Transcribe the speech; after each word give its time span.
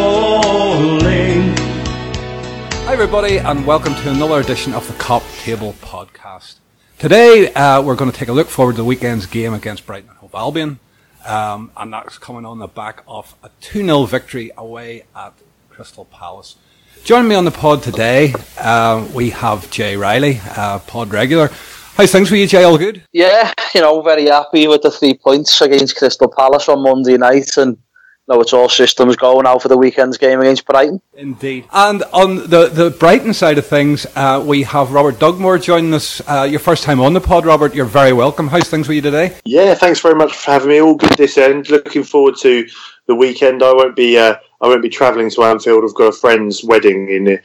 Hi, 2.87 2.93
everybody, 2.95 3.37
and 3.37 3.67
welcome 3.67 3.95
to 3.95 4.11
another 4.11 4.41
edition 4.41 4.73
of 4.73 4.87
the 4.87 4.95
Kop 4.95 5.23
Table 5.43 5.75
Podcast. 5.83 6.55
Today, 6.99 7.53
uh, 7.53 7.83
we're 7.83 7.95
going 7.95 8.11
to 8.11 8.17
take 8.17 8.29
a 8.29 8.33
look 8.33 8.49
forward 8.49 8.73
to 8.73 8.79
the 8.79 8.85
weekend's 8.85 9.27
game 9.27 9.53
against 9.53 9.85
Brighton 9.85 10.09
and 10.09 10.19
Hove 10.21 10.35
Albion, 10.35 10.79
um, 11.27 11.71
and 11.77 11.93
that's 11.93 12.17
coming 12.17 12.47
on 12.47 12.59
the 12.59 12.69
back 12.69 13.03
of 13.07 13.35
a 13.43 13.51
2 13.61 13.85
0 13.85 14.05
victory 14.05 14.51
away 14.57 15.05
at 15.15 15.35
Crystal 15.69 16.07
Palace. 16.07 16.57
Joining 17.05 17.29
me 17.29 17.35
on 17.35 17.45
the 17.45 17.51
pod 17.51 17.83
today, 17.83 18.33
uh, 18.59 19.07
we 19.15 19.29
have 19.31 19.71
Jay 19.71 19.95
Riley, 19.99 20.41
uh, 20.57 20.79
pod 20.79 21.13
regular. 21.13 21.51
How's 21.99 22.13
things 22.13 22.31
with 22.31 22.39
you, 22.39 22.47
Jay? 22.47 22.63
All 22.63 22.79
good? 22.79 23.03
Yeah, 23.11 23.53
you 23.75 23.81
know, 23.81 24.01
very 24.03 24.27
happy 24.27 24.69
with 24.69 24.83
the 24.83 24.91
three 24.93 25.15
points 25.15 25.61
against 25.61 25.97
Crystal 25.97 26.29
Palace 26.29 26.69
on 26.69 26.81
Monday 26.81 27.17
night, 27.17 27.57
and 27.57 27.77
you 27.77 28.29
know 28.29 28.41
it's 28.41 28.53
all 28.53 28.69
systems 28.69 29.17
going 29.17 29.43
now 29.43 29.59
for 29.59 29.67
the 29.67 29.77
weekend's 29.77 30.17
game 30.17 30.41
against 30.41 30.65
Brighton. 30.65 31.03
Indeed. 31.15 31.65
And 31.73 32.05
on 32.13 32.37
the, 32.37 32.69
the 32.69 32.91
Brighton 32.97 33.35
side 33.35 33.59
of 33.59 33.67
things, 33.67 34.07
uh, 34.15 34.41
we 34.47 34.63
have 34.63 34.93
Robert 34.93 35.19
Dugmore 35.19 35.59
joining 35.59 35.93
us. 35.93 36.23
Uh, 36.29 36.47
your 36.49 36.61
first 36.61 36.85
time 36.85 37.01
on 37.01 37.15
the 37.15 37.21
pod, 37.21 37.45
Robert. 37.45 37.75
You're 37.75 37.85
very 37.85 38.13
welcome. 38.13 38.47
How's 38.47 38.71
things 38.71 38.87
with 38.87 38.95
you 38.95 39.03
today? 39.03 39.37
Yeah, 39.45 39.75
thanks 39.75 39.99
very 39.99 40.15
much 40.15 40.37
for 40.37 40.53
having 40.53 40.69
me. 40.69 40.81
All 40.81 40.95
good 40.95 41.19
this 41.19 41.37
end. 41.37 41.69
Looking 41.69 42.05
forward 42.05 42.37
to 42.43 42.65
the 43.09 43.17
weekend. 43.17 43.61
I 43.61 43.73
won't 43.73 43.97
be 43.97 44.17
uh, 44.17 44.37
I 44.61 44.69
won't 44.69 44.83
be 44.83 44.89
travelling 44.89 45.31
to 45.31 45.43
Anfield. 45.43 45.83
I've 45.83 45.97
got 45.97 46.15
a 46.15 46.17
friend's 46.17 46.63
wedding 46.63 47.09
in 47.11 47.41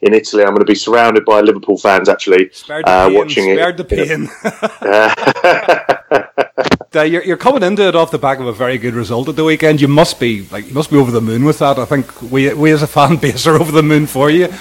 in 0.00 0.14
Italy. 0.14 0.42
I'm 0.42 0.50
going 0.50 0.60
to 0.60 0.64
be 0.64 0.74
surrounded 0.74 1.24
by 1.24 1.40
Liverpool 1.40 1.78
fans 1.78 2.08
actually 2.08 2.50
uh, 2.68 3.10
watching 3.12 3.50
it. 3.50 3.56
Spared 3.56 3.76
the 3.76 3.84
pain. 3.84 4.28
uh, 6.94 7.02
you're, 7.02 7.24
you're 7.24 7.36
coming 7.36 7.62
into 7.62 7.86
it 7.86 7.94
off 7.96 8.10
the 8.10 8.18
back 8.18 8.38
of 8.38 8.46
a 8.46 8.52
very 8.52 8.78
good 8.78 8.94
result 8.94 9.28
at 9.28 9.36
the 9.36 9.44
weekend. 9.44 9.80
You 9.80 9.88
must 9.88 10.20
be 10.20 10.46
like 10.50 10.68
you 10.68 10.74
must 10.74 10.90
be 10.90 10.96
over 10.96 11.10
the 11.10 11.20
moon 11.20 11.44
with 11.44 11.58
that. 11.58 11.78
I 11.78 11.84
think 11.84 12.22
we 12.22 12.52
we 12.54 12.70
as 12.70 12.82
a 12.82 12.86
fan 12.86 13.16
base 13.20 13.46
are 13.46 13.56
over 13.56 13.72
the 13.72 13.82
moon 13.82 14.06
for 14.06 14.30
you. 14.30 14.52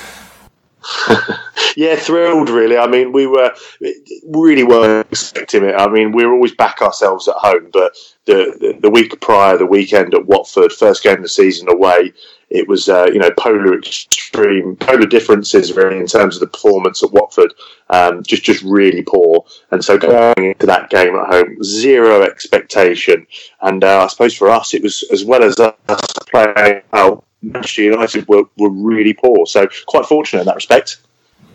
yeah, 1.76 1.96
thrilled. 1.96 2.50
Really, 2.50 2.78
I 2.78 2.88
mean, 2.88 3.12
we 3.12 3.28
were 3.28 3.54
really 4.24 4.64
weren't 4.64 5.08
expecting 5.12 5.64
it. 5.64 5.76
I 5.76 5.88
mean, 5.88 6.12
we 6.12 6.24
are 6.24 6.32
always 6.32 6.56
back 6.56 6.82
ourselves 6.82 7.28
at 7.28 7.36
home, 7.36 7.70
but 7.74 7.96
the, 8.26 8.56
the, 8.60 8.80
the 8.82 8.90
week 8.90 9.20
prior, 9.20 9.58
the 9.58 9.66
weekend 9.66 10.14
at 10.14 10.26
Watford, 10.26 10.72
first 10.72 11.04
game 11.04 11.18
of 11.18 11.24
the 11.24 11.30
season 11.30 11.70
away, 11.70 12.14
it 12.50 12.68
was 12.68 12.88
uh, 12.90 13.08
you 13.12 13.20
know 13.20 13.32
polar 13.38 13.78
extreme, 13.78 14.76
polar 14.78 15.06
differences 15.06 15.74
really 15.74 15.98
in 15.98 16.08
terms 16.08 16.36
of 16.36 16.40
the 16.42 16.48
performance 16.48 17.04
at 17.04 17.12
Watford, 17.12 17.54
um, 17.90 18.24
just 18.24 18.44
just 18.44 18.64
really 18.64 19.04
poor. 19.04 19.46
And 19.72 19.84
so 19.84 19.98
going 19.98 20.34
into 20.38 20.66
that 20.66 20.90
game 20.90 21.16
at 21.16 21.28
home, 21.28 21.64
zero 21.64 22.22
expectation. 22.22 23.28
And 23.62 23.84
uh, 23.84 24.04
I 24.04 24.08
suppose 24.08 24.36
for 24.36 24.50
us, 24.50 24.74
it 24.74 24.84
was 24.84 25.04
as 25.12 25.26
well 25.26 25.44
as 25.44 25.60
us 25.60 26.02
playing 26.30 26.82
out. 26.94 27.24
Manchester 27.44 27.84
United 27.84 28.28
were, 28.28 28.44
were 28.58 28.72
really 28.72 29.14
poor, 29.14 29.46
so 29.46 29.68
quite 29.86 30.08
fortunate 30.08 30.42
in 30.42 30.48
that 30.48 30.56
respect. 30.56 30.98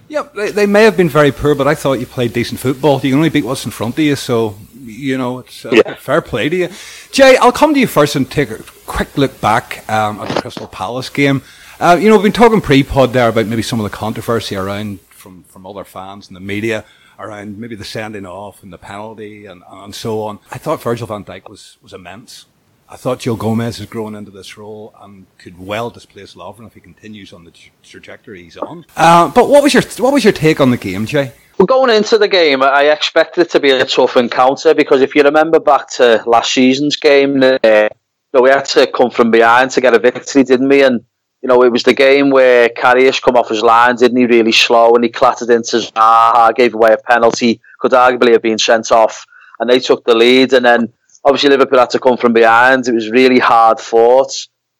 Yeah, 0.09 0.28
they, 0.34 0.53
they 0.53 0.66
may 0.66 0.84
have 0.84 0.97
been 0.97 1.09
very 1.09 1.32
poor, 1.32 1.54
but 1.54 1.66
I 1.66 1.74
thought 1.74 1.94
you 1.94 2.06
played 2.06 2.32
decent 2.32 2.60
football. 2.60 3.00
You 3.03 3.10
can 3.10 3.14
only 3.14 3.30
beat 3.30 3.44
what's 3.44 3.64
in 3.64 3.72
front 3.72 3.94
of 3.94 3.98
you, 3.98 4.14
so 4.14 4.56
you 4.82 5.16
know 5.19 5.38
it's 5.38 5.65
uh, 5.65 5.70
yeah. 5.72 5.94
fair 5.94 6.20
play 6.20 6.48
to 6.48 6.56
you. 6.56 6.69
Jay, 7.10 7.37
I'll 7.37 7.53
come 7.53 7.75
to 7.75 7.81
you 7.81 7.87
first 7.87 8.16
and 8.16 8.31
take 8.31 8.50
a 8.50 8.62
quick 8.87 9.16
look 9.16 9.41
back 9.41 9.88
um, 9.91 10.20
at 10.20 10.34
the 10.34 10.41
Crystal 10.41 10.66
Palace 10.66 11.09
game. 11.09 11.43
Uh, 11.81 11.98
you 12.00 12.09
know, 12.09 12.16
we've 12.16 12.25
been 12.25 12.32
talking 12.32 12.60
pre-pod 12.60 13.12
there 13.12 13.28
about 13.28 13.47
maybe 13.47 13.62
some 13.62 13.81
of 13.81 13.84
the 13.84 13.97
controversy 13.97 14.56
around 14.56 15.00
from 15.00 15.44
from 15.44 15.66
other 15.66 15.84
fans 15.84 16.28
and 16.28 16.37
the 16.37 16.41
media 16.41 16.84
around 17.19 17.59
maybe 17.59 17.76
the 17.76 17.84
sending 17.84 18.26
off 18.26 18.62
and 18.62 18.72
the 18.72 18.78
penalty 18.78 19.47
and, 19.47 19.62
and 19.71 19.94
so 19.94 20.22
on. 20.22 20.38
I 20.50 20.59
thought 20.59 20.82
Virgil 20.82 21.06
van 21.06 21.25
Dijk 21.25 21.48
was 21.48 21.78
was 21.82 21.92
immense. 21.92 22.47
I 22.88 22.97
thought 22.97 23.21
Joe 23.21 23.37
Gomez 23.37 23.78
has 23.78 23.87
grown 23.87 24.15
into 24.15 24.31
this 24.31 24.59
role 24.59 24.94
and 25.00 25.25
could 25.38 25.59
well 25.59 25.88
displace 25.88 26.34
Lovren 26.34 26.66
if 26.66 26.75
he 26.75 26.81
continues 26.81 27.32
on 27.32 27.44
the 27.44 27.53
trajectory 27.82 28.42
he's 28.42 28.59
on. 28.59 28.84
Uh, 28.94 29.31
but 29.32 29.48
what 29.48 29.62
was 29.62 29.72
your 29.72 29.82
what 29.98 30.12
was 30.12 30.25
your 30.25 30.32
take 30.32 30.60
on 30.60 30.71
the 30.71 30.76
game, 30.76 31.06
Jay? 31.06 31.32
Going 31.67 31.95
into 31.95 32.19
the 32.19 32.28
game, 32.28 32.62
I 32.62 32.84
expected 32.84 33.43
it 33.43 33.50
to 33.50 33.61
be 33.61 33.71
a 33.71 33.84
tough 33.84 34.17
encounter 34.17 34.75
because 34.75 35.00
if 35.00 35.15
you 35.15 35.23
remember 35.23 35.61
back 35.61 35.89
to 35.91 36.23
last 36.27 36.53
season's 36.53 36.97
game, 36.97 37.43
uh, 37.43 37.89
we 38.33 38.50
had 38.50 38.65
to 38.65 38.91
come 38.91 39.11
from 39.11 39.31
behind 39.31 39.71
to 39.72 39.81
get 39.81 39.95
a 39.95 39.99
victory, 39.99 40.43
didn't 40.43 40.69
we? 40.69 40.83
And 40.83 41.05
you 41.41 41.49
know, 41.49 41.62
it 41.62 41.71
was 41.71 41.83
the 41.83 41.93
game 41.93 42.31
where 42.31 42.69
Karius 42.69 43.21
come 43.21 43.37
off 43.37 43.49
his 43.49 43.62
line, 43.62 43.97
didn't 43.97 44.17
he? 44.17 44.27
Really 44.27 44.53
slow, 44.53 44.95
and 44.95 45.05
he 45.05 45.11
clattered 45.11 45.51
into 45.51 45.77
Zaha, 45.77 46.55
gave 46.55 46.75
away 46.75 46.93
a 46.93 46.97
penalty, 46.97 47.61
could 47.78 47.93
arguably 47.93 48.33
have 48.33 48.43
been 48.43 48.59
sent 48.59 48.91
off, 48.91 49.27
and 49.61 49.69
they 49.69 49.78
took 49.78 50.05
the 50.05 50.15
lead, 50.15 50.53
and 50.53 50.65
then 50.65 50.93
obviously 51.25 51.51
Liverpool 51.51 51.78
had 51.78 51.91
to 51.91 51.99
come 51.99 52.17
from 52.17 52.33
behind. 52.33 52.89
It 52.89 52.95
was 52.95 53.11
really 53.11 53.39
hard 53.39 53.78
fought 53.78 54.33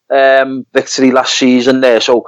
um, 0.09 0.65
victory 0.73 1.11
last 1.11 1.35
season 1.37 1.81
there. 1.81 1.99
So 1.99 2.25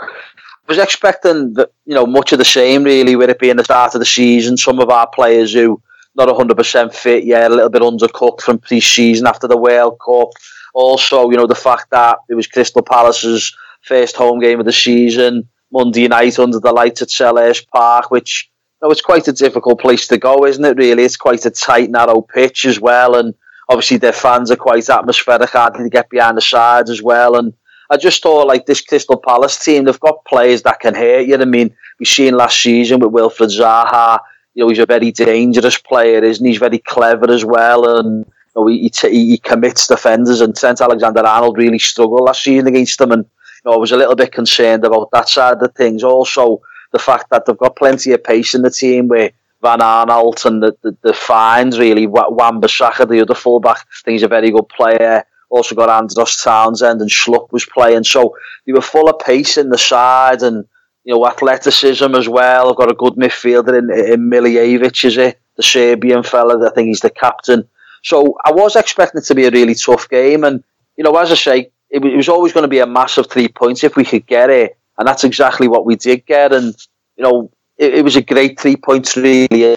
was 0.68 0.78
expecting 0.78 1.54
that 1.54 1.72
you 1.86 1.94
know 1.94 2.06
much 2.06 2.32
of 2.32 2.40
the 2.40 2.46
same 2.46 2.84
really 2.84 3.16
with 3.16 3.30
it 3.30 3.40
being 3.40 3.58
the 3.58 3.64
start 3.64 3.96
of 3.96 4.00
the 4.00 4.06
season. 4.06 4.58
Some 4.58 4.80
of 4.80 4.90
our 4.90 5.08
players 5.08 5.54
who 5.54 5.82
not 6.16 6.34
hundred 6.36 6.58
percent 6.58 6.94
fit, 6.94 7.24
yeah, 7.24 7.48
a 7.48 7.50
little 7.50 7.70
bit 7.70 7.82
undercooked 7.82 8.42
from 8.42 8.60
pre-season 8.60 9.28
after 9.28 9.48
the 9.48 9.58
World 9.58 10.00
Cup. 10.04 10.30
Also, 10.74 11.30
you 11.30 11.38
know 11.38 11.48
the 11.48 11.56
fact 11.56 11.90
that 11.92 12.20
it 12.30 12.36
was 12.36 12.48
Crystal 12.48 12.82
Palace's 12.82 13.56
first 13.82 14.16
home 14.16 14.40
game 14.40 14.60
of 14.60 14.66
the 14.66 14.74
season, 14.74 15.48
Monday 15.72 16.08
night 16.08 16.40
under 16.40 16.60
the 16.60 16.72
lights 16.72 17.02
at 17.02 17.10
Selhurst 17.10 17.68
Park, 17.68 18.12
which 18.12 18.50
you 18.82 18.88
know, 18.88 18.92
it's 18.92 19.02
quite 19.02 19.28
a 19.28 19.34
difficult 19.34 19.80
place 19.80 20.08
to 20.08 20.18
go, 20.18 20.46
isn't 20.46 20.66
it? 20.66 20.78
Really, 20.78 21.04
it's 21.04 21.18
quite 21.18 21.46
a 21.46 21.52
tight, 21.52 21.90
narrow 21.90 22.22
pitch 22.22 22.66
as 22.66 22.80
well, 22.80 23.16
and 23.16 23.34
obviously 23.70 23.98
their 23.98 24.14
fans 24.14 24.52
are 24.52 24.56
quite 24.56 24.90
atmospheric, 24.90 25.50
hard 25.50 25.76
to 25.76 25.90
get 25.90 26.10
behind 26.10 26.38
the 26.38 26.42
sides 26.42 26.90
as 26.90 27.02
well. 27.02 27.36
And 27.36 27.54
I 27.90 27.98
just 27.98 28.22
thought 28.22 28.48
like 28.48 28.66
this 28.66 28.82
Crystal 28.82 29.18
Palace 29.18 29.64
team, 29.64 29.86
they've 29.86 30.00
got 30.00 30.26
players 30.26 30.64
that 30.64 30.80
can 30.80 30.96
hurt 30.96 31.22
you. 31.22 31.32
Know 31.32 31.38
what 31.38 31.48
I 31.48 31.52
mean, 31.52 31.76
we've 32.00 32.08
seen 32.08 32.36
last 32.36 32.62
season 32.62 33.00
with 33.00 33.12
Wilfried 33.12 33.58
Zaha. 33.60 34.20
You 34.54 34.64
know, 34.64 34.70
he's 34.70 34.80
a 34.80 34.86
very 34.86 35.12
dangerous 35.12 35.78
player, 35.78 36.24
isn't 36.24 36.46
he? 36.46 36.52
He's 36.52 36.60
very 36.60 36.80
clever 36.80 37.30
as 37.30 37.44
well, 37.46 37.98
and 38.00 38.26
you 38.26 38.52
know, 38.56 38.68
he, 38.68 38.92
he, 39.02 39.32
he 39.32 39.38
commits 39.38 39.88
defenders. 39.88 40.42
And 40.42 40.56
Trent 40.56 40.82
Alexander-Arnold 40.82 41.58
really 41.58 41.80
struggled 41.80 42.22
last 42.22 42.44
season 42.44 42.68
against 42.68 42.98
them, 42.98 43.12
and 43.12 43.24
you 43.24 43.72
know, 43.72 43.74
I 43.74 43.78
was 43.78 43.92
a 43.92 43.98
little 43.98 44.16
bit 44.16 44.32
concerned 44.32 44.86
about 44.86 45.12
that 45.12 45.30
side 45.30 45.62
of 45.62 45.74
things. 45.76 46.04
Also, 46.04 46.62
the 46.92 47.00
fact 47.00 47.30
that 47.30 47.46
they've 47.46 47.58
got 47.58 47.76
plenty 47.76 48.14
of 48.14 48.24
pace 48.24 48.56
in 48.56 48.62
the 48.62 48.72
team, 48.72 49.10
where 49.10 49.32
Van 49.62 49.80
Aanholt 49.80 50.46
and 50.46 50.62
the, 50.62 50.78
the, 50.84 50.96
the 51.02 51.14
fines 51.14 51.80
really. 51.80 52.08
Wan-Bissaka, 52.08 53.10
the 53.10 53.22
other 53.22 53.34
fullback, 53.34 53.78
I 53.78 53.98
think 54.04 54.14
he's 54.14 54.24
a 54.24 54.28
very 54.28 54.52
good 54.52 54.70
player. 54.70 55.26
Also 55.56 55.76
got 55.76 55.90
Andros 55.90 56.42
Townsend 56.44 57.02
and 57.02 57.10
Schlupp 57.10 57.52
was 57.52 57.66
playing. 57.66 58.04
So 58.04 58.36
they 58.66 58.74
were 58.74 58.82
full 58.82 59.10
of 59.10 59.20
pace 59.20 59.58
in 59.58 59.70
the 59.70 59.78
side 59.78 60.42
and 60.42 60.66
you 61.04 61.14
know 61.14 61.26
athleticism 61.28 62.14
as 62.16 62.28
well. 62.28 62.70
I've 62.70 62.76
got 62.76 62.92
a 62.92 62.96
good 62.96 63.14
midfielder 63.14 63.78
in, 63.78 64.14
in 64.14 64.30
Milivojevic, 64.30 65.06
is 65.06 65.18
it? 65.18 65.40
The 65.56 65.64
Serbian 65.64 66.24
fella. 66.24 66.68
I 66.68 66.74
think 66.74 66.88
he's 66.88 67.02
the 67.02 67.10
captain. 67.10 67.68
So 68.04 68.38
I 68.46 68.52
was 68.52 68.76
expecting 68.76 69.20
it 69.20 69.26
to 69.26 69.36
be 69.36 69.46
a 69.46 69.52
really 69.52 69.76
tough 69.76 70.10
game. 70.10 70.44
And 70.44 70.64
you 70.98 71.04
know, 71.04 71.16
as 71.18 71.32
I 71.32 71.36
say, 71.36 71.72
it, 71.90 72.04
it 72.04 72.16
was 72.16 72.30
always 72.30 72.54
going 72.54 72.64
to 72.64 72.68
be 72.68 72.80
a 72.80 72.88
massive 72.88 73.30
three 73.30 73.48
points 73.48 73.84
if 73.84 73.96
we 73.96 74.04
could 74.04 74.26
get 74.28 74.50
it. 74.50 74.78
And 74.98 75.08
that's 75.08 75.24
exactly 75.24 75.68
what 75.68 75.86
we 75.86 75.96
did 75.96 76.26
get. 76.26 76.54
And 76.54 76.76
you 77.18 77.24
know, 77.24 77.52
it, 77.78 77.96
it 77.96 78.04
was 78.04 78.16
a 78.16 78.22
great 78.22 78.60
three 78.60 78.76
points 78.76 79.16
really. 79.16 79.76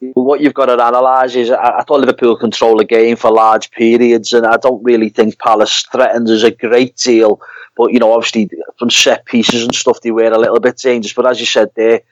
What 0.00 0.40
you've 0.40 0.54
got 0.54 0.66
to 0.66 0.74
analyse 0.74 1.34
is 1.34 1.50
I, 1.50 1.78
I 1.78 1.82
thought 1.82 2.00
Liverpool 2.00 2.36
control 2.36 2.76
the 2.76 2.84
game 2.84 3.16
for 3.16 3.30
large 3.30 3.70
periods, 3.70 4.32
and 4.32 4.46
I 4.46 4.56
don't 4.56 4.82
really 4.82 5.08
think 5.08 5.38
Palace 5.38 5.86
threatened 5.90 6.28
us 6.28 6.42
a 6.42 6.50
great 6.50 6.96
deal. 6.96 7.40
But 7.76 7.92
you 7.92 7.98
know, 7.98 8.12
obviously 8.12 8.50
from 8.78 8.90
set 8.90 9.24
pieces 9.24 9.64
and 9.64 9.74
stuff, 9.74 10.00
they 10.00 10.10
were 10.10 10.32
a 10.32 10.38
little 10.38 10.60
bit 10.60 10.76
dangerous. 10.76 11.12
But 11.12 11.26
as 11.26 11.40
you 11.40 11.46
said 11.46 11.70
there, 11.74 12.02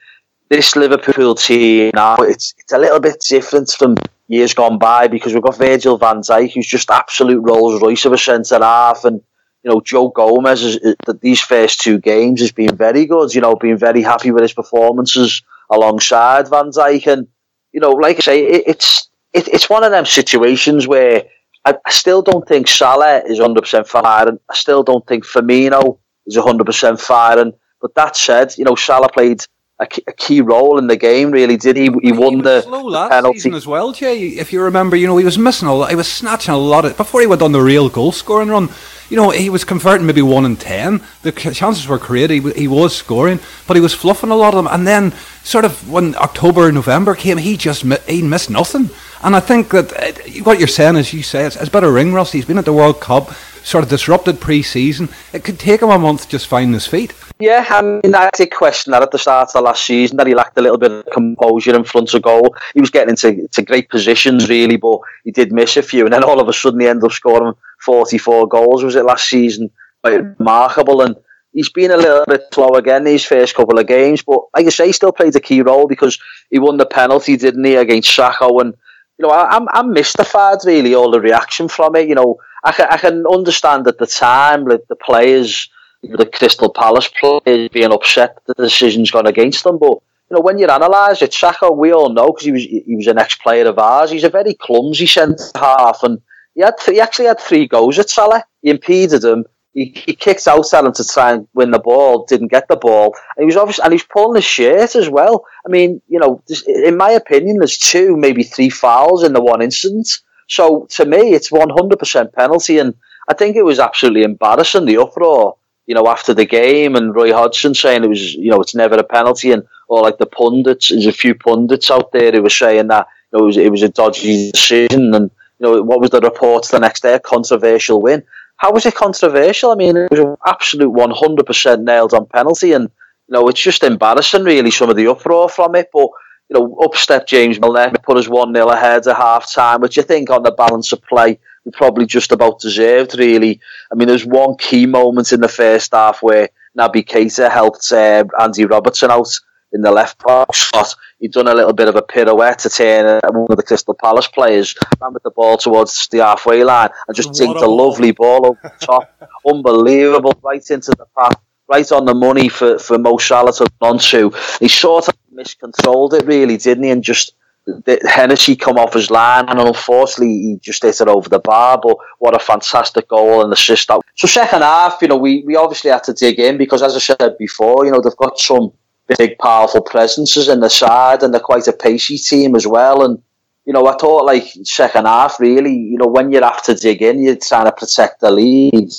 this 0.49 0.75
Liverpool 0.75 1.35
team 1.35 1.91
now 1.93 2.15
it's 2.17 2.53
it's 2.57 2.73
a 2.73 2.77
little 2.77 2.99
bit 2.99 3.23
different 3.27 3.69
from 3.69 3.95
years 4.27 4.53
gone 4.53 4.77
by 4.77 5.07
because 5.07 5.33
we've 5.33 5.43
got 5.43 5.57
Virgil 5.57 5.97
Van 5.97 6.17
Dijk, 6.17 6.53
who's 6.53 6.67
just 6.67 6.91
absolute 6.91 7.41
Rolls 7.41 7.81
Royce 7.81 8.05
of 8.05 8.13
a 8.13 8.17
centre 8.17 8.59
half, 8.59 9.05
and 9.05 9.21
you 9.63 9.71
know 9.71 9.81
Joe 9.81 10.09
Gomez 10.09 10.63
is, 10.63 10.75
is, 10.77 10.95
these 11.21 11.41
first 11.41 11.81
two 11.81 11.99
games 11.99 12.41
has 12.41 12.51
been 12.51 12.75
very 12.75 13.05
good. 13.05 13.33
You 13.33 13.41
know, 13.41 13.55
been 13.55 13.77
very 13.77 14.01
happy 14.01 14.31
with 14.31 14.41
his 14.41 14.53
performances 14.53 15.41
alongside 15.69 16.49
Van 16.49 16.71
Dijk, 16.71 17.07
and 17.07 17.27
you 17.71 17.79
know, 17.79 17.91
like 17.91 18.17
I 18.17 18.19
say, 18.19 18.45
it, 18.45 18.63
it's 18.67 19.09
it, 19.33 19.47
it's 19.49 19.69
one 19.69 19.83
of 19.83 19.91
them 19.91 20.05
situations 20.05 20.87
where 20.87 21.25
I, 21.65 21.75
I 21.85 21.91
still 21.91 22.21
don't 22.21 22.47
think 22.47 22.67
Salah 22.67 23.23
is 23.25 23.39
hundred 23.39 23.61
percent 23.61 23.87
firing. 23.87 24.39
I 24.49 24.55
still 24.55 24.83
don't 24.83 25.05
think 25.07 25.25
Firmino 25.25 25.99
is 26.25 26.37
hundred 26.37 26.65
percent 26.65 26.99
firing. 26.99 27.53
But 27.81 27.93
that 27.95 28.15
said, 28.15 28.57
you 28.57 28.65
know, 28.65 28.75
Salah 28.75 29.09
played 29.09 29.41
a, 29.79 29.85
key 30.13 30.41
role 30.41 30.79
in 30.79 30.87
the 30.87 30.97
game. 30.97 31.31
Really, 31.31 31.57
did 31.57 31.75
he? 31.75 31.89
He 32.01 32.11
won 32.11 32.37
he 32.37 32.41
the, 32.41 32.61
slow 32.61 32.83
last 32.83 33.11
penalty 33.11 33.39
season 33.39 33.53
as 33.53 33.67
well, 33.67 33.91
Jay. 33.91 34.29
If 34.29 34.51
you 34.51 34.61
remember, 34.61 34.95
you 34.95 35.07
know, 35.07 35.17
he 35.17 35.25
was 35.25 35.37
missing 35.37 35.67
a 35.67 35.73
lot. 35.73 35.89
He 35.89 35.95
was 35.95 36.11
snatching 36.11 36.53
a 36.53 36.57
lot 36.57 36.85
of 36.85 36.97
before 36.97 37.21
he 37.21 37.27
went 37.27 37.41
on 37.41 37.51
the 37.51 37.61
real 37.61 37.89
goal 37.89 38.11
scoring 38.11 38.49
run. 38.49 38.69
You 39.09 39.15
know, 39.15 39.29
he 39.29 39.49
was 39.49 39.63
converting 39.63 40.05
maybe 40.05 40.21
one 40.21 40.45
in 40.45 40.57
ten. 40.57 41.01
The 41.21 41.31
chances 41.31 41.87
were 41.87 41.99
created. 41.99 42.43
He, 42.43 42.51
he 42.61 42.67
was 42.67 42.95
scoring, 42.95 43.39
but 43.67 43.75
he 43.75 43.81
was 43.81 43.93
fluffing 43.93 44.31
a 44.31 44.35
lot 44.35 44.53
of 44.53 44.63
them. 44.63 44.73
And 44.73 44.87
then, 44.87 45.13
sort 45.43 45.63
of 45.63 45.89
when 45.89 46.15
October, 46.15 46.71
November 46.71 47.15
came, 47.15 47.37
he 47.37 47.55
just 47.55 47.83
he 48.07 48.21
missed 48.21 48.49
nothing. 48.49 48.89
And 49.23 49.35
I 49.35 49.39
think 49.39 49.69
that 49.69 49.93
uh, 49.93 50.43
what 50.43 50.59
you're 50.59 50.67
saying, 50.67 50.95
as 50.95 51.13
you 51.13 51.23
say, 51.23 51.45
it's, 51.45 51.55
it's 51.55 51.69
a 51.69 51.71
bit 51.71 51.83
of 51.83 51.93
ring 51.93 52.13
rust. 52.13 52.33
He's 52.33 52.45
been 52.45 52.57
at 52.57 52.65
the 52.65 52.73
World 52.73 52.99
Cup, 52.99 53.29
sort 53.67 53.83
of 53.83 53.89
disrupted 53.89 54.39
pre-season. 54.39 55.09
It 55.33 55.43
could 55.43 55.59
take 55.59 55.81
him 55.81 55.89
a 55.89 55.99
month 55.99 56.29
just 56.29 56.47
find 56.47 56.73
his 56.73 56.87
feet. 56.87 57.13
Yeah, 57.37 57.65
I 57.69 57.81
mean, 57.81 58.15
I 58.15 58.29
did 58.33 58.49
question 58.51 58.91
that 58.91 59.03
at 59.03 59.11
the 59.11 59.19
start 59.19 59.49
of 59.49 59.53
the 59.53 59.61
last 59.61 59.85
season 59.85 60.15
that 60.17 60.25
he 60.25 60.33
lacked 60.33 60.57
a 60.57 60.61
little 60.61 60.77
bit 60.77 60.91
of 60.91 61.05
composure 61.07 61.75
in 61.75 61.83
front 61.83 62.13
of 62.13 62.21
goal. 62.21 62.55
He 62.73 62.79
was 62.79 62.91
getting 62.91 63.09
into, 63.09 63.61
great 63.63 63.89
positions, 63.89 64.47
really, 64.47 64.77
but 64.77 64.99
he 65.25 65.31
did 65.31 65.51
miss 65.51 65.75
a 65.75 65.83
few. 65.83 66.05
And 66.05 66.13
then 66.13 66.23
all 66.23 66.39
of 66.39 66.47
a 66.47 66.53
sudden, 66.53 66.79
he 66.79 66.87
ended 66.87 67.03
up 67.03 67.11
scoring 67.11 67.55
44 67.81 68.47
goals, 68.47 68.85
was 68.85 68.95
it 68.95 69.03
last 69.03 69.27
season? 69.27 69.69
Quite 70.01 70.23
remarkable. 70.39 71.01
And 71.01 71.17
he's 71.51 71.69
been 71.69 71.91
a 71.91 71.97
little 71.97 72.23
bit 72.25 72.45
slow 72.53 72.75
again 72.75 73.03
these 73.03 73.25
first 73.25 73.53
couple 73.53 73.77
of 73.77 73.85
games, 73.85 74.23
but 74.23 74.39
like 74.55 74.65
I 74.65 74.69
say, 74.69 74.87
he 74.87 74.93
still 74.93 75.11
played 75.11 75.35
a 75.35 75.41
key 75.41 75.61
role 75.61 75.87
because 75.87 76.17
he 76.49 76.57
won 76.57 76.77
the 76.77 76.85
penalty, 76.85 77.35
didn't 77.35 77.65
he, 77.65 77.75
against 77.75 78.17
Sakho? 78.17 78.61
And, 78.61 78.73
you 79.19 79.27
know, 79.27 79.29
I, 79.29 79.57
I'm, 79.57 79.67
I'm 79.73 79.91
mystified, 79.91 80.59
really, 80.65 80.95
all 80.95 81.11
the 81.11 81.19
reaction 81.19 81.67
from 81.67 81.97
it. 81.97 82.07
You 82.07 82.15
know, 82.15 82.39
I 82.63 82.71
can, 82.71 82.87
I 82.89 82.97
can 82.97 83.25
understand 83.27 83.87
at 83.87 83.97
the 83.97 84.07
time 84.07 84.65
that 84.69 84.87
the 84.87 84.95
players 84.95 85.69
the 86.03 86.25
Crystal 86.25 86.71
Palace 86.71 87.09
players 87.19 87.69
being 87.69 87.91
upset 87.91 88.37
that 88.45 88.57
the 88.57 88.63
decision's 88.63 89.11
gone 89.11 89.27
against 89.27 89.63
them. 89.63 89.77
But 89.77 89.99
you 90.29 90.35
know, 90.35 90.41
when 90.41 90.57
you 90.57 90.65
analyse 90.65 91.21
it, 91.21 91.31
Sakho, 91.31 91.75
we 91.75 91.91
all 91.91 92.09
know 92.09 92.27
because 92.27 92.45
he 92.45 92.51
was 92.51 92.63
he 92.63 92.95
was 92.95 93.07
an 93.07 93.17
ex-player 93.17 93.67
of 93.67 93.79
ours. 93.79 94.11
He's 94.11 94.23
a 94.23 94.29
very 94.29 94.53
clumsy 94.53 95.07
centre 95.07 95.43
half, 95.55 96.03
and 96.03 96.19
he 96.53 96.61
had 96.61 96.77
th- 96.77 96.95
he 96.95 97.01
actually 97.01 97.25
had 97.25 97.39
three 97.39 97.67
goals 97.67 97.99
at 97.99 98.09
Salah. 98.09 98.43
He 98.61 98.69
impeded 98.69 99.23
him. 99.23 99.45
He, 99.73 99.93
he 100.07 100.15
kicked 100.15 100.47
out 100.47 100.73
at 100.73 100.85
him 100.85 100.91
to 100.93 101.05
try 101.05 101.33
and 101.33 101.47
win 101.53 101.69
the 101.69 101.77
ball, 101.77 102.25
didn't 102.25 102.47
get 102.47 102.67
the 102.67 102.77
ball. 102.77 103.15
And 103.35 103.43
he 103.43 103.45
was 103.45 103.57
obviously 103.57 103.83
and 103.83 103.93
he's 103.93 104.03
pulling 104.03 104.35
his 104.35 104.43
shirt 104.43 104.95
as 104.95 105.07
well. 105.07 105.45
I 105.65 105.69
mean, 105.69 106.01
you 106.07 106.17
know, 106.17 106.41
in 106.65 106.97
my 106.97 107.11
opinion, 107.11 107.59
there's 107.59 107.77
two, 107.77 108.17
maybe 108.17 108.41
three 108.41 108.69
fouls 108.69 109.23
in 109.23 109.33
the 109.33 109.41
one 109.41 109.61
instance. 109.61 110.23
So 110.47 110.87
to 110.91 111.05
me, 111.05 111.33
it's 111.33 111.51
100% 111.51 112.33
penalty, 112.33 112.79
and 112.79 112.95
I 113.27 113.33
think 113.33 113.55
it 113.55 113.65
was 113.65 113.79
absolutely 113.79 114.23
embarrassing 114.23 114.85
the 114.85 114.97
uproar 114.97 115.57
you 115.87 115.95
know, 115.95 116.07
after 116.07 116.33
the 116.33 116.45
game, 116.45 116.95
and 116.95 117.15
Roy 117.15 117.33
Hodgson 117.33 117.73
saying 117.73 118.03
it 118.03 118.09
was, 118.09 118.33
you 118.33 118.51
know, 118.51 118.59
it's 118.59 118.75
never 118.75 118.95
a 118.95 119.03
penalty, 119.03 119.53
and 119.53 119.63
or 119.87 120.01
like 120.01 120.17
the 120.17 120.25
pundits, 120.25 120.89
there's 120.89 121.05
a 121.05 121.13
few 121.13 121.33
pundits 121.33 121.89
out 121.89 122.11
there 122.11 122.31
who 122.33 122.43
were 122.43 122.49
saying 122.49 122.87
that 122.87 123.07
you 123.31 123.39
know, 123.39 123.45
it 123.45 123.47
was 123.47 123.57
it 123.57 123.71
was 123.71 123.83
a 123.83 123.89
dodgy 123.89 124.51
decision, 124.51 125.13
and 125.15 125.31
you 125.59 125.65
know, 125.65 125.81
what 125.81 126.01
was 126.01 126.09
the 126.09 126.19
report 126.19 126.67
the 126.67 126.79
next 126.79 127.03
day? 127.03 127.13
A 127.13 127.19
controversial 127.19 128.01
win. 128.01 128.23
How 128.57 128.73
was 128.73 128.85
it 128.85 128.95
controversial? 128.95 129.71
I 129.71 129.75
mean, 129.75 129.95
it 129.95 130.11
was 130.11 130.19
an 130.19 130.35
absolute 130.45 130.93
100% 130.93 131.83
nailed 131.83 132.13
on 132.13 132.25
penalty, 132.25 132.73
and 132.73 132.89
you 133.29 133.33
know, 133.33 133.47
it's 133.47 133.61
just 133.61 133.83
embarrassing, 133.83 134.43
really, 134.43 134.71
some 134.71 134.89
of 134.89 134.97
the 134.97 135.07
uproar 135.07 135.47
from 135.47 135.75
it. 135.75 135.89
But 135.93 136.09
you 136.49 136.57
know, 136.57 136.75
up 136.83 136.95
stepped 136.95 137.29
James 137.29 137.59
Milner, 137.59 137.91
put 138.03 138.17
us 138.17 138.27
one 138.27 138.53
0 138.53 138.67
ahead 138.69 139.07
at 139.07 139.17
half 139.17 139.51
time, 139.51 139.81
which 139.81 139.97
I 139.97 140.01
think 140.01 140.29
on 140.29 140.43
the 140.43 140.51
balance 140.51 140.91
of 140.93 141.01
play 141.03 141.39
we 141.65 141.71
probably 141.71 142.05
just 142.05 142.31
about 142.31 142.61
deserved, 142.61 143.17
really. 143.19 143.59
I 143.91 143.95
mean, 143.95 144.07
there's 144.07 144.25
one 144.25 144.55
key 144.57 144.85
moment 144.85 145.33
in 145.33 145.41
the 145.41 145.49
first 145.49 145.91
half 145.93 146.23
where 146.23 146.49
Naby 146.77 147.05
Keita 147.05 147.51
helped 147.51 147.91
uh, 147.91 148.23
Andy 148.39 148.65
Robertson 148.65 149.11
out 149.11 149.29
in 149.73 149.81
the 149.81 149.91
left 149.91 150.23
box 150.23 150.71
He'd 151.19 151.31
done 151.31 151.47
a 151.47 151.53
little 151.53 151.73
bit 151.73 151.87
of 151.87 151.95
a 151.95 152.01
pirouette 152.01 152.59
to 152.59 152.69
turn 152.69 153.19
one 153.33 153.47
of 153.49 153.57
the 153.57 153.63
Crystal 153.63 153.95
Palace 153.95 154.27
players, 154.27 154.75
ran 155.01 155.13
with 155.13 155.23
the 155.23 155.31
ball 155.31 155.57
towards 155.57 156.07
the 156.09 156.19
halfway 156.19 156.63
line 156.63 156.89
and 157.07 157.15
just 157.15 157.31
dinked 157.31 157.61
a, 157.61 157.65
lovely 157.65 158.11
ball 158.11 158.45
over 158.45 158.59
the 158.61 158.71
top. 158.85 159.09
Unbelievable, 159.45 160.37
right 160.43 160.63
into 160.69 160.91
the 160.91 161.07
path, 161.17 161.41
right 161.67 161.91
on 161.91 162.05
the 162.05 162.13
money 162.13 162.49
for, 162.49 162.77
for 162.77 162.99
Mo 162.99 163.17
Salah 163.17 163.51
to 163.53 163.67
run 163.81 163.97
to. 163.97 164.31
He 164.59 164.67
sort 164.67 165.07
of 165.07 165.16
miscontrolled 165.37 166.13
it, 166.13 166.25
really, 166.25 166.57
didn't 166.57 166.83
he? 166.83 166.89
And 166.89 167.03
just 167.03 167.33
the 167.65 167.99
Hennessy 168.09 168.55
come 168.55 168.77
off 168.77 168.93
his 168.93 169.11
line, 169.11 169.45
and 169.47 169.59
unfortunately 169.59 170.33
he 170.33 170.59
just 170.61 170.83
hit 170.83 171.01
it 171.01 171.07
over 171.07 171.29
the 171.29 171.39
bar. 171.39 171.79
But 171.81 171.97
what 172.19 172.35
a 172.35 172.39
fantastic 172.39 173.07
goal 173.07 173.43
and 173.43 173.53
assist! 173.53 173.87
That 173.87 174.01
so 174.15 174.27
second 174.27 174.61
half, 174.61 174.99
you 175.01 175.07
know, 175.07 175.17
we, 175.17 175.43
we 175.45 175.55
obviously 175.55 175.91
had 175.91 176.03
to 176.05 176.13
dig 176.13 176.39
in 176.39 176.57
because, 176.57 176.81
as 176.81 176.95
I 176.95 176.99
said 176.99 177.37
before, 177.37 177.85
you 177.85 177.91
know 177.91 178.01
they've 178.01 178.15
got 178.17 178.39
some 178.39 178.71
big, 179.17 179.37
powerful 179.37 179.81
presences 179.81 180.47
in 180.49 180.59
the 180.59 180.69
side, 180.69 181.23
and 181.23 181.33
they're 181.33 181.41
quite 181.41 181.67
a 181.67 181.73
pacey 181.73 182.17
team 182.17 182.55
as 182.55 182.65
well. 182.65 183.03
And 183.03 183.21
you 183.65 183.73
know, 183.73 183.85
I 183.85 183.97
thought 183.97 184.25
like 184.25 184.45
second 184.63 185.05
half, 185.05 185.39
really, 185.39 185.73
you 185.73 185.97
know, 185.97 186.07
when 186.07 186.31
you 186.31 186.41
have 186.41 186.63
to 186.63 186.73
dig 186.73 187.01
in, 187.01 187.21
you're 187.21 187.35
trying 187.35 187.65
to 187.65 187.73
protect 187.73 188.21
the 188.21 188.31
lead. 188.31 188.91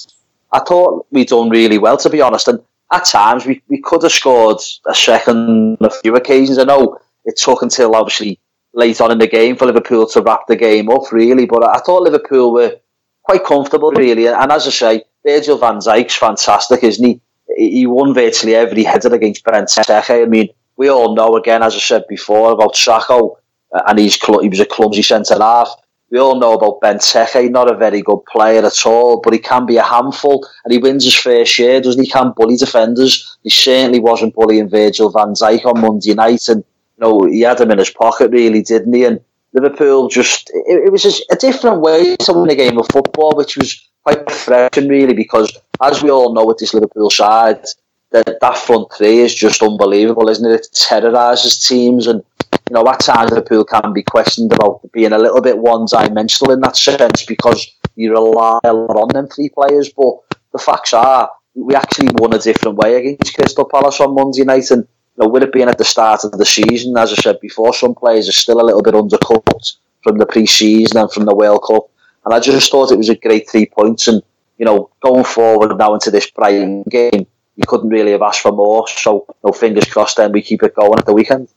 I 0.52 0.60
thought 0.60 1.06
we 1.10 1.24
done 1.24 1.48
really 1.48 1.78
well, 1.78 1.96
to 1.96 2.10
be 2.10 2.20
honest. 2.20 2.48
And 2.48 2.60
at 2.92 3.04
times 3.04 3.46
we, 3.46 3.62
we 3.68 3.80
could 3.80 4.02
have 4.02 4.12
scored 4.12 4.60
a 4.86 4.94
second 4.94 5.76
on 5.80 5.86
a 5.86 5.90
few 5.90 6.14
occasions. 6.16 6.58
I 6.58 6.64
know 6.64 6.98
it 7.24 7.36
took 7.36 7.62
until 7.62 7.94
obviously 7.94 8.40
late 8.74 9.00
on 9.00 9.10
in 9.10 9.18
the 9.18 9.26
game 9.26 9.56
for 9.56 9.66
Liverpool 9.66 10.06
to 10.06 10.22
wrap 10.22 10.46
the 10.46 10.56
game 10.56 10.88
up, 10.90 11.12
really. 11.12 11.46
But 11.46 11.64
I 11.68 11.78
thought 11.80 12.02
Liverpool 12.02 12.52
were 12.52 12.76
quite 13.24 13.44
comfortable, 13.44 13.90
really. 13.92 14.26
And 14.26 14.50
as 14.50 14.66
I 14.66 14.70
say, 14.70 15.04
Virgil 15.24 15.58
van 15.58 15.78
Dijk's 15.78 16.16
fantastic, 16.16 16.82
isn't 16.82 17.04
he? 17.04 17.20
He 17.56 17.86
won 17.86 18.14
virtually 18.14 18.54
every 18.54 18.84
header 18.84 19.12
against 19.12 19.44
Benteke. 19.44 20.22
I 20.22 20.26
mean, 20.26 20.48
we 20.76 20.88
all 20.88 21.14
know, 21.14 21.36
again, 21.36 21.62
as 21.62 21.74
I 21.74 21.78
said 21.78 22.04
before, 22.08 22.52
about 22.52 22.74
Sakho, 22.74 23.36
uh, 23.74 23.82
and 23.86 23.98
he's 23.98 24.14
he 24.14 24.48
was 24.48 24.60
a 24.60 24.66
clumsy 24.66 25.02
centre 25.02 25.38
half. 25.38 25.74
We 26.10 26.18
all 26.18 26.40
know 26.40 26.54
about 26.54 26.80
Ben 26.80 26.96
Benteke, 26.96 27.50
not 27.50 27.70
a 27.70 27.76
very 27.76 28.00
good 28.00 28.24
player 28.32 28.64
at 28.64 28.86
all, 28.86 29.20
but 29.20 29.34
he 29.34 29.38
can 29.38 29.66
be 29.66 29.76
a 29.76 29.82
handful, 29.82 30.46
and 30.64 30.72
he 30.72 30.78
wins 30.78 31.04
his 31.04 31.14
fair 31.14 31.44
share, 31.44 31.80
doesn't 31.80 32.02
he? 32.02 32.06
He 32.06 32.12
can 32.12 32.32
bully 32.34 32.56
defenders. 32.56 33.36
He 33.42 33.50
certainly 33.50 34.00
wasn't 34.00 34.34
bullying 34.34 34.70
Virgil 34.70 35.10
van 35.10 35.34
Dijk 35.34 35.66
on 35.66 35.80
Monday 35.80 36.14
night, 36.14 36.48
and 36.48 36.64
know, 36.98 37.24
he 37.24 37.40
had 37.40 37.60
him 37.60 37.70
in 37.70 37.78
his 37.78 37.90
pocket, 37.90 38.30
really, 38.30 38.62
didn't 38.62 38.92
he? 38.92 39.04
And 39.04 39.20
Liverpool 39.52 40.08
just, 40.08 40.50
it, 40.50 40.86
it 40.86 40.92
was 40.92 41.02
just 41.02 41.24
a 41.30 41.36
different 41.36 41.80
way 41.80 42.16
to 42.16 42.32
win 42.32 42.50
a 42.50 42.54
game 42.54 42.78
of 42.78 42.88
football, 42.92 43.36
which 43.36 43.56
was 43.56 43.88
quite 44.04 44.24
refreshing, 44.26 44.88
really, 44.88 45.14
because 45.14 45.56
as 45.82 46.02
we 46.02 46.10
all 46.10 46.34
know 46.34 46.44
with 46.44 46.58
this 46.58 46.74
Liverpool 46.74 47.10
side, 47.10 47.64
that, 48.10 48.40
that 48.40 48.56
front 48.56 48.88
three 48.96 49.18
is 49.18 49.34
just 49.34 49.62
unbelievable, 49.62 50.28
isn't 50.28 50.50
it? 50.50 50.60
It 50.60 50.68
terrorises 50.72 51.66
teams, 51.66 52.06
and 52.06 52.22
you 52.68 52.74
know, 52.74 52.86
at 52.88 53.00
times 53.00 53.30
Liverpool 53.30 53.64
can 53.64 53.92
be 53.92 54.02
questioned 54.02 54.52
about 54.52 54.80
being 54.92 55.12
a 55.12 55.18
little 55.18 55.40
bit 55.40 55.58
one 55.58 55.86
dimensional 55.90 56.52
in 56.52 56.60
that 56.60 56.76
sense 56.76 57.24
because 57.24 57.66
you 57.96 58.10
rely 58.12 58.58
a 58.64 58.72
lot 58.72 58.96
on 58.96 59.08
them 59.08 59.26
three 59.28 59.48
players. 59.48 59.90
But 59.90 60.18
the 60.52 60.58
facts 60.58 60.92
are, 60.92 61.30
we 61.54 61.74
actually 61.74 62.08
won 62.18 62.34
a 62.34 62.38
different 62.38 62.76
way 62.76 62.96
against 62.96 63.34
Crystal 63.34 63.68
Palace 63.68 64.00
on 64.00 64.14
Monday 64.14 64.44
night, 64.44 64.70
and 64.70 64.86
you 65.16 65.24
know, 65.24 65.28
with 65.28 65.42
it 65.42 65.52
being 65.52 65.68
at 65.68 65.78
the 65.78 65.84
start 65.84 66.24
of 66.24 66.32
the 66.32 66.44
season, 66.44 66.96
as 66.96 67.12
I 67.12 67.16
said 67.16 67.40
before, 67.40 67.72
some 67.72 67.94
players 67.94 68.28
are 68.28 68.32
still 68.32 68.60
a 68.60 68.66
little 68.66 68.82
bit 68.82 68.94
undercooked 68.94 69.76
from 70.02 70.18
the 70.18 70.26
pre-season 70.26 70.98
and 70.98 71.10
from 71.10 71.24
the 71.24 71.34
World 71.34 71.64
Cup. 71.66 71.88
And 72.24 72.34
I 72.34 72.40
just 72.40 72.70
thought 72.70 72.92
it 72.92 72.98
was 72.98 73.08
a 73.08 73.16
great 73.16 73.48
three 73.48 73.66
points. 73.66 74.06
And, 74.06 74.22
you 74.58 74.66
know, 74.66 74.90
going 75.00 75.24
forward 75.24 75.76
now 75.76 75.94
into 75.94 76.10
this 76.10 76.30
Brighton 76.30 76.84
game, 76.84 77.26
you 77.56 77.64
couldn't 77.66 77.88
really 77.88 78.12
have 78.12 78.22
asked 78.22 78.40
for 78.40 78.52
more. 78.52 78.86
So, 78.86 79.24
you 79.28 79.34
know, 79.44 79.52
fingers 79.52 79.86
crossed 79.86 80.18
then 80.18 80.32
we 80.32 80.42
keep 80.42 80.62
it 80.62 80.76
going 80.76 80.98
at 80.98 81.06
the 81.06 81.14
weekend. 81.14 81.48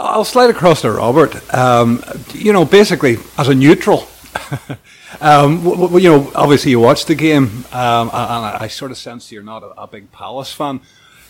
I'll 0.00 0.24
slide 0.24 0.50
across 0.50 0.82
to 0.82 0.90
Robert. 0.90 1.32
Um, 1.54 2.02
you 2.32 2.52
know, 2.52 2.64
basically, 2.64 3.18
as 3.38 3.48
a 3.48 3.54
neutral, 3.54 4.08
um, 5.20 5.58
w- 5.64 5.76
w- 5.76 5.98
you 5.98 6.10
know, 6.10 6.32
obviously 6.34 6.70
you 6.70 6.80
watched 6.80 7.06
the 7.06 7.14
game, 7.14 7.64
um, 7.72 8.08
and 8.08 8.44
I, 8.46 8.58
I, 8.62 8.68
sort 8.68 8.90
of 8.90 8.98
sense 8.98 9.30
you're 9.30 9.42
not 9.42 9.62
a, 9.62 9.82
a 9.82 9.86
big 9.86 10.10
Palace 10.12 10.52
fan 10.52 10.80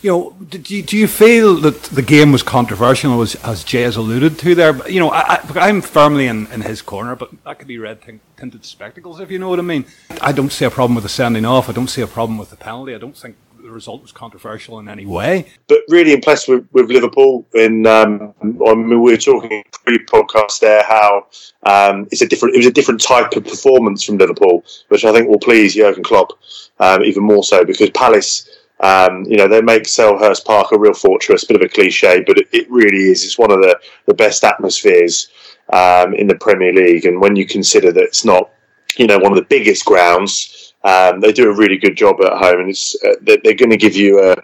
you 0.01 0.09
know, 0.09 0.35
do 0.49 0.75
you, 0.75 0.81
do 0.81 0.97
you 0.97 1.07
feel 1.07 1.55
that 1.57 1.83
the 1.83 2.01
game 2.01 2.31
was 2.31 2.41
controversial, 2.41 3.21
as, 3.21 3.35
as 3.35 3.63
Jay 3.63 3.83
has 3.83 3.95
alluded 3.95 4.39
to 4.39 4.55
there? 4.55 4.87
You 4.89 4.99
know, 4.99 5.09
I, 5.11 5.69
am 5.69 5.81
firmly 5.81 6.25
in, 6.25 6.47
in 6.47 6.61
his 6.61 6.81
corner, 6.81 7.15
but 7.15 7.29
that 7.43 7.59
could 7.59 7.67
be 7.67 7.77
red 7.77 8.01
tinted 8.01 8.65
spectacles, 8.65 9.19
if 9.19 9.29
you 9.29 9.37
know 9.37 9.49
what 9.49 9.59
I 9.59 9.63
mean. 9.63 9.85
I 10.19 10.31
don't 10.31 10.51
see 10.51 10.65
a 10.65 10.71
problem 10.71 10.95
with 10.95 11.03
the 11.03 11.09
sending 11.09 11.45
off. 11.45 11.69
I 11.69 11.73
don't 11.73 11.89
see 11.89 12.01
a 12.01 12.07
problem 12.07 12.39
with 12.39 12.49
the 12.49 12.55
penalty. 12.55 12.95
I 12.95 12.97
don't 12.97 13.15
think 13.15 13.35
the 13.71 13.75
result 13.75 14.01
was 14.01 14.11
controversial 14.11 14.79
in 14.79 14.89
any 14.89 15.05
way. 15.05 15.47
But 15.67 15.79
really 15.87 16.13
impressed 16.13 16.47
with, 16.47 16.67
with 16.73 16.91
Liverpool. 16.91 17.47
In 17.53 17.87
um, 17.87 18.33
I 18.41 18.75
mean, 18.75 18.89
we 18.89 19.11
were 19.11 19.17
talking 19.17 19.63
pre-podcast 19.85 20.59
there 20.59 20.83
how 20.83 21.27
um, 21.63 22.07
it's 22.11 22.21
a 22.21 22.27
different. 22.27 22.55
It 22.55 22.59
was 22.59 22.67
a 22.67 22.71
different 22.71 23.01
type 23.01 23.31
of 23.35 23.45
performance 23.45 24.03
from 24.03 24.17
Liverpool, 24.17 24.63
which 24.89 25.05
I 25.05 25.13
think 25.13 25.29
will 25.29 25.39
please 25.39 25.75
Jurgen 25.75 26.03
Klopp 26.03 26.37
um, 26.79 27.03
even 27.03 27.23
more 27.23 27.43
so 27.43 27.63
because 27.63 27.89
Palace 27.91 28.49
um, 28.81 29.25
you 29.25 29.37
know, 29.37 29.47
they 29.47 29.61
make 29.61 29.83
Selhurst 29.83 30.43
Park 30.43 30.71
a 30.71 30.79
real 30.79 30.95
fortress, 30.95 31.43
bit 31.45 31.55
of 31.55 31.61
a 31.61 31.69
cliche, 31.69 32.23
but 32.25 32.39
it, 32.39 32.47
it 32.51 32.69
really 32.71 33.11
is. 33.11 33.23
It's 33.23 33.37
one 33.37 33.51
of 33.51 33.61
the, 33.61 33.79
the 34.07 34.13
best 34.15 34.43
atmospheres 34.43 35.29
um, 35.71 36.15
in 36.15 36.25
the 36.25 36.33
Premier 36.33 36.73
League. 36.73 37.05
And 37.05 37.21
when 37.21 37.35
you 37.35 37.45
consider 37.45 37.91
that 37.91 38.03
it's 38.03 38.25
not, 38.25 38.49
you 38.97 39.05
know, 39.05 39.19
one 39.19 39.31
of 39.31 39.37
the 39.37 39.45
biggest 39.45 39.85
grounds, 39.85 40.60
um, 40.83 41.19
they 41.19 41.31
do 41.31 41.49
a 41.49 41.55
really 41.55 41.77
good 41.77 41.95
job 41.95 42.17
at 42.23 42.33
home. 42.33 42.61
And 42.61 42.69
it's 42.69 42.95
uh, 43.03 43.15
they're, 43.21 43.37
they're 43.43 43.53
going 43.55 43.69
to 43.71 43.77
give 43.77 43.95
you 43.95 44.19
a 44.19 44.35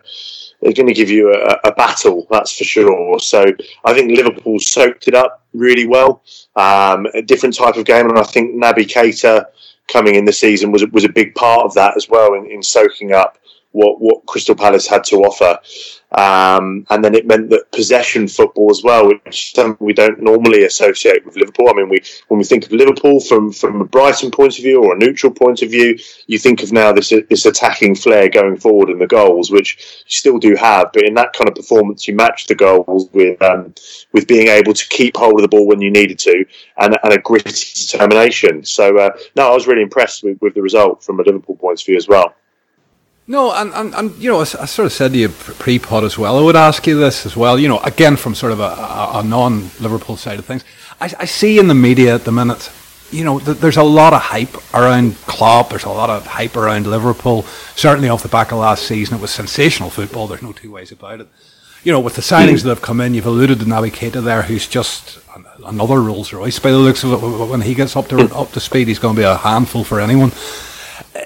they're 0.62 0.74
going 0.74 0.88
to 0.88 0.94
give 0.94 1.10
you 1.10 1.32
a, 1.34 1.60
a, 1.66 1.72
battle, 1.74 2.26
that's 2.32 2.58
for 2.58 2.64
sure. 2.64 3.20
So 3.20 3.46
I 3.86 3.94
think 3.94 4.12
Liverpool 4.12 4.60
soaked 4.60 5.08
it 5.08 5.14
up 5.14 5.44
really 5.54 5.86
well. 5.86 6.24
Um, 6.56 7.06
a 7.14 7.22
different 7.22 7.56
type 7.56 7.76
of 7.76 7.86
game, 7.86 8.10
and 8.10 8.18
I 8.18 8.24
think 8.24 8.56
Naby 8.56 8.88
Keita 8.88 9.46
coming 9.88 10.16
in 10.16 10.26
the 10.26 10.34
season 10.34 10.72
was 10.72 10.86
was 10.88 11.06
a 11.06 11.10
big 11.10 11.36
part 11.36 11.64
of 11.64 11.74
that 11.76 11.96
as 11.96 12.10
well 12.10 12.34
in, 12.34 12.50
in 12.50 12.64
soaking 12.64 13.14
up 13.14 13.38
what 13.78 14.02
what 14.02 14.26
Crystal 14.26 14.56
Palace 14.56 14.88
had 14.88 15.04
to 15.06 15.18
offer. 15.18 15.60
Um, 16.10 16.88
and 16.90 17.04
then 17.04 17.16
it 17.16 17.28
meant 17.28 17.50
that 17.50 17.70
possession 17.72 18.30
football 18.30 18.72
as 18.72 18.82
well, 18.82 19.10
which 19.10 19.54
we 19.80 19.92
don't 19.92 20.22
normally 20.22 20.64
associate 20.64 21.26
with 21.26 21.36
Liverpool. 21.36 21.70
I 21.70 21.74
mean, 21.74 21.90
we 21.90 22.00
when 22.30 22.38
we 22.38 22.46
think 22.46 22.66
of 22.66 22.72
Liverpool 22.72 23.20
from 23.20 23.52
from 23.52 23.82
a 23.82 23.86
Brighton 23.86 24.32
point 24.32 24.58
of 24.58 24.64
view 24.64 24.82
or 24.82 24.96
a 24.96 24.98
neutral 24.98 25.34
point 25.34 25.62
of 25.64 25.70
view, 25.70 25.98
you 26.28 26.40
think 26.40 26.64
of 26.64 26.72
now 26.72 26.94
this 26.94 27.10
this 27.30 27.46
attacking 27.46 27.96
flair 27.96 28.30
going 28.30 28.58
forward 28.58 28.90
in 28.90 29.00
the 29.00 29.08
goals, 29.08 29.52
which 29.52 30.04
you 30.06 30.12
still 30.12 30.40
do 30.40 30.56
have. 30.56 30.94
But 30.94 31.06
in 31.06 31.14
that 31.16 31.34
kind 31.34 31.50
of 31.50 31.56
performance, 31.56 32.08
you 32.08 32.16
match 32.16 32.48
the 32.48 32.56
goals 32.56 33.10
with 33.12 33.42
um, 33.42 33.76
with 34.14 34.28
being 34.28 34.48
able 34.48 34.74
to 34.74 34.88
keep 34.88 35.18
hold 35.18 35.36
of 35.36 35.42
the 35.42 35.50
ball 35.50 35.68
when 35.68 35.82
you 35.82 35.92
needed 35.92 36.20
to, 36.20 36.46
and, 36.78 36.98
and 37.04 37.14
a 37.14 37.20
gritty 37.20 37.52
determination. 37.76 38.64
So 38.64 38.98
uh, 38.98 39.12
no, 39.36 39.52
I 39.52 39.54
was 39.54 39.68
really 39.68 39.84
impressed 39.84 40.24
with, 40.24 40.42
with 40.42 40.54
the 40.54 40.62
result 40.62 41.04
from 41.04 41.20
a 41.20 41.24
Liverpool 41.24 41.58
point 41.58 41.82
of 41.82 41.86
view 41.86 41.98
as 41.98 42.08
well. 42.08 42.34
No, 43.30 43.54
and, 43.54 43.74
and, 43.74 43.94
and 43.94 44.16
you 44.18 44.32
know, 44.32 44.38
I, 44.38 44.42
I, 44.42 44.66
sort 44.66 44.86
of 44.86 44.94
said 44.94 45.12
to 45.12 45.20
you 45.20 45.28
pre-pod 45.28 46.06
as 46.06 46.18
well. 46.18 46.38
I 46.38 46.42
would 46.42 46.56
ask 46.56 46.88
you 46.88 46.98
this 46.98 47.26
as 47.26 47.36
well. 47.36 47.60
You 47.60 47.68
know, 47.68 47.80
again 47.80 48.16
from 48.16 48.34
sort 48.34 48.54
of 48.54 48.62
a, 48.62 48.64
a, 48.64 49.20
a 49.20 49.24
non-Liverpool 49.24 50.16
side 50.16 50.40
of 50.40 50.46
things. 50.46 50.64
I, 51.02 51.14
I, 51.20 51.26
see 51.26 51.60
in 51.60 51.68
the 51.68 51.76
media 51.76 52.16
at 52.16 52.24
the 52.24 52.32
minute, 52.32 52.72
you 53.12 53.26
know, 53.26 53.40
th- 53.40 53.58
there's 53.58 53.76
a 53.76 53.84
lot 53.84 54.14
of 54.14 54.22
hype 54.22 54.56
around 54.74 55.18
Klopp. 55.26 55.72
There's 55.72 55.84
a 55.84 55.90
lot 55.90 56.10
of 56.10 56.26
hype 56.26 56.56
around 56.56 56.88
Liverpool. 56.88 57.44
Certainly 57.76 58.08
off 58.08 58.24
the 58.24 58.30
back 58.30 58.54
of 58.54 58.60
last 58.60 58.84
season, 58.88 59.18
it 59.18 59.22
was 59.22 59.32
sensational 59.32 59.90
football. 59.90 60.28
There's 60.28 60.42
no 60.42 60.54
two 60.54 60.72
ways 60.72 60.94
about 60.94 61.20
it. 61.20 61.28
You 61.84 61.92
know, 61.92 62.00
with 62.00 62.16
the 62.16 62.22
signings 62.22 62.64
that 62.64 62.70
have 62.70 62.82
come 62.82 63.02
in, 63.02 63.14
you've 63.14 63.26
alluded 63.26 63.60
to 63.60 63.66
Naby 63.66 63.92
Keita 63.92 64.24
there, 64.24 64.42
who's 64.42 64.68
just 64.68 65.20
another 65.66 66.02
Rolls 66.02 66.32
Royce 66.32 66.60
by 66.60 66.72
the 66.72 66.78
looks 66.78 67.04
of 67.04 67.12
it. 67.12 67.50
When 67.50 67.62
he 67.62 67.76
gets 67.76 67.96
up 67.96 68.08
to 68.08 68.20
up 68.34 68.52
to 68.54 68.60
speed, 68.62 68.88
he's 68.88 69.00
going 69.00 69.16
to 69.16 69.22
be 69.22 69.26
a 69.26 69.36
handful 69.36 69.84
for 69.84 70.00
anyone 70.00 70.32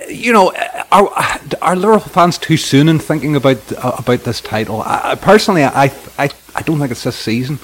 you 0.07 0.33
know, 0.33 0.53
are, 0.91 1.09
are 1.61 1.75
Liverpool 1.75 2.09
fans 2.11 2.37
too 2.37 2.57
soon 2.57 2.89
in 2.89 2.99
thinking 2.99 3.35
about 3.35 3.59
uh, 3.73 3.95
about 3.97 4.19
this 4.19 4.41
title? 4.41 4.81
I, 4.85 5.15
personally, 5.15 5.63
I, 5.63 5.91
I 6.17 6.29
I 6.55 6.61
don't 6.61 6.79
think 6.79 6.91
it's 6.91 7.03
this 7.03 7.15
season. 7.15 7.59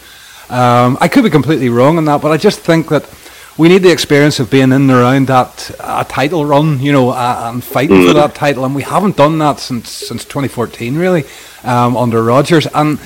Um, 0.50 0.98
I 1.02 1.08
could 1.08 1.24
be 1.24 1.30
completely 1.30 1.70
wrong 1.70 1.98
on 1.98 2.06
that, 2.06 2.22
but 2.22 2.32
I 2.32 2.38
just 2.38 2.60
think 2.60 2.88
that 2.90 3.10
we 3.58 3.70
need 3.70 3.80
the 3.80 3.92
experience 3.92 4.40
of 4.40 4.52
being 4.52 4.66
in 4.66 4.74
and 4.74 4.92
around 4.92 5.28
that 5.28 5.72
uh, 5.80 6.04
title 6.04 6.46
run, 6.46 6.80
you 6.80 6.92
know, 6.92 7.10
uh, 7.10 7.50
and 7.52 7.64
fighting 7.64 8.06
for 8.06 8.14
that 8.14 8.36
title, 8.36 8.64
and 8.66 8.76
we 8.76 8.84
haven't 8.84 9.18
done 9.18 9.40
that 9.40 9.60
since 9.60 9.90
since 9.90 10.24
2014, 10.24 10.96
really, 10.96 11.26
um, 11.64 11.98
under 11.98 12.24
Rodgers, 12.24 12.68
and 12.68 13.00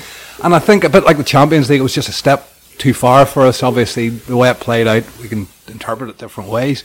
and 0.44 0.54
I 0.54 0.58
think 0.58 0.84
a 0.84 0.88
bit 0.88 1.04
like 1.04 1.16
the 1.16 1.24
Champions 1.24 1.70
League, 1.70 1.80
it 1.80 1.82
was 1.82 1.94
just 1.94 2.08
a 2.08 2.12
step 2.12 2.48
too 2.78 2.94
far 2.94 3.26
for 3.26 3.42
us. 3.42 3.62
Obviously, 3.62 4.08
the 4.10 4.36
way 4.36 4.50
it 4.50 4.60
played 4.60 4.86
out, 4.86 5.04
we 5.20 5.28
can 5.28 5.46
interpret 5.68 6.10
it 6.10 6.18
different 6.18 6.50
ways. 6.50 6.84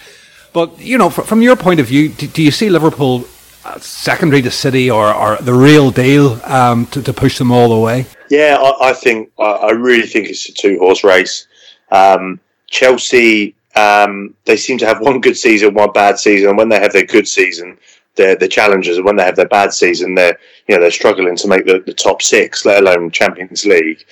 But 0.57 0.79
you 0.79 0.97
know, 0.97 1.11
from 1.11 1.43
your 1.43 1.55
point 1.55 1.79
of 1.79 1.85
view, 1.85 2.09
do, 2.09 2.41
you 2.41 2.49
see 2.49 2.67
Liverpool 2.71 3.25
uh, 3.63 3.77
secondary 3.77 4.41
to 4.41 4.49
City 4.49 4.89
or, 4.89 5.13
or 5.13 5.35
the 5.35 5.53
real 5.53 5.91
deal 5.91 6.41
um, 6.45 6.87
to, 6.87 7.03
to 7.03 7.13
push 7.13 7.37
them 7.37 7.51
all 7.51 7.69
the 7.69 7.77
way? 7.77 8.07
Yeah, 8.31 8.57
I, 8.59 8.89
I 8.89 8.93
think 8.93 9.29
I 9.37 9.69
really 9.69 10.07
think 10.07 10.29
it's 10.29 10.49
a 10.49 10.53
two 10.53 10.79
horse 10.79 11.03
race. 11.03 11.45
Um, 11.91 12.39
Chelsea, 12.65 13.53
um, 13.75 14.33
they 14.45 14.57
seem 14.57 14.79
to 14.79 14.87
have 14.87 14.99
one 14.99 15.21
good 15.21 15.37
season, 15.37 15.75
one 15.75 15.91
bad 15.91 16.17
season, 16.17 16.49
and 16.49 16.57
when 16.57 16.69
they 16.69 16.79
have 16.79 16.91
their 16.91 17.05
good 17.05 17.27
season, 17.27 17.77
they're 18.15 18.35
the 18.35 18.47
challengers, 18.47 18.97
and 18.97 19.05
when 19.05 19.15
they 19.15 19.25
have 19.25 19.35
their 19.35 19.47
bad 19.47 19.71
season, 19.73 20.15
they're 20.15 20.39
you 20.67 20.73
know 20.73 20.81
they're 20.81 20.89
struggling 20.89 21.35
to 21.35 21.47
make 21.47 21.67
the, 21.67 21.83
the 21.85 21.93
top 21.93 22.23
six, 22.23 22.65
let 22.65 22.81
alone 22.81 23.11
Champions 23.11 23.63
League. 23.63 24.03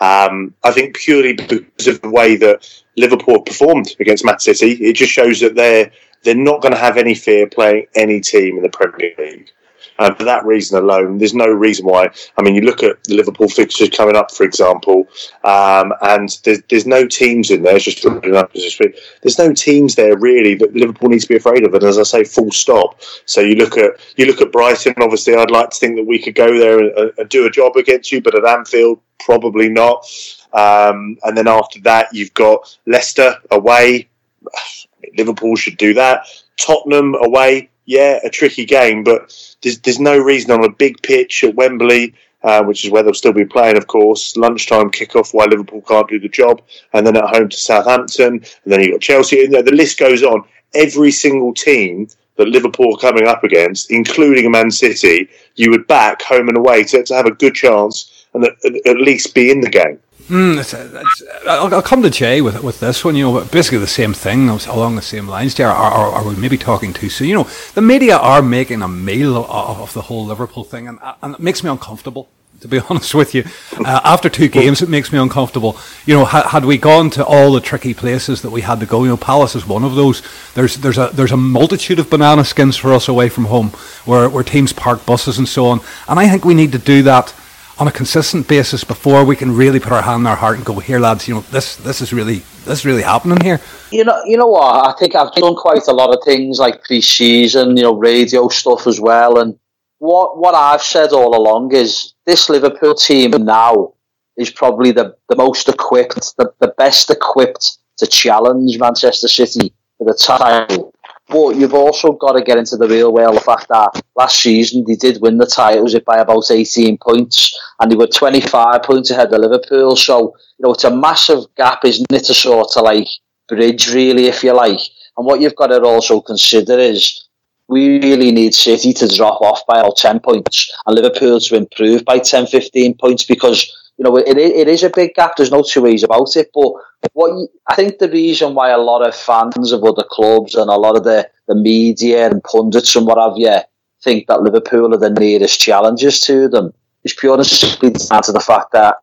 Um, 0.00 0.52
I 0.64 0.72
think 0.72 0.96
purely 0.96 1.34
because 1.34 1.86
of 1.86 2.02
the 2.02 2.10
way 2.10 2.34
that 2.38 2.68
Liverpool 2.96 3.40
performed 3.40 3.94
against 4.00 4.24
Man 4.24 4.38
City, 4.38 4.72
it 4.72 4.94
just 4.94 5.12
shows 5.12 5.40
that 5.40 5.54
they're 5.54 5.90
they're 6.22 6.34
not 6.34 6.60
going 6.60 6.72
to 6.72 6.78
have 6.78 6.96
any 6.96 7.14
fear 7.14 7.48
playing 7.48 7.86
any 7.94 8.20
team 8.20 8.56
in 8.56 8.62
the 8.62 8.68
Premier 8.68 9.12
League. 9.18 9.50
And 9.98 10.16
for 10.16 10.24
that 10.24 10.44
reason 10.44 10.78
alone, 10.78 11.18
there's 11.18 11.34
no 11.34 11.46
reason 11.46 11.86
why. 11.86 12.10
I 12.36 12.42
mean, 12.42 12.54
you 12.54 12.62
look 12.62 12.82
at 12.82 13.02
the 13.04 13.14
Liverpool 13.14 13.48
fixtures 13.48 13.90
coming 13.90 14.16
up, 14.16 14.30
for 14.30 14.44
example, 14.44 15.06
um, 15.44 15.92
and 16.02 16.38
there's, 16.44 16.62
there's 16.68 16.86
no 16.86 17.06
teams 17.06 17.50
in 17.50 17.62
there. 17.62 17.78
Just 17.78 18.02
there's 18.02 19.38
no 19.38 19.52
teams 19.52 19.94
there 19.94 20.16
really 20.16 20.54
that 20.56 20.74
Liverpool 20.74 21.08
needs 21.08 21.24
to 21.24 21.28
be 21.28 21.36
afraid 21.36 21.64
of. 21.64 21.74
And 21.74 21.84
as 21.84 21.98
I 21.98 22.02
say, 22.02 22.24
full 22.24 22.50
stop. 22.50 23.00
So 23.26 23.40
you 23.40 23.54
look 23.54 23.76
at 23.76 23.92
you 24.16 24.26
look 24.26 24.40
at 24.40 24.52
Brighton. 24.52 24.94
Obviously, 24.98 25.34
I'd 25.34 25.50
like 25.50 25.70
to 25.70 25.78
think 25.78 25.96
that 25.96 26.06
we 26.06 26.18
could 26.18 26.34
go 26.34 26.58
there 26.58 26.78
and, 26.80 27.12
and 27.18 27.28
do 27.28 27.46
a 27.46 27.50
job 27.50 27.76
against 27.76 28.12
you, 28.12 28.20
but 28.20 28.34
at 28.34 28.44
Anfield, 28.44 29.00
probably 29.20 29.68
not. 29.68 30.06
Um, 30.52 31.18
and 31.22 31.36
then 31.36 31.48
after 31.48 31.80
that, 31.80 32.12
you've 32.12 32.34
got 32.34 32.76
Leicester 32.86 33.36
away. 33.50 34.08
Liverpool 35.16 35.56
should 35.56 35.76
do 35.76 35.94
that. 35.94 36.26
Tottenham 36.56 37.14
away, 37.16 37.70
yeah, 37.84 38.18
a 38.24 38.30
tricky 38.30 38.64
game, 38.64 39.04
but 39.04 39.34
there's, 39.62 39.78
there's 39.80 40.00
no 40.00 40.18
reason 40.18 40.50
on 40.50 40.64
a 40.64 40.70
big 40.70 41.02
pitch 41.02 41.44
at 41.44 41.54
Wembley, 41.54 42.14
uh, 42.42 42.62
which 42.64 42.84
is 42.84 42.90
where 42.90 43.02
they'll 43.02 43.14
still 43.14 43.32
be 43.32 43.44
playing, 43.44 43.76
of 43.76 43.86
course. 43.86 44.36
Lunchtime 44.36 44.90
kickoff 44.90 45.32
why 45.32 45.44
Liverpool 45.44 45.82
can't 45.82 46.08
do 46.08 46.18
the 46.18 46.28
job, 46.28 46.62
and 46.92 47.06
then 47.06 47.16
at 47.16 47.34
home 47.34 47.48
to 47.48 47.56
Southampton, 47.56 48.34
and 48.34 48.72
then 48.72 48.80
you've 48.80 48.92
got 48.92 49.00
Chelsea. 49.00 49.46
Know, 49.48 49.62
the 49.62 49.72
list 49.72 49.98
goes 49.98 50.22
on. 50.22 50.44
Every 50.74 51.10
single 51.10 51.52
team 51.52 52.08
that 52.36 52.48
Liverpool 52.48 52.94
are 52.94 52.98
coming 52.98 53.26
up 53.26 53.44
against, 53.44 53.90
including 53.90 54.50
Man 54.50 54.70
City, 54.70 55.28
you 55.54 55.70
would 55.70 55.86
back 55.86 56.22
home 56.22 56.48
and 56.48 56.56
away 56.56 56.84
to, 56.84 57.02
to 57.02 57.14
have 57.14 57.26
a 57.26 57.32
good 57.32 57.54
chance 57.54 58.26
and 58.34 58.44
at, 58.44 58.56
at 58.86 58.96
least 58.96 59.34
be 59.34 59.50
in 59.50 59.60
the 59.60 59.68
game. 59.68 59.98
Mm, 60.28 60.58
it's, 60.58 60.72
it's, 60.72 61.22
I'll, 61.48 61.74
I'll, 61.74 61.82
come 61.82 62.02
to 62.02 62.10
Jay 62.10 62.40
with 62.40 62.62
with 62.62 62.78
this 62.80 63.04
one. 63.04 63.16
You 63.16 63.24
know, 63.24 63.44
basically 63.44 63.78
the 63.78 63.86
same 63.86 64.14
thing 64.14 64.48
along 64.48 64.96
the 64.96 65.02
same 65.02 65.26
lines. 65.26 65.54
There, 65.54 65.68
are, 65.68 65.92
are, 65.92 66.12
are, 66.12 66.28
we 66.28 66.36
maybe 66.36 66.56
talking 66.56 66.92
too 66.92 67.08
soon? 67.08 67.28
You 67.28 67.34
know, 67.34 67.50
the 67.74 67.82
media 67.82 68.16
are 68.16 68.40
making 68.40 68.82
a 68.82 68.88
meal 68.88 69.36
of, 69.36 69.50
of 69.50 69.92
the 69.94 70.02
whole 70.02 70.24
Liverpool 70.24 70.64
thing, 70.64 70.86
and, 70.86 70.98
and 71.22 71.34
it 71.34 71.40
makes 71.40 71.64
me 71.64 71.70
uncomfortable. 71.70 72.28
To 72.60 72.68
be 72.68 72.78
honest 72.88 73.12
with 73.12 73.34
you, 73.34 73.44
uh, 73.84 74.00
after 74.04 74.28
two 74.28 74.46
games, 74.46 74.80
it 74.82 74.88
makes 74.88 75.12
me 75.12 75.18
uncomfortable. 75.18 75.76
You 76.06 76.14
know, 76.14 76.24
ha- 76.24 76.48
had 76.48 76.64
we 76.64 76.78
gone 76.78 77.10
to 77.10 77.24
all 77.24 77.52
the 77.52 77.60
tricky 77.60 77.92
places 77.92 78.42
that 78.42 78.50
we 78.50 78.60
had 78.60 78.78
to 78.78 78.86
go, 78.86 79.02
you 79.02 79.10
know, 79.10 79.16
Palace 79.16 79.56
is 79.56 79.66
one 79.66 79.82
of 79.82 79.96
those. 79.96 80.22
There's 80.54 80.76
there's 80.76 80.98
a 80.98 81.10
there's 81.12 81.32
a 81.32 81.36
multitude 81.36 81.98
of 81.98 82.08
banana 82.08 82.44
skins 82.44 82.76
for 82.76 82.92
us 82.92 83.08
away 83.08 83.28
from 83.28 83.46
home, 83.46 83.70
where 84.04 84.28
where 84.28 84.44
teams 84.44 84.72
park 84.72 85.04
buses 85.04 85.38
and 85.38 85.48
so 85.48 85.66
on. 85.66 85.80
And 86.06 86.20
I 86.20 86.28
think 86.28 86.44
we 86.44 86.54
need 86.54 86.70
to 86.72 86.78
do 86.78 87.02
that 87.02 87.34
on 87.78 87.88
a 87.88 87.92
consistent 87.92 88.48
basis 88.48 88.84
before 88.84 89.24
we 89.24 89.36
can 89.36 89.54
really 89.54 89.80
put 89.80 89.92
our 89.92 90.02
hand 90.02 90.20
in 90.20 90.26
our 90.26 90.36
heart 90.36 90.56
and 90.56 90.64
go, 90.64 90.78
here, 90.78 90.98
lads, 90.98 91.26
you 91.26 91.34
know, 91.34 91.40
this 91.50 91.76
this 91.76 92.00
is 92.00 92.12
really 92.12 92.42
this 92.64 92.80
is 92.80 92.84
really 92.84 93.02
happening 93.02 93.40
here. 93.40 93.60
You 93.90 94.04
know, 94.04 94.22
you 94.24 94.36
know 94.36 94.46
what? 94.46 94.86
I 94.86 94.98
think 94.98 95.14
I've 95.14 95.32
done 95.32 95.56
quite 95.56 95.86
a 95.88 95.92
lot 95.92 96.14
of 96.14 96.22
things 96.24 96.58
like 96.58 96.84
pre-season, 96.84 97.76
you 97.76 97.82
know, 97.82 97.94
radio 97.94 98.48
stuff 98.48 98.86
as 98.86 99.00
well. 99.00 99.38
And 99.38 99.58
what 99.98 100.38
what 100.38 100.54
I've 100.54 100.82
said 100.82 101.12
all 101.12 101.36
along 101.36 101.74
is 101.74 102.14
this 102.26 102.48
Liverpool 102.48 102.94
team 102.94 103.30
now 103.30 103.94
is 104.36 104.50
probably 104.50 104.92
the, 104.92 105.16
the 105.28 105.36
most 105.36 105.68
equipped, 105.68 106.36
the, 106.36 106.52
the 106.58 106.68
best 106.78 107.10
equipped 107.10 107.78
to 107.98 108.06
challenge 108.06 108.78
Manchester 108.78 109.28
City 109.28 109.72
for 109.98 110.04
the 110.04 110.14
title 110.14 110.91
but 111.32 111.56
you've 111.56 111.74
also 111.74 112.12
got 112.12 112.32
to 112.32 112.42
get 112.42 112.58
into 112.58 112.76
the 112.76 112.86
real 112.86 113.12
world. 113.12 113.36
The 113.36 113.40
fact 113.40 113.68
that 113.68 114.02
last 114.16 114.40
season 114.40 114.84
they 114.86 114.96
did 114.96 115.22
win 115.22 115.38
the 115.38 115.46
titles 115.46 115.98
by 116.06 116.18
about 116.18 116.50
18 116.50 116.98
points 116.98 117.58
and 117.80 117.90
they 117.90 117.96
were 117.96 118.06
25 118.06 118.82
points 118.82 119.10
ahead 119.10 119.32
of 119.32 119.40
Liverpool. 119.40 119.96
So, 119.96 120.36
you 120.58 120.64
know, 120.64 120.72
it's 120.72 120.84
a 120.84 120.94
massive 120.94 121.44
gap, 121.56 121.84
isn't 121.84 122.12
it, 122.12 122.24
to 122.24 122.34
sort 122.34 122.76
of 122.76 122.84
like 122.84 123.08
bridge, 123.48 123.92
really, 123.92 124.26
if 124.26 124.44
you 124.44 124.52
like. 124.52 124.80
And 125.16 125.26
what 125.26 125.40
you've 125.40 125.56
got 125.56 125.68
to 125.68 125.82
also 125.82 126.20
consider 126.20 126.78
is 126.78 127.28
we 127.68 127.98
really 128.00 128.30
need 128.30 128.54
City 128.54 128.92
to 128.92 129.08
drop 129.08 129.40
off 129.40 129.62
by 129.66 129.78
about 129.80 129.96
10 129.96 130.20
points 130.20 130.70
and 130.86 130.94
Liverpool 130.94 131.40
to 131.40 131.56
improve 131.56 132.04
by 132.04 132.18
10, 132.18 132.46
15 132.46 132.94
points 132.98 133.24
because, 133.24 133.72
you 133.98 134.04
know, 134.04 134.16
it, 134.16 134.36
it 134.36 134.68
is 134.68 134.82
a 134.82 134.90
big 134.90 135.14
gap. 135.14 135.36
There's 135.36 135.50
no 135.50 135.62
two 135.62 135.82
ways 135.82 136.02
about 136.02 136.36
it. 136.36 136.50
But 136.54 136.72
what 137.12 137.28
you, 137.28 137.48
I 137.68 137.74
think 137.74 137.98
the 137.98 138.08
reason 138.08 138.54
why 138.54 138.70
a 138.70 138.78
lot 138.78 139.06
of 139.06 139.14
fans 139.14 139.72
of 139.72 139.84
other 139.84 140.04
clubs 140.08 140.54
and 140.54 140.70
a 140.70 140.76
lot 140.76 140.96
of 140.96 141.04
the, 141.04 141.28
the 141.46 141.54
media 141.54 142.28
and 142.30 142.42
pundits 142.42 142.96
and 142.96 143.06
what 143.06 143.18
have 143.18 143.36
you 143.36 143.60
think 144.02 144.26
that 144.26 144.42
Liverpool 144.42 144.94
are 144.94 144.98
the 144.98 145.10
nearest 145.10 145.60
challenges 145.60 146.20
to 146.20 146.48
them 146.48 146.72
is 147.04 147.14
purely 147.14 147.44
simply 147.44 147.90
down 147.90 148.22
to 148.22 148.32
the 148.32 148.40
fact 148.40 148.72
that, 148.72 148.96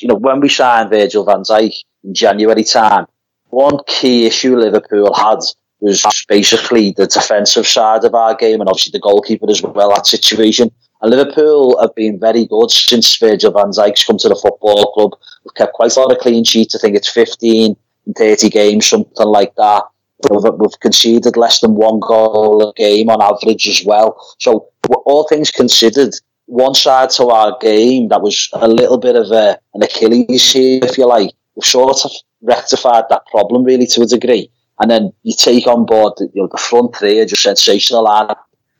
you 0.00 0.08
know, 0.08 0.14
when 0.14 0.40
we 0.40 0.48
signed 0.48 0.90
Virgil 0.90 1.24
van 1.24 1.42
Dijk 1.42 1.74
in 2.04 2.14
January 2.14 2.64
time, 2.64 3.06
one 3.48 3.78
key 3.86 4.26
issue 4.26 4.56
Liverpool 4.56 5.14
had 5.14 5.38
was 5.80 6.24
basically 6.28 6.92
the 6.92 7.06
defensive 7.06 7.66
side 7.66 8.04
of 8.04 8.14
our 8.14 8.34
game 8.34 8.60
and 8.60 8.68
obviously 8.68 8.92
the 8.92 8.98
goalkeeper 8.98 9.48
as 9.50 9.62
well, 9.62 9.90
that 9.90 10.06
situation. 10.06 10.70
And 11.02 11.10
Liverpool 11.10 11.78
have 11.80 11.94
been 11.94 12.18
very 12.18 12.46
good 12.46 12.70
since 12.70 13.16
Virgil 13.16 13.52
van 13.52 13.70
Dijk's 13.70 14.04
come 14.04 14.18
to 14.18 14.28
the 14.28 14.34
football 14.34 14.92
club. 14.92 15.12
We've 15.44 15.54
kept 15.54 15.74
quite 15.74 15.94
a 15.94 16.00
lot 16.00 16.12
of 16.12 16.18
clean 16.18 16.44
sheets. 16.44 16.74
I 16.74 16.78
think 16.78 16.96
it's 16.96 17.10
15 17.10 17.76
in 18.06 18.14
30 18.14 18.48
games, 18.48 18.86
something 18.86 19.26
like 19.26 19.54
that. 19.56 19.84
We've, 20.30 20.42
we've 20.58 20.80
conceded 20.80 21.36
less 21.36 21.60
than 21.60 21.74
one 21.74 22.00
goal 22.00 22.70
a 22.70 22.72
game 22.74 23.10
on 23.10 23.20
average 23.20 23.68
as 23.68 23.84
well. 23.84 24.16
So, 24.38 24.68
all 24.88 25.26
things 25.28 25.50
considered, 25.50 26.14
one 26.46 26.74
side 26.74 27.10
to 27.10 27.26
our 27.28 27.58
game 27.60 28.08
that 28.08 28.22
was 28.22 28.48
a 28.54 28.68
little 28.68 28.98
bit 28.98 29.16
of 29.16 29.30
a, 29.30 29.58
an 29.74 29.82
Achilles 29.82 30.52
heel, 30.52 30.84
if 30.84 30.96
you 30.96 31.06
like, 31.06 31.32
we've 31.54 31.64
sort 31.64 32.04
of 32.04 32.12
rectified 32.40 33.04
that 33.10 33.26
problem 33.26 33.64
really 33.64 33.86
to 33.88 34.02
a 34.02 34.06
degree. 34.06 34.50
And 34.78 34.90
then 34.90 35.12
you 35.22 35.34
take 35.36 35.66
on 35.66 35.86
board 35.86 36.14
you 36.20 36.30
know, 36.42 36.48
the 36.50 36.58
front 36.58 36.96
three 36.96 37.18
are 37.20 37.26
just 37.26 37.42
sensational 37.42 38.08
and 38.08 38.34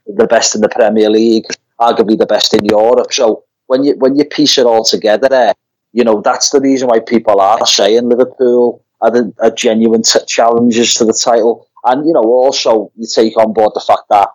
the 0.06 0.26
best 0.26 0.54
in 0.54 0.61
the 0.61 0.68
Premier 0.68 1.11
League, 1.11 1.46
arguably 1.80 2.18
the 2.18 2.26
best 2.26 2.54
in 2.54 2.64
Europe. 2.64 3.12
So 3.12 3.45
when 3.66 3.85
you 3.85 3.97
when 3.97 4.16
you 4.16 4.25
piece 4.25 4.59
it 4.59 4.66
all 4.66 4.85
together 4.85 5.28
there, 5.28 5.54
you 5.92 6.04
know, 6.04 6.21
that's 6.21 6.50
the 6.50 6.61
reason 6.61 6.88
why 6.88 7.00
people 7.00 7.40
are 7.40 7.66
saying 7.66 8.09
Liverpool 8.09 8.85
are, 9.00 9.11
the, 9.11 9.33
are 9.40 9.50
genuine 9.50 10.02
t- 10.02 10.18
challenges 10.26 10.95
to 10.95 11.04
the 11.04 11.12
title. 11.12 11.68
And, 11.85 12.06
you 12.06 12.12
know, 12.12 12.23
also 12.23 12.92
you 12.97 13.06
take 13.06 13.37
on 13.37 13.52
board 13.52 13.73
the 13.75 13.80
fact 13.80 14.02
that 14.11 14.28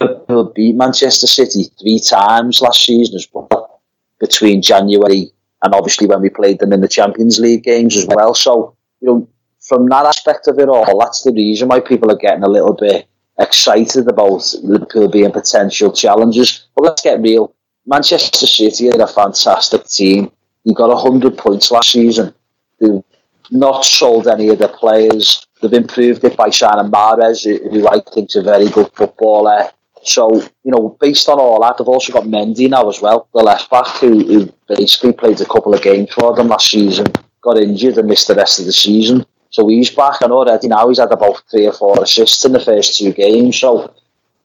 Liverpool 0.00 0.52
beat 0.54 0.74
Manchester 0.74 1.26
City 1.26 1.64
three 1.80 2.00
times 2.00 2.60
last 2.60 2.84
season 2.84 3.16
as 3.16 3.28
well, 3.32 3.80
between 4.20 4.62
January 4.62 5.30
and 5.62 5.74
obviously 5.74 6.06
when 6.06 6.20
we 6.20 6.28
played 6.28 6.58
them 6.58 6.72
in 6.72 6.80
the 6.80 6.88
Champions 6.88 7.38
League 7.38 7.64
games 7.64 7.96
as 7.96 8.06
well. 8.06 8.34
So, 8.34 8.76
you 9.00 9.08
know, 9.08 9.28
from 9.60 9.88
that 9.88 10.06
aspect 10.06 10.46
of 10.48 10.58
it 10.58 10.68
all, 10.68 10.98
that's 10.98 11.22
the 11.22 11.32
reason 11.32 11.68
why 11.68 11.80
people 11.80 12.10
are 12.10 12.16
getting 12.16 12.44
a 12.44 12.48
little 12.48 12.74
bit 12.74 13.08
excited 13.38 14.08
about 14.08 14.54
Liverpool 14.62 15.08
being 15.08 15.32
potential 15.32 15.92
challengers. 15.92 16.66
But 16.74 16.84
let's 16.84 17.02
get 17.02 17.20
real. 17.20 17.54
Manchester 17.86 18.46
City 18.46 18.90
are 18.90 19.00
a 19.00 19.06
fantastic 19.06 19.84
team. 19.84 20.30
You 20.64 20.74
got 20.74 20.88
100 20.88 21.38
points 21.38 21.70
last 21.70 21.92
season. 21.92 22.34
They've 22.80 23.02
not 23.50 23.84
sold 23.84 24.26
any 24.26 24.48
of 24.48 24.58
the 24.58 24.68
players. 24.68 25.46
They've 25.60 25.72
improved 25.72 26.24
it 26.24 26.36
by 26.36 26.50
signing 26.50 26.90
Mahrez, 26.90 27.44
who 27.70 27.88
I 27.88 28.00
think 28.00 28.30
is 28.30 28.36
a 28.36 28.42
very 28.42 28.68
good 28.68 28.90
footballer. 28.92 29.70
So, 30.02 30.34
you 30.62 30.70
know, 30.70 30.96
based 31.00 31.28
on 31.28 31.38
all 31.38 31.60
that, 31.62 31.78
they've 31.78 31.88
also 31.88 32.12
got 32.12 32.24
Mendy 32.24 32.68
now 32.68 32.88
as 32.88 33.00
well, 33.00 33.28
the 33.32 33.42
left 33.42 33.70
back, 33.70 33.86
who, 33.98 34.24
who 34.24 34.52
basically 34.68 35.12
played 35.12 35.40
a 35.40 35.46
couple 35.46 35.74
of 35.74 35.82
games 35.82 36.12
for 36.12 36.34
them 36.34 36.48
last 36.48 36.70
season, 36.70 37.06
got 37.40 37.58
injured 37.58 37.98
and 37.98 38.08
missed 38.08 38.28
the 38.28 38.34
rest 38.34 38.60
of 38.60 38.66
the 38.66 38.72
season. 38.72 39.26
So 39.50 39.68
he's 39.68 39.90
back, 39.90 40.20
and 40.20 40.32
already 40.32 40.68
now 40.68 40.88
he's 40.88 40.98
had 40.98 41.12
about 41.12 41.42
three 41.50 41.66
or 41.66 41.72
four 41.72 42.02
assists 42.02 42.44
in 42.44 42.52
the 42.52 42.60
first 42.60 42.98
two 42.98 43.12
games. 43.12 43.58
So 43.58 43.94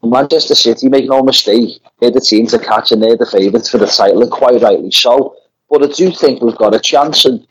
Manchester 0.03 0.55
City, 0.55 0.89
make 0.89 1.07
no 1.07 1.21
mistake, 1.21 1.79
they're 1.99 2.11
the 2.11 2.21
team 2.21 2.47
to 2.47 2.59
catch 2.59 2.91
and 2.91 3.03
they're 3.03 3.17
the 3.17 3.25
favourites 3.25 3.69
for 3.69 3.77
the 3.77 3.87
title, 3.87 4.21
and 4.21 4.31
quite 4.31 4.61
rightly 4.61 4.91
so. 4.91 5.35
But 5.69 5.83
I 5.83 5.87
do 5.87 6.11
think 6.11 6.41
we've 6.41 6.55
got 6.55 6.75
a 6.75 6.79
chance, 6.79 7.25
and 7.25 7.45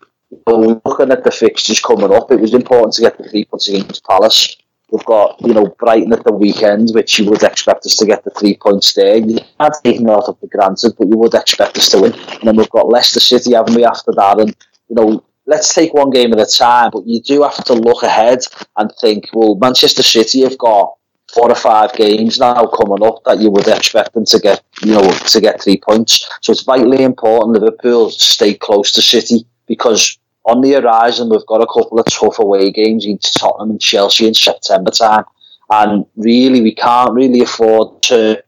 looking 0.47 1.11
at 1.11 1.25
the 1.25 1.31
fixtures 1.31 1.81
coming 1.81 2.13
up, 2.13 2.31
it 2.31 2.41
was 2.41 2.55
important 2.55 2.95
to 2.95 3.03
get 3.03 3.19
the 3.19 3.29
three 3.29 3.45
points 3.45 3.69
against 3.69 4.05
Palace. 4.05 4.57
We've 4.91 5.05
got, 5.05 5.41
you 5.41 5.55
know, 5.55 5.67
Brighton 5.79 6.13
at 6.13 6.25
the 6.25 6.33
weekend, 6.33 6.91
which 6.93 7.19
you 7.19 7.31
would 7.31 7.45
expect 7.45 7.87
us 7.87 7.95
to 7.97 8.07
get 8.07 8.25
the 8.25 8.31
three 8.31 8.57
points 8.57 8.93
there. 8.95 9.19
You 9.19 9.39
can't 9.61 9.75
take 9.85 9.99
them 9.99 10.11
out 10.11 10.25
of 10.25 10.37
granted, 10.51 10.95
but 10.99 11.07
you 11.07 11.17
would 11.17 11.35
expect 11.35 11.79
us 11.79 11.89
to 11.91 12.01
win. 12.01 12.13
And 12.13 12.43
then 12.43 12.57
we've 12.57 12.71
got 12.71 12.89
Leicester 12.89 13.21
City, 13.21 13.55
haven't 13.55 13.77
we, 13.77 13.85
after 13.85 14.11
that? 14.17 14.41
And, 14.41 14.57
you 14.89 14.97
know, 14.97 15.25
let's 15.51 15.75
take 15.75 15.93
one 15.93 16.11
game 16.11 16.33
at 16.33 16.39
a 16.39 16.47
time, 16.47 16.91
but 16.93 17.05
you 17.07 17.21
do 17.21 17.43
have 17.43 17.65
to 17.65 17.75
look 17.75 18.05
ahead 18.05 18.39
and 18.77 18.91
think, 19.01 19.29
well, 19.35 19.57
Manchester 19.57 20.03
City 20.03 20.43
have 20.43 20.57
got 20.57 20.95
four 21.35 21.51
or 21.51 21.57
five 21.57 21.93
games 21.95 22.39
now 22.39 22.67
coming 22.67 23.05
up 23.05 23.23
that 23.25 23.41
you 23.41 23.51
would 23.51 23.67
expect 23.67 24.15
them 24.15 24.25
to 24.25 24.39
get, 24.39 24.63
you 24.83 24.93
know, 24.93 25.11
to 25.11 25.41
get 25.41 25.61
three 25.61 25.77
points. 25.77 26.29
So 26.41 26.53
it's 26.53 26.63
vitally 26.63 27.03
important 27.03 27.61
Liverpool 27.61 28.11
stay 28.11 28.55
close 28.55 28.93
to 28.93 29.03
City 29.03 29.45
because 29.67 30.19
on 30.45 30.61
the 30.61 30.73
horizon, 30.73 31.29
we've 31.29 31.47
got 31.47 31.63
a 31.63 31.67
couple 31.67 31.99
of 31.99 32.07
tough 32.07 32.39
away 32.39 32.71
games 32.71 33.05
against 33.05 33.37
Tottenham 33.37 33.71
and 33.71 33.81
Chelsea 33.81 34.29
in 34.29 34.35
September 34.35 34.93
time. 34.93 35.25
And 35.69 36.07
really, 36.17 36.61
we 36.61 36.75
can't 36.75 37.13
really 37.13 37.41
afford 37.41 38.03
to 38.05 38.43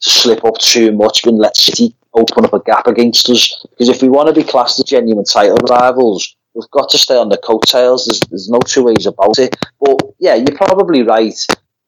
slip 0.00 0.44
up 0.44 0.58
too 0.58 0.92
much 0.92 1.24
and 1.24 1.38
let 1.38 1.56
City 1.56 1.94
open 2.14 2.44
up 2.44 2.52
a 2.52 2.60
gap 2.60 2.86
against 2.88 3.30
us. 3.30 3.64
Because 3.70 3.88
if 3.88 4.02
we 4.02 4.08
want 4.08 4.28
to 4.28 4.34
be 4.34 4.46
classed 4.46 4.78
as 4.80 4.84
genuine 4.84 5.24
title 5.24 5.56
rivals, 5.68 6.36
we've 6.54 6.70
got 6.70 6.88
to 6.90 6.98
stay 6.98 7.16
on 7.16 7.28
the 7.28 7.38
coattails. 7.38 8.06
There's, 8.06 8.20
there's 8.30 8.48
no 8.50 8.58
two 8.60 8.84
ways 8.84 9.06
about 9.06 9.38
it. 9.38 9.56
But 9.80 10.00
yeah, 10.18 10.34
you're 10.34 10.56
probably 10.56 11.02
right. 11.02 11.34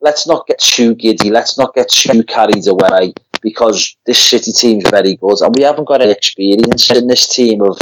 Let's 0.01 0.27
not 0.27 0.47
get 0.47 0.59
too 0.59 0.95
giddy. 0.95 1.29
Let's 1.29 1.57
not 1.57 1.73
get 1.73 1.89
too 1.89 2.23
carried 2.23 2.67
away 2.67 3.13
because 3.41 3.95
this 4.05 4.19
City 4.19 4.51
team's 4.51 4.89
very 4.89 5.15
good. 5.15 5.41
And 5.41 5.55
we 5.55 5.63
haven't 5.63 5.87
got 5.87 6.01
any 6.01 6.11
experience 6.11 6.91
in 6.91 7.07
this 7.07 7.27
team 7.27 7.61
of 7.61 7.77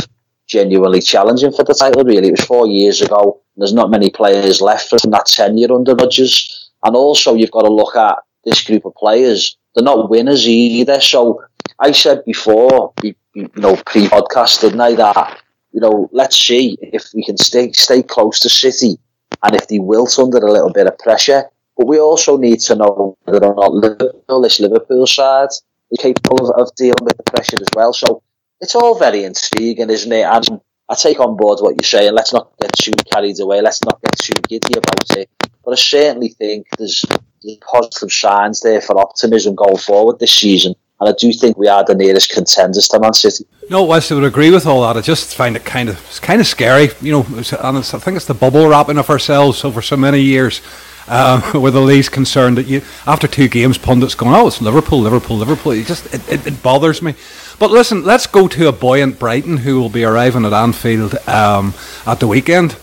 genuinely 0.47 1.01
challenging 1.01 1.51
for 1.51 1.63
the 1.63 1.73
title. 1.73 2.03
Really, 2.03 2.27
it 2.27 2.39
was 2.39 2.45
four 2.45 2.67
years 2.67 3.01
ago. 3.01 3.41
There's 3.57 3.73
not 3.73 3.91
many 3.91 4.09
players 4.09 4.61
left 4.61 4.89
from 4.89 5.11
that 5.11 5.25
tenure 5.25 5.73
under 5.73 5.95
Rodgers, 5.95 6.71
and 6.83 6.95
also 6.95 7.35
you've 7.35 7.51
got 7.51 7.61
to 7.61 7.71
look 7.73 7.95
at 7.95 8.17
this 8.43 8.63
group 8.63 8.85
of 8.85 8.95
players. 8.95 9.57
They're 9.75 9.83
not 9.83 10.09
winners 10.09 10.47
either. 10.47 10.99
So 10.99 11.43
I 11.79 11.91
said 11.91 12.25
before, 12.25 12.93
you 13.03 13.15
know, 13.55 13.75
pre-podcast, 13.85 14.61
didn't 14.61 14.81
I, 14.81 14.95
that 14.95 15.41
you 15.73 15.79
know, 15.79 16.09
let's 16.11 16.37
see 16.37 16.77
if 16.81 17.05
we 17.13 17.23
can 17.23 17.37
stay 17.37 17.71
stay 17.71 18.03
close 18.03 18.39
to 18.41 18.49
City, 18.49 18.97
and 19.43 19.55
if 19.55 19.67
they 19.67 19.79
wilt 19.79 20.17
under 20.19 20.37
a 20.37 20.51
little 20.51 20.71
bit 20.71 20.87
of 20.87 20.97
pressure. 20.99 21.43
But 21.77 21.87
we 21.87 21.99
also 21.99 22.37
need 22.37 22.59
to 22.61 22.75
know 22.75 23.17
whether 23.23 23.45
or 23.45 23.55
not 23.55 23.73
Liverpool, 23.73 24.41
this 24.41 24.59
Liverpool 24.59 25.07
side, 25.07 25.49
is 25.91 25.99
capable 25.99 26.51
of 26.51 26.73
dealing 26.75 27.03
with 27.03 27.17
the 27.17 27.23
pressure 27.23 27.57
as 27.59 27.67
well. 27.75 27.93
So 27.93 28.21
it's 28.59 28.75
all 28.75 28.99
very 28.99 29.23
intriguing, 29.23 29.89
isn't 29.89 30.11
it? 30.11 30.25
And 30.25 30.61
I 30.89 30.95
take 30.95 31.19
on 31.19 31.37
board 31.37 31.59
what 31.61 31.75
you're 31.75 31.87
saying. 31.87 32.13
Let's 32.13 32.33
not 32.33 32.51
get 32.61 32.73
too 32.73 32.91
carried 33.11 33.39
away. 33.39 33.61
Let's 33.61 33.83
not 33.83 34.01
get 34.01 34.17
too 34.17 34.33
giddy 34.47 34.77
about 34.77 35.17
it. 35.17 35.29
But 35.63 35.71
I 35.71 35.75
certainly 35.75 36.29
think 36.29 36.67
there's, 36.77 37.05
there's 37.41 37.57
positive 37.71 38.11
signs 38.11 38.61
there 38.61 38.81
for 38.81 38.99
optimism 38.99 39.55
going 39.55 39.77
forward 39.77 40.19
this 40.19 40.33
season. 40.33 40.75
And 41.01 41.09
I 41.09 41.13
do 41.17 41.33
think 41.33 41.57
we 41.57 41.67
are 41.67 41.83
the 41.83 41.95
nearest 41.95 42.31
contenders 42.31 42.87
to 42.89 42.99
Man 42.99 43.13
City. 43.13 43.45
No, 43.69 43.83
West, 43.83 44.11
I 44.11 44.15
would 44.15 44.23
agree 44.23 44.51
with 44.51 44.65
all 44.65 44.81
that. 44.83 44.97
I 44.97 45.01
just 45.01 45.35
find 45.35 45.55
it 45.55 45.65
kind 45.65 45.89
of 45.89 46.21
kind 46.21 46.39
of 46.39 46.47
scary, 46.47 46.89
you 47.01 47.11
know. 47.11 47.25
And 47.27 47.77
I 47.77 47.81
think 47.81 48.15
it's 48.15 48.25
the 48.25 48.33
bubble 48.33 48.67
wrapping 48.67 48.97
of 48.97 49.09
ourselves 49.09 49.65
over 49.65 49.81
so 49.81 49.97
many 49.97 50.21
years. 50.21 50.61
Um, 51.07 51.41
with 51.61 51.73
the 51.73 51.81
least 51.81 52.11
concerned 52.11 52.57
that 52.57 52.67
you 52.67 52.83
after 53.07 53.27
two 53.27 53.49
games 53.49 53.79
pundits 53.79 54.13
going 54.13 54.35
oh 54.35 54.45
it's 54.45 54.61
Liverpool 54.61 55.01
Liverpool 55.01 55.35
Liverpool 55.35 55.71
it 55.71 55.87
just 55.87 56.05
it, 56.13 56.31
it, 56.31 56.45
it 56.45 56.61
bothers 56.61 57.01
me 57.01 57.15
but 57.61 57.69
listen, 57.69 58.03
let's 58.03 58.25
go 58.25 58.47
to 58.47 58.69
a 58.69 58.71
buoyant 58.71 59.19
Brighton 59.19 59.57
who 59.57 59.79
will 59.79 59.91
be 59.91 60.03
arriving 60.03 60.45
at 60.45 60.51
Anfield 60.51 61.13
um, 61.27 61.75
at 62.07 62.19
the 62.19 62.25
weekend. 62.25 62.75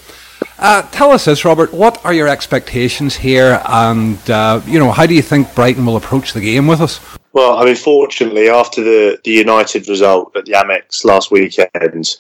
Uh, 0.57 0.83
tell 0.93 1.11
us 1.11 1.25
this, 1.25 1.45
Robert. 1.45 1.75
What 1.75 2.01
are 2.05 2.13
your 2.13 2.29
expectations 2.29 3.17
here, 3.17 3.61
and 3.67 4.31
uh, 4.31 4.61
you 4.67 4.79
know 4.79 4.93
how 4.93 5.05
do 5.05 5.15
you 5.17 5.23
think 5.23 5.53
Brighton 5.57 5.85
will 5.85 5.97
approach 5.97 6.33
the 6.33 6.41
game 6.41 6.69
with 6.69 6.81
us? 6.81 7.01
Well, 7.39 7.57
I 7.57 7.67
mean, 7.67 7.77
fortunately, 7.77 8.49
after 8.49 8.83
the, 8.83 9.21
the 9.23 9.31
United 9.31 9.89
result 9.89 10.37
at 10.37 10.47
the 10.47 10.55
Amex 10.55 11.05
last 11.05 11.31
weekend, 11.31 12.17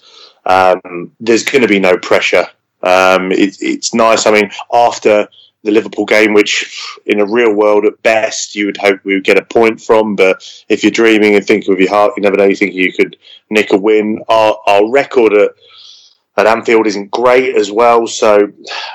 um, 0.46 1.10
there's 1.18 1.42
going 1.42 1.62
to 1.62 1.66
be 1.66 1.80
no 1.80 1.98
pressure. 1.98 2.46
Um, 2.84 3.32
it, 3.32 3.56
it's 3.60 3.92
nice. 3.92 4.26
I 4.26 4.30
mean, 4.30 4.48
after 4.72 5.26
the 5.64 5.72
Liverpool 5.72 6.04
game, 6.04 6.34
which 6.34 6.96
in 7.06 7.18
a 7.18 7.26
real 7.26 7.52
world 7.52 7.84
at 7.84 8.00
best 8.04 8.54
you 8.54 8.66
would 8.66 8.76
hope 8.76 9.00
we 9.02 9.14
would 9.14 9.24
get 9.24 9.38
a 9.38 9.44
point 9.44 9.80
from. 9.80 10.14
But 10.14 10.48
if 10.68 10.84
you're 10.84 10.92
dreaming 10.92 11.34
and 11.34 11.44
thinking 11.44 11.72
with 11.72 11.80
your 11.80 11.90
heart, 11.90 12.12
you 12.16 12.22
never 12.22 12.36
know. 12.36 12.44
You 12.44 12.54
think 12.54 12.74
you 12.74 12.92
could 12.92 13.16
nick 13.50 13.72
a 13.72 13.76
win. 13.76 14.22
Our, 14.28 14.56
our 14.68 14.88
record 14.88 15.32
at, 15.32 15.50
at 16.36 16.46
Anfield 16.46 16.86
isn't 16.86 17.10
great 17.10 17.56
as 17.56 17.72
well. 17.72 18.06
So, 18.06 18.52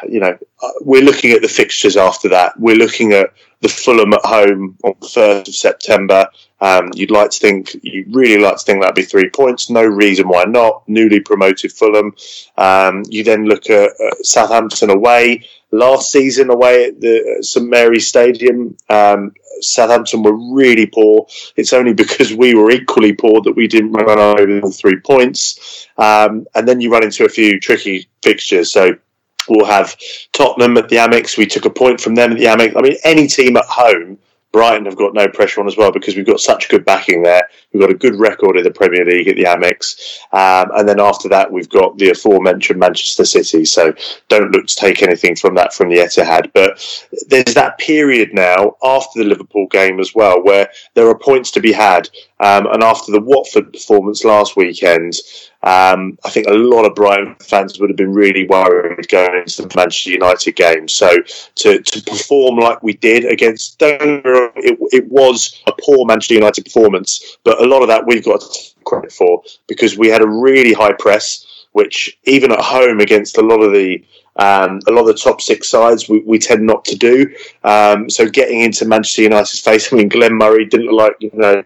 you 0.08 0.22
know, 0.22 0.38
we're 0.80 1.04
looking 1.04 1.32
at 1.32 1.42
the 1.42 1.50
fixtures 1.50 1.98
after 1.98 2.30
that. 2.30 2.58
We're 2.58 2.78
looking 2.78 3.12
at 3.12 3.34
the 3.64 3.70
Fulham 3.70 4.14
at 4.14 4.26
home 4.26 4.78
on 4.84 4.94
the 5.00 5.08
1st 5.08 5.48
of 5.48 5.56
September. 5.56 6.28
Um, 6.62 6.92
you'd 6.94 7.12
like 7.12 7.32
to 7.32 7.40
think, 7.40 7.76
you'd 7.82 8.14
really 8.14 8.42
like 8.42 8.58
to 8.58 8.64
think 8.64 8.82
that'd 8.82 8.96
be 8.96 9.04
three 9.04 9.30
points. 9.30 9.70
No 9.70 9.84
reason 9.84 10.28
why 10.28 10.44
not. 10.44 10.88
Newly 10.88 11.22
promoted 11.22 11.72
Fulham. 11.72 12.14
Um, 12.58 13.04
you 13.10 13.24
then 13.24 13.46
look 13.46 13.70
at 13.70 13.92
Southampton 14.22 14.90
away 14.90 15.46
last 15.74 16.12
season 16.12 16.52
away 16.52 16.86
at 16.86 17.02
the 17.02 17.40
St 17.42 17.68
Mary's 17.68 18.08
Stadium. 18.08 18.78
Um, 18.90 19.34
Southampton 19.60 20.24
were 20.24 20.38
really 20.54 20.86
poor. 20.86 21.26
It's 21.56 21.74
only 21.74 21.94
because 21.94 22.34
we 22.34 22.54
were 22.54 22.72
equally 22.72 23.14
poor 23.14 23.42
that 23.42 23.56
we 23.56 23.68
didn't 23.68 23.92
run 23.92 24.20
over 24.20 24.70
three 24.70 25.00
points. 25.00 25.88
Um, 25.98 26.46
and 26.56 26.68
then 26.68 26.80
you 26.80 26.92
run 26.92 27.04
into 27.04 27.26
a 27.26 27.30
few 27.30 27.60
tricky 27.60 28.08
fixtures. 28.22 28.72
So 28.72 28.98
we'll 29.48 29.66
have 29.66 29.96
Tottenham 30.32 30.78
at 30.78 30.90
the 30.90 30.98
Amex. 30.98 31.38
We 31.38 31.46
took 31.46 31.66
a 31.66 31.70
point 31.70 32.02
from 32.02 32.16
them 32.16 32.32
at 32.32 32.38
the 32.38 32.46
Amex. 32.46 32.76
I 32.76 32.82
mean, 32.82 32.98
any 33.04 33.28
team 33.28 33.58
at 33.58 33.66
home 33.66 34.18
Brighton 34.54 34.86
have 34.86 34.96
got 34.96 35.16
no 35.16 35.28
pressure 35.28 35.60
on 35.60 35.68
as 35.68 35.76
well 35.76 35.92
because 35.92 36.16
we've 36.16 36.28
got 36.28 36.40
such 36.40 36.70
good 36.70 36.86
backing 36.86 37.24
there. 37.24 37.50
We've 37.74 37.82
got 37.82 37.90
a 37.90 37.96
good 37.96 38.20
record 38.20 38.56
in 38.56 38.64
the 38.64 38.72
Premier 38.72 39.04
League 39.04 39.28
at 39.28 39.36
the 39.36 39.46
Amex. 39.46 40.20
Um, 40.32 40.70
and 40.78 40.88
then 40.88 41.00
after 41.00 41.28
that, 41.30 41.52
we've 41.52 41.68
got 41.70 41.98
the 41.98 42.12
aforementioned 42.12 42.80
Manchester 42.80 43.26
City. 43.26 43.66
So 43.66 43.94
don't 44.30 44.52
look 44.52 44.68
to 44.68 44.76
take 44.76 45.02
anything 45.02 45.36
from 45.36 45.56
that 45.56 45.74
from 45.74 45.90
the 45.90 45.98
Etihad. 45.98 46.52
But 46.54 46.80
there's 47.28 47.56
that 47.56 47.80
period 47.80 48.30
now 48.34 48.76
after 48.84 49.20
the 49.20 49.26
Liverpool 49.28 49.66
game 49.68 50.00
as 50.00 50.14
well 50.14 50.42
where 50.44 50.70
there 50.94 51.08
are 51.08 51.18
points 51.18 51.50
to 51.52 51.60
be 51.60 51.72
had. 51.72 52.08
Um, 52.40 52.68
and 52.68 52.84
after 52.84 53.12
the 53.12 53.22
Watford 53.22 53.74
performance 53.74 54.24
last 54.24 54.56
weekend, 54.56 55.16
um, 55.64 56.18
I 56.26 56.30
think 56.30 56.48
a 56.48 56.54
lot 56.54 56.86
of 56.86 56.94
Brighton 56.94 57.36
fans 57.36 57.80
would 57.80 57.90
have 57.90 57.96
been 57.96 58.14
really 58.14 58.46
worried 58.46 59.08
going 59.08 59.40
into 59.40 59.62
the 59.62 59.72
Manchester 59.74 60.12
United 60.12 60.56
game. 60.58 60.90
So 60.90 61.10
to, 61.56 61.82
to 61.82 62.02
perform 62.02 62.58
like 62.58 62.84
we 62.84 62.94
did 62.94 63.24
against, 63.26 63.82
it, 63.82 64.78
it 64.92 65.08
was 65.08 65.62
a 65.68 65.72
poor 65.82 66.06
Manchester 66.06 66.34
United 66.34 66.66
performance, 66.66 67.38
but 67.46 67.62
a 67.62 67.66
lot 67.66 67.82
of 67.82 67.88
that 67.88 68.06
we've 68.06 68.26
got 68.26 68.44
credit 68.84 69.14
for 69.14 69.42
because 69.68 69.98
we 69.98 70.10
had 70.10 70.22
a 70.22 70.28
really 70.28 70.74
high 70.74 70.94
press, 70.94 71.66
which 71.72 72.20
even 72.26 72.52
at 72.52 72.60
home 72.60 73.00
against 73.00 73.38
a 73.38 73.42
lot 73.42 73.62
of 73.62 73.72
the 73.72 74.04
um, 74.36 74.80
a 74.88 74.92
lot 74.92 75.02
of 75.02 75.08
the 75.08 75.14
top 75.14 75.42
six 75.42 75.70
sides 75.70 76.10
we, 76.10 76.20
we 76.22 76.40
tend 76.40 76.66
not 76.66 76.84
to 76.86 76.96
do. 76.96 77.34
Um, 77.64 78.10
so 78.10 78.28
getting 78.28 78.62
into 78.62 78.84
Manchester 78.84 79.22
United's 79.22 79.60
face, 79.60 79.94
I 79.94 79.96
mean, 79.96 80.10
Glenn 80.10 80.36
Murray 80.36 80.66
didn't 80.66 80.88
look 80.88 81.00
like 81.00 81.16
you 81.20 81.30
know 81.34 81.64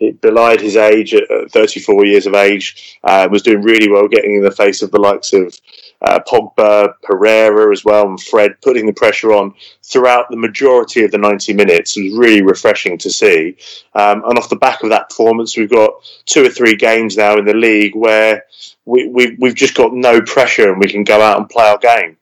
it 0.00 0.20
belied 0.22 0.60
his 0.60 0.76
age 0.76 1.14
at 1.14 1.50
34 1.50 2.06
years 2.06 2.26
of 2.26 2.34
age. 2.34 2.98
Uh, 3.04 3.28
was 3.30 3.42
doing 3.42 3.62
really 3.62 3.90
well, 3.90 4.08
getting 4.08 4.36
in 4.36 4.42
the 4.42 4.50
face 4.50 4.82
of 4.82 4.90
the 4.90 4.98
likes 4.98 5.32
of 5.34 5.54
uh, 6.02 6.18
Pogba, 6.26 6.94
Pereira 7.02 7.70
as 7.70 7.84
well, 7.84 8.08
and 8.08 8.20
Fred, 8.20 8.60
putting 8.62 8.86
the 8.86 8.94
pressure 8.94 9.32
on 9.32 9.54
throughout 9.84 10.30
the 10.30 10.36
majority 10.36 11.04
of 11.04 11.10
the 11.10 11.18
90 11.18 11.52
minutes. 11.52 11.96
It 11.96 12.04
was 12.04 12.18
really 12.18 12.42
refreshing 12.42 12.96
to 12.98 13.10
see. 13.10 13.58
Um, 13.94 14.24
and 14.26 14.38
off 14.38 14.48
the 14.48 14.56
back 14.56 14.82
of 14.82 14.88
that 14.88 15.10
performance, 15.10 15.56
we've 15.56 15.70
got 15.70 15.92
two 16.24 16.44
or 16.44 16.50
three 16.50 16.76
games 16.76 17.18
now 17.18 17.36
in 17.36 17.44
the 17.44 17.54
league 17.54 17.94
where 17.94 18.44
we, 18.86 19.06
we, 19.08 19.36
we've 19.38 19.54
just 19.54 19.74
got 19.74 19.92
no 19.92 20.22
pressure 20.22 20.70
and 20.72 20.80
we 20.80 20.88
can 20.88 21.04
go 21.04 21.20
out 21.20 21.38
and 21.38 21.48
play 21.48 21.66
our 21.66 21.78
game. 21.78 22.16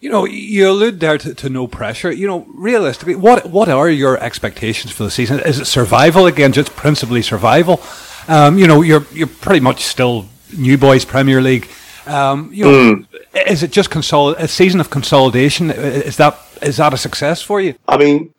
You 0.00 0.10
know, 0.10 0.26
you 0.26 0.68
allude 0.68 1.00
there 1.00 1.16
to, 1.16 1.34
to, 1.34 1.48
no 1.48 1.66
pressure. 1.66 2.12
You 2.12 2.26
know, 2.26 2.46
realistically, 2.54 3.14
what 3.14 3.46
what 3.46 3.68
are 3.68 3.88
your 3.88 4.18
expectations 4.18 4.92
for 4.92 5.04
the 5.04 5.10
season? 5.10 5.40
Is 5.40 5.58
it 5.58 5.64
survival 5.64 6.26
again? 6.26 6.52
Just 6.52 6.76
principally 6.76 7.22
survival? 7.22 7.80
Um, 8.28 8.58
you 8.58 8.66
know, 8.66 8.82
you're 8.82 9.06
you're 9.12 9.26
pretty 9.26 9.60
much 9.60 9.84
still 9.84 10.26
new 10.56 10.76
boys 10.76 11.04
Premier 11.04 11.40
League. 11.40 11.68
Um, 12.06 12.50
you 12.52 12.64
know, 12.64 12.70
mm. 12.96 13.06
is 13.46 13.62
it 13.62 13.72
just 13.72 13.90
consol- 13.90 14.36
a 14.36 14.46
season 14.46 14.80
of 14.80 14.90
consolidation? 14.90 15.70
Is 15.70 16.18
that 16.18 16.38
is 16.60 16.76
that 16.76 16.92
a 16.92 16.98
success 16.98 17.40
for 17.40 17.60
you? 17.60 17.74
I 17.88 17.96
mean, 17.96 18.34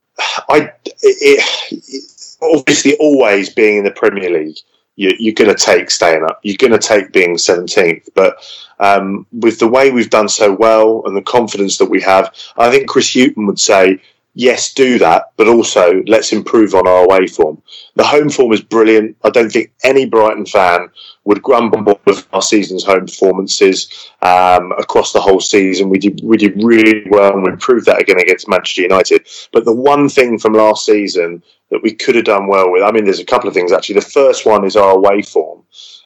I 0.50 0.72
it, 0.86 1.42
it, 1.82 2.38
obviously 2.42 2.96
always 2.98 3.50
being 3.50 3.78
in 3.78 3.84
the 3.84 3.92
Premier 3.92 4.30
League 4.30 4.58
you, 4.96 5.32
are 5.32 5.34
going 5.34 5.56
to 5.56 5.62
take 5.64 5.92
staying 5.92 6.24
up. 6.24 6.40
You're 6.44 6.58
going 6.58 6.72
to 6.72 6.88
take 6.88 7.12
being 7.12 7.36
17th. 7.36 8.10
But 8.14 8.38
um, 8.80 9.26
with 9.32 9.60
the 9.60 9.68
way 9.68 9.92
we've 9.92 10.10
done 10.10 10.30
so 10.30 10.54
well 10.54 11.04
and 11.06 11.16
the 11.16 11.22
confidence 11.22 11.78
that 11.78 11.90
we 11.90 12.02
have, 12.02 12.34
I 12.58 12.70
think 12.72 12.88
Chris 12.88 13.14
Hughton 13.14 13.46
would 13.48 13.60
say, 13.60 14.02
yes, 14.36 14.74
do 14.74 15.00
that, 15.00 15.32
but 15.38 15.48
also 15.48 16.04
let's 16.06 16.32
improve 16.32 16.76
on 16.76 16.88
our 16.88 17.06
away 17.06 17.26
form. 17.26 17.62
The 17.96 18.04
home 18.04 18.30
form 18.30 18.52
is 18.52 18.62
brilliant. 18.62 19.18
I 19.24 19.30
don't 19.32 19.50
think 19.50 19.72
any 19.84 20.06
Brighton 20.06 20.46
fan 20.46 20.90
would 21.24 21.42
grumble 21.42 22.00
with 22.06 22.28
our 22.34 22.42
season's 22.42 22.84
home 22.84 23.08
performances 23.08 24.12
um, 24.22 24.72
across 24.74 25.12
the 25.14 25.22
whole 25.22 25.40
season. 25.40 25.90
We 25.90 25.98
did 25.98 26.22
we 26.24 26.38
did 26.38 26.62
really 26.64 27.08
well, 27.10 27.34
and 27.34 27.44
we 27.44 27.56
proved 27.56 27.88
that 27.88 28.02
again 28.02 28.20
against 28.20 28.48
Manchester 28.48 28.84
United. 28.84 29.28
But 29.52 29.66
the 29.66 29.74
one 29.74 30.08
thing 30.10 30.38
from 30.38 30.54
last 30.54 30.86
season 30.86 31.42
that 31.72 31.82
we 31.82 31.94
could 31.94 32.16
have 32.16 32.26
done 32.26 32.48
well 32.48 32.72
with. 32.72 32.84
I 32.84 32.92
mean, 32.92 33.06
there's 33.06 33.20
a 33.20 33.26
couple 33.26 33.48
of 33.48 33.54
things 33.54 33.72
actually. 33.72 33.96
The 33.96 34.02
first 34.02 34.46
one 34.46 34.66
is 34.66 34.76
our 34.76 34.92
away 34.92 35.22
form, 35.22 35.64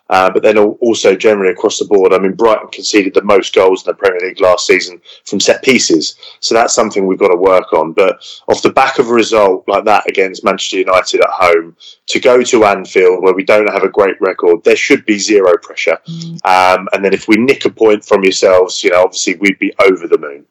uh, 0.10 0.30
but 0.30 0.44
then 0.44 0.58
also 0.58 1.16
generally 1.16 1.52
across 1.52 1.80
the 1.80 1.86
board. 1.86 2.14
I 2.14 2.20
mean, 2.20 2.34
Brighton 2.34 2.70
conceded 2.70 3.14
the 3.14 3.24
most 3.24 3.54
goals 3.54 3.86
in 3.86 3.92
the 3.92 3.96
Premier 3.96 4.20
League 4.22 4.42
last 4.42 4.66
season 4.66 5.02
from 5.26 5.40
set 5.40 5.64
pieces, 5.64 6.16
so 6.40 6.56
that's 6.56 6.74
something 6.74 7.06
we've 7.06 7.20
got 7.20 7.30
to 7.30 7.38
work 7.38 7.74
on. 7.74 7.94
But 7.94 8.24
off 8.48 8.62
the 8.62 8.72
back 8.72 9.00
of 9.00 9.10
a 9.10 9.14
result 9.14 9.68
like 9.68 9.86
that 9.86 10.10
against 10.10 10.44
Manchester 10.44 10.78
United 10.78 11.22
at 11.22 11.30
home, 11.30 11.76
to 12.08 12.20
go 12.20 12.44
to 12.44 12.66
Anfield 12.66 13.24
where 13.24 13.34
we 13.34 13.44
don't 13.44 13.72
have 13.72 13.84
a 13.84 13.90
great 13.90 14.20
record, 14.20 14.64
there 14.64 14.76
should 14.76 15.06
be 15.06 15.20
zero 15.20 15.58
pressure. 15.62 16.00
Mm. 16.08 16.46
Um, 16.46 16.90
and 16.94 17.06
then 17.06 17.14
if 17.14 17.28
we 17.28 17.38
nick 17.38 17.66
a 17.66 17.70
point 17.70 18.04
from 18.04 18.24
yourselves, 18.24 18.84
you 18.84 18.90
know, 18.90 19.04
obviously 19.04 19.36
we'd 19.36 19.60
be 19.60 19.74
over 19.80 20.08
the 20.08 20.18
moon. 20.18 20.46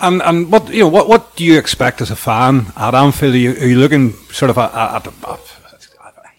And 0.00 0.20
and 0.22 0.50
what 0.50 0.68
you 0.68 0.80
know 0.80 0.88
what 0.88 1.08
what 1.08 1.36
do 1.36 1.44
you 1.44 1.56
expect 1.56 2.00
as 2.00 2.10
a 2.10 2.16
fan 2.16 2.72
at 2.76 2.92
Anfield? 2.92 3.34
Are 3.34 3.38
you, 3.38 3.52
are 3.52 3.66
you 3.66 3.78
looking 3.78 4.14
sort 4.32 4.50
of 4.50 4.58
at, 4.58 4.74
at, 4.74 5.06
at, 5.06 5.28
at 5.28 5.52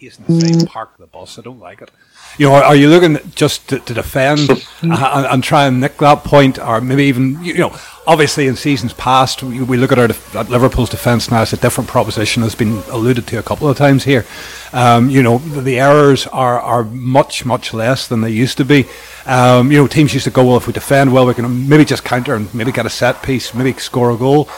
he's 0.04 0.20
in 0.20 0.60
the 0.60 0.66
park 0.66 0.98
the 0.98 1.08
bus. 1.08 1.40
I 1.40 1.42
don't 1.42 1.60
like 1.60 1.82
it. 1.82 1.90
You 2.38 2.50
know, 2.50 2.56
are 2.56 2.76
you 2.76 2.90
looking 2.90 3.20
just 3.36 3.70
to, 3.70 3.80
to 3.80 3.94
defend 3.94 4.50
and, 4.82 4.92
and, 4.92 5.44
try 5.44 5.68
and 5.68 5.80
nick 5.80 5.98
that 5.98 6.24
point, 6.24 6.58
or 6.58 6.82
maybe 6.82 7.04
even 7.04 7.44
you 7.44 7.54
know, 7.56 7.78
obviously 8.08 8.48
in 8.48 8.56
seasons 8.56 8.92
past 8.94 9.44
we, 9.44 9.62
we 9.62 9.78
look 9.78 9.92
at 9.92 10.00
our 10.00 10.06
at 10.06 10.50
Liverpool's 10.50 10.90
defence 10.90 11.30
now 11.30 11.42
as 11.42 11.54
a 11.54 11.58
different 11.58 11.90
proposition 11.90 12.44
has 12.44 12.56
been 12.56 12.82
alluded 12.90 13.28
to 13.28 13.38
a 13.38 13.44
couple 13.44 13.70
of 13.70 13.78
times 13.78 14.04
here. 14.04 14.26
Um, 14.74 15.10
you 15.10 15.22
know, 15.22 15.38
the, 15.38 15.62
the, 15.62 15.80
errors 15.80 16.26
are 16.28 16.60
are 16.60 16.84
much 16.84 17.46
much 17.46 17.74
less 17.74 18.08
than 18.08 18.22
they 18.22 18.32
used 18.32 18.58
to 18.58 18.66
be. 18.66 18.86
Um, 19.26 19.72
you 19.72 19.78
know, 19.78 19.88
teams 19.88 20.14
used 20.14 20.26
to 20.26 20.32
go 20.32 20.44
well 20.46 20.58
if 20.58 20.66
we 20.66 20.74
defend 20.74 21.14
well, 21.14 21.28
we 21.28 21.36
can 21.36 21.70
maybe 21.70 21.86
just 21.86 22.04
counter 22.04 22.34
and 22.34 22.54
maybe 22.54 22.72
get 22.72 22.86
a 22.86 22.90
set 22.90 23.22
piece, 23.22 23.54
maybe 23.54 23.74
score 23.80 24.12
a 24.12 24.18
goal. 24.18 24.50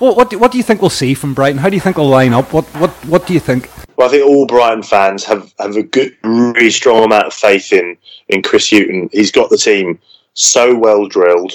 What 0.00 0.30
do, 0.30 0.38
what 0.38 0.50
do 0.50 0.56
you 0.56 0.64
think 0.64 0.80
we'll 0.80 0.88
see 0.88 1.12
from 1.12 1.34
Brighton? 1.34 1.58
How 1.58 1.68
do 1.68 1.76
you 1.76 1.80
think 1.80 1.96
they'll 1.96 2.08
line 2.08 2.32
up? 2.32 2.54
What 2.54 2.64
what 2.80 2.90
what 3.04 3.26
do 3.26 3.34
you 3.34 3.40
think? 3.40 3.70
Well, 3.96 4.08
I 4.08 4.10
think 4.10 4.26
all 4.26 4.46
Brighton 4.46 4.82
fans 4.82 5.24
have, 5.24 5.52
have 5.58 5.76
a 5.76 5.82
good, 5.82 6.16
really 6.24 6.70
strong 6.70 7.04
amount 7.04 7.26
of 7.26 7.34
faith 7.34 7.70
in 7.70 7.98
in 8.28 8.40
Chris 8.40 8.70
Hughton. 8.70 9.10
He's 9.12 9.30
got 9.30 9.50
the 9.50 9.58
team 9.58 9.98
so 10.32 10.74
well 10.74 11.06
drilled, 11.06 11.52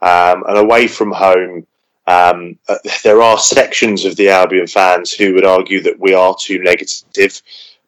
um, 0.00 0.42
and 0.48 0.56
away 0.56 0.88
from 0.88 1.12
home, 1.12 1.66
um, 2.06 2.58
uh, 2.66 2.78
there 3.04 3.20
are 3.20 3.38
sections 3.38 4.06
of 4.06 4.16
the 4.16 4.30
Albion 4.30 4.68
fans 4.68 5.12
who 5.12 5.34
would 5.34 5.44
argue 5.44 5.82
that 5.82 6.00
we 6.00 6.14
are 6.14 6.34
too 6.40 6.62
negative. 6.62 7.42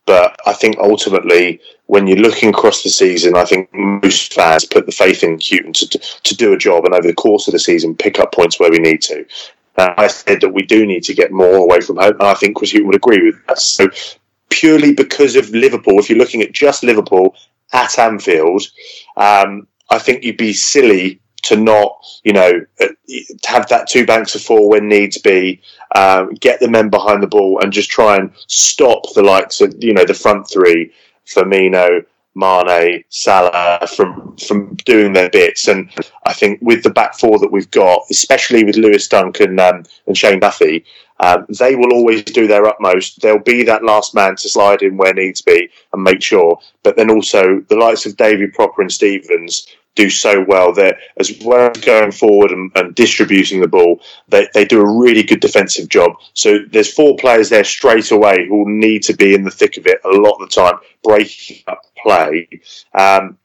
But 0.05 0.39
I 0.45 0.53
think 0.53 0.77
ultimately, 0.79 1.63
when 1.87 2.07
you're 2.07 2.19
looking 2.19 2.51
across 2.51 2.83
the 2.83 2.91
season, 2.91 3.37
I 3.37 3.47
think 3.47 3.73
most 3.73 4.35
fans 4.35 4.67
put 4.67 4.85
the 4.85 4.93
faith 4.93 5.23
in 5.23 5.41
Hughton 5.41 5.73
to, 5.73 5.87
to 5.89 6.37
do 6.37 6.53
a 6.53 6.59
job 6.59 6.85
and 6.85 6.93
over 6.93 7.09
the 7.09 7.15
course 7.15 7.49
of 7.49 7.53
the 7.53 7.59
season 7.59 7.95
pick 7.95 8.19
up 8.19 8.33
points 8.33 8.61
where 8.61 8.71
we 8.71 8.79
need 8.79 9.01
to. 9.03 9.25
Uh, 9.77 9.95
I 9.97 10.07
said 10.07 10.41
that 10.41 10.51
we 10.51 10.63
do 10.63 10.87
need 10.87 11.05
to 11.05 11.15
get 11.15 11.33
more 11.33 11.57
away 11.57 11.81
from 11.81 11.97
home, 11.97 12.15
and 12.15 12.23
I 12.23 12.35
think 12.35 12.57
Chris 12.57 12.73
Hughton 12.73 12.87
would 12.87 12.97
agree 12.97 13.25
with 13.25 13.47
that. 13.47 13.59
So 13.59 13.89
purely 14.51 14.95
because 14.95 15.37
of 15.37 15.51
Liverpool, 15.51 15.99
if 15.99 16.09
you're 16.09 16.19
looking 16.19 16.43
at 16.43 16.53
just 16.53 16.85
Liverpool 16.85 17.35
at 17.73 17.99
Anfield, 17.99 18.63
um, 19.17 19.67
I 19.91 19.99
think 19.99 20.23
you'd 20.23 20.37
be 20.37 20.53
silly 20.53 21.21
to 21.43 21.57
not, 21.57 22.03
you 22.23 22.33
know, 22.33 22.65
uh, 22.81 22.87
have 23.45 23.69
that 23.69 23.89
two 23.89 24.07
banks 24.07 24.35
of 24.35 24.43
four 24.43 24.71
when 24.71 24.89
needs 24.89 25.19
be, 25.19 25.61
um, 25.95 26.33
get 26.35 26.59
the 26.61 26.71
men 26.71 26.89
behind 26.89 27.23
the 27.23 27.27
ball 27.27 27.61
and 27.61 27.73
just 27.73 27.91
try 27.91 28.17
and 28.17 28.31
stop 28.47 29.03
the 29.15 29.23
likes 29.23 29.61
of, 29.61 29.75
you 29.79 29.93
know, 29.93 30.05
the 30.05 30.15
front 30.15 30.49
three, 30.49 30.91
Firmino, 31.27 32.05
Mane, 32.35 33.05
Salah 33.09 33.87
from 33.95 34.37
from 34.37 34.75
doing 34.85 35.13
their 35.13 35.31
bits. 35.31 35.69
And 35.69 35.91
I 36.27 36.33
think 36.33 36.61
with 36.63 36.83
the 36.83 36.91
back 36.91 37.19
four 37.19 37.39
that 37.39 37.53
we've 37.53 37.71
got, 37.71 38.03
especially 38.11 38.65
with 38.65 38.77
Lewis 38.77 39.09
Dunk 39.09 39.41
and, 39.41 39.59
um, 39.61 39.85
and 40.07 40.17
Shane 40.17 40.41
Duffy, 40.41 40.85
um, 41.21 41.47
they 41.49 41.77
will 41.77 41.93
always 41.93 42.25
do 42.25 42.47
their 42.47 42.67
utmost. 42.67 43.21
They'll 43.21 43.39
be 43.39 43.63
that 43.65 43.85
last 43.85 44.15
man 44.15 44.37
to 44.37 44.49
slide 44.49 44.83
in 44.83 44.97
where 44.97 45.15
needs 45.15 45.43
be 45.43 45.69
and 45.93 46.03
make 46.03 46.23
sure. 46.23 46.59
But 46.83 46.97
then 46.97 47.11
also 47.11 47.61
the 47.69 47.77
likes 47.77 48.07
of 48.07 48.17
David 48.17 48.55
Pröpper 48.55 48.81
and 48.81 48.93
Stephens 48.93 49.67
do 49.95 50.11
so 50.11 50.45
well 50.47 50.73
that 50.75 50.99
as 51.19 51.33
well 51.45 51.71
as 51.71 51.83
going 51.85 52.13
forward 52.13 52.51
and, 52.51 52.71
and, 52.75 52.95
distributing 52.95 53.61
the 53.61 53.69
ball, 53.69 54.01
they, 54.29 54.49
they 54.55 54.65
do 54.65 54.81
a 54.81 54.99
really 54.99 55.23
good 55.23 55.41
defensive 55.41 55.89
job. 55.89 56.13
So 56.33 56.59
there's 56.71 56.93
four 56.93 57.17
players 57.17 57.49
there 57.49 57.65
straight 57.65 58.11
away 58.11 58.47
who 58.49 58.59
will 58.59 58.69
need 58.69 59.03
to 59.05 59.15
be 59.15 59.35
in 59.35 59.45
the 59.45 59.51
thick 59.51 59.77
of 59.77 59.87
it 59.87 60.01
a 60.05 60.09
lot 60.09 60.41
of 60.41 60.49
the 60.49 60.55
time, 60.55 60.75
breaking 61.03 61.63
up 61.67 61.81
play. 62.03 62.49
Um, 62.93 63.39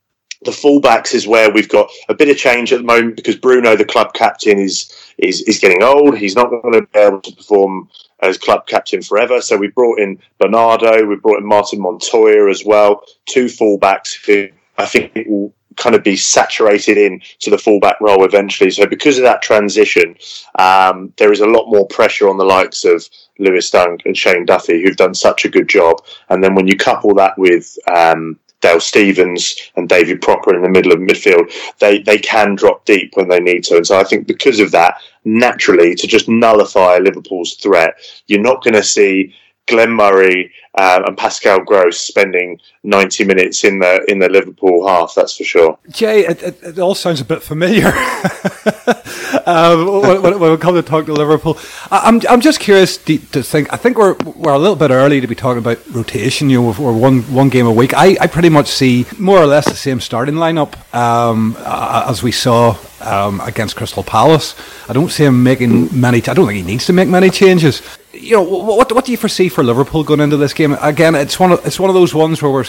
the 0.44 0.52
fullbacks 0.52 1.14
is 1.14 1.28
where 1.28 1.52
we've 1.52 1.70
got 1.70 1.90
a 2.08 2.14
bit 2.14 2.30
of 2.30 2.38
change 2.38 2.72
at 2.72 2.78
the 2.78 2.86
moment 2.86 3.18
because 3.18 3.36
Bruno, 3.36 3.76
the 3.76 3.86
club 3.86 4.14
captain, 4.14 4.58
is 4.58 4.94
is 5.18 5.42
is 5.42 5.60
getting 5.60 5.84
old. 5.84 6.18
He's 6.18 6.36
not 6.36 6.50
going 6.50 6.74
to 6.74 6.82
be 6.82 7.00
able 7.00 7.20
to 7.22 7.36
perform 7.36 7.90
as 8.22 8.38
club 8.38 8.66
captain 8.66 9.02
forever. 9.02 9.42
So 9.42 9.58
we 9.58 9.68
brought 9.68 10.00
in 10.00 10.20
Bernardo, 10.40 11.06
we 11.06 11.18
brought 11.18 11.40
in 11.40 11.48
Martin 11.48 11.82
Montoya 11.82 12.50
as 12.50 12.64
well, 12.66 13.04
two 13.26 13.46
fullbacks 13.46 14.14
who 14.26 14.48
I 14.78 14.86
think 14.86 15.12
will 15.28 15.54
kind 15.80 15.96
of 15.96 16.04
be 16.04 16.16
saturated 16.16 16.98
in 16.98 17.22
to 17.40 17.50
the 17.50 17.58
fullback 17.58 18.00
role 18.02 18.26
eventually. 18.26 18.70
So 18.70 18.86
because 18.86 19.18
of 19.18 19.24
that 19.24 19.42
transition, 19.42 20.16
um, 20.60 21.14
there 21.18 21.32
is 21.32 21.40
a 21.40 21.48
lot 21.48 21.72
more 21.72 21.88
pressure 21.88 22.30
on 22.30 22.38
the 22.38 22.46
likes 22.46 22.86
of 22.86 23.08
Lewis 23.40 23.72
Dunk 23.72 24.02
and 24.06 24.16
Shane 24.16 24.46
Duffy, 24.46 24.84
who've 24.84 24.98
done 24.98 25.16
such 25.16 25.46
a 25.46 25.50
good 25.50 25.68
job. 25.68 26.04
And 26.30 26.44
then 26.44 26.54
when 26.54 26.68
you 26.68 26.78
couple 26.78 27.16
that 27.16 27.38
with 27.38 27.78
um, 27.88 28.38
Dale 28.62 28.82
Stephens 28.82 29.72
and 29.78 29.88
David 29.88 30.22
Pröpper 30.22 30.54
in 30.54 30.62
the 30.62 30.70
middle 30.70 30.92
of 30.92 31.00
midfield, 31.00 31.52
they, 31.80 32.00
they 32.00 32.18
can 32.18 32.56
drop 32.56 32.86
deep 32.86 33.16
when 33.16 33.30
they 33.30 33.40
need 33.40 33.64
to. 33.66 33.78
And 33.78 33.88
so 33.88 33.98
I 33.98 34.04
think 34.04 34.28
because 34.28 34.60
of 34.60 34.72
that, 34.72 35.02
naturally, 35.24 35.96
to 35.96 36.08
just 36.08 36.28
nullify 36.28 36.98
Liverpool's 36.98 37.56
threat, 37.56 37.96
you're 38.28 38.42
not 38.42 38.64
going 38.64 38.74
to 38.74 38.84
see 38.84 39.34
Glenn 39.70 39.92
Murray 39.94 40.52
uh, 40.76 41.04
and 41.06 41.18
Pascal 41.18 41.62
Gross 41.62 42.00
spending 42.00 42.60
90 42.84 43.24
minutes 43.26 43.64
in 43.64 43.80
the 43.80 44.04
in 44.10 44.20
the 44.20 44.30
Liverpool 44.30 44.88
half. 44.88 45.14
That's 45.16 45.38
for 45.38 45.44
sure. 45.44 45.78
Jay, 45.90 46.26
it, 46.26 46.42
it, 46.42 46.64
it 46.64 46.80
all 46.80 46.96
sounds 46.96 47.22
a 47.22 47.26
bit 47.26 47.44
familiar 47.44 47.88
um, 49.46 50.02
when, 50.02 50.40
when, 50.40 50.52
we 50.52 50.58
come 50.58 50.76
to 50.76 50.82
talk 50.82 51.06
to 51.06 51.14
Liverpool. 51.14 51.58
I, 51.92 52.08
am 52.08 52.16
I'm, 52.16 52.22
I'm 52.30 52.42
just 52.42 52.60
curious 52.60 52.98
to, 52.98 53.18
to, 53.18 53.44
think. 53.44 53.72
I 53.72 53.78
think 53.78 53.98
we're 53.98 54.16
we're 54.36 54.54
a 54.54 54.60
little 54.60 54.76
bit 54.76 54.92
early 54.92 55.22
to 55.22 55.28
be 55.28 55.36
talking 55.36 55.60
about 55.60 55.80
rotation. 55.92 56.50
You 56.50 56.62
know, 56.62 56.76
or 56.80 56.94
one 56.94 57.22
one 57.34 57.50
game 57.50 57.68
a 57.68 57.74
week. 57.74 57.94
I, 57.94 58.18
I 58.20 58.28
pretty 58.28 58.50
much 58.50 58.68
see 58.68 59.06
more 59.18 59.38
or 59.38 59.46
less 59.46 59.66
the 59.66 59.76
same 59.76 60.00
starting 60.00 60.36
lineup 60.36 60.74
um, 60.96 61.56
as 61.60 62.24
we 62.24 62.32
saw 62.32 62.78
um, 63.02 63.42
against 63.42 63.76
Crystal 63.76 64.04
Palace. 64.04 64.56
I 64.88 64.94
don't 64.94 65.10
see 65.10 65.26
him 65.26 65.44
making 65.44 66.00
many. 66.00 66.18
I 66.20 66.34
don't 66.34 66.48
think 66.48 66.58
he 66.58 66.64
needs 66.64 66.86
to 66.88 66.94
make 66.94 67.08
many 67.08 67.30
changes. 67.30 67.82
You 68.12 68.38
know, 68.38 68.42
what 68.42 68.92
what 68.92 69.06
do 69.06 69.12
you 69.12 69.18
foresee 69.18 69.50
for 69.50 69.64
Liverpool 69.64 70.04
going 70.04 70.20
into 70.20 70.38
this 70.38 70.54
game? 70.54 70.74
Again, 70.82 71.14
it's 71.16 71.40
one 71.40 71.52
of 71.52 71.66
it's 71.66 71.80
one 71.80 71.90
of 71.90 71.94
those 71.94 72.14
ones 72.14 72.42
where 72.42 72.52
we're 72.52 72.66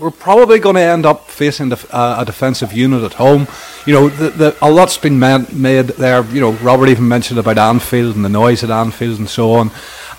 we're 0.00 0.10
probably 0.10 0.58
going 0.58 0.76
to 0.76 0.80
end 0.80 1.06
up 1.06 1.28
facing 1.28 1.72
uh, 1.72 2.16
a 2.18 2.24
defensive 2.24 2.72
unit 2.72 3.02
at 3.02 3.14
home. 3.14 3.48
You 3.86 3.94
know, 3.94 4.08
the, 4.08 4.30
the, 4.30 4.56
a 4.62 4.70
lot's 4.70 4.98
been 4.98 5.18
made, 5.18 5.52
made 5.52 5.86
there. 5.88 6.24
You 6.26 6.40
know, 6.40 6.52
Robert 6.52 6.88
even 6.88 7.08
mentioned 7.08 7.38
about 7.38 7.58
Anfield 7.58 8.16
and 8.16 8.24
the 8.24 8.28
noise 8.28 8.62
at 8.62 8.70
Anfield 8.70 9.18
and 9.18 9.28
so 9.28 9.52
on. 9.54 9.70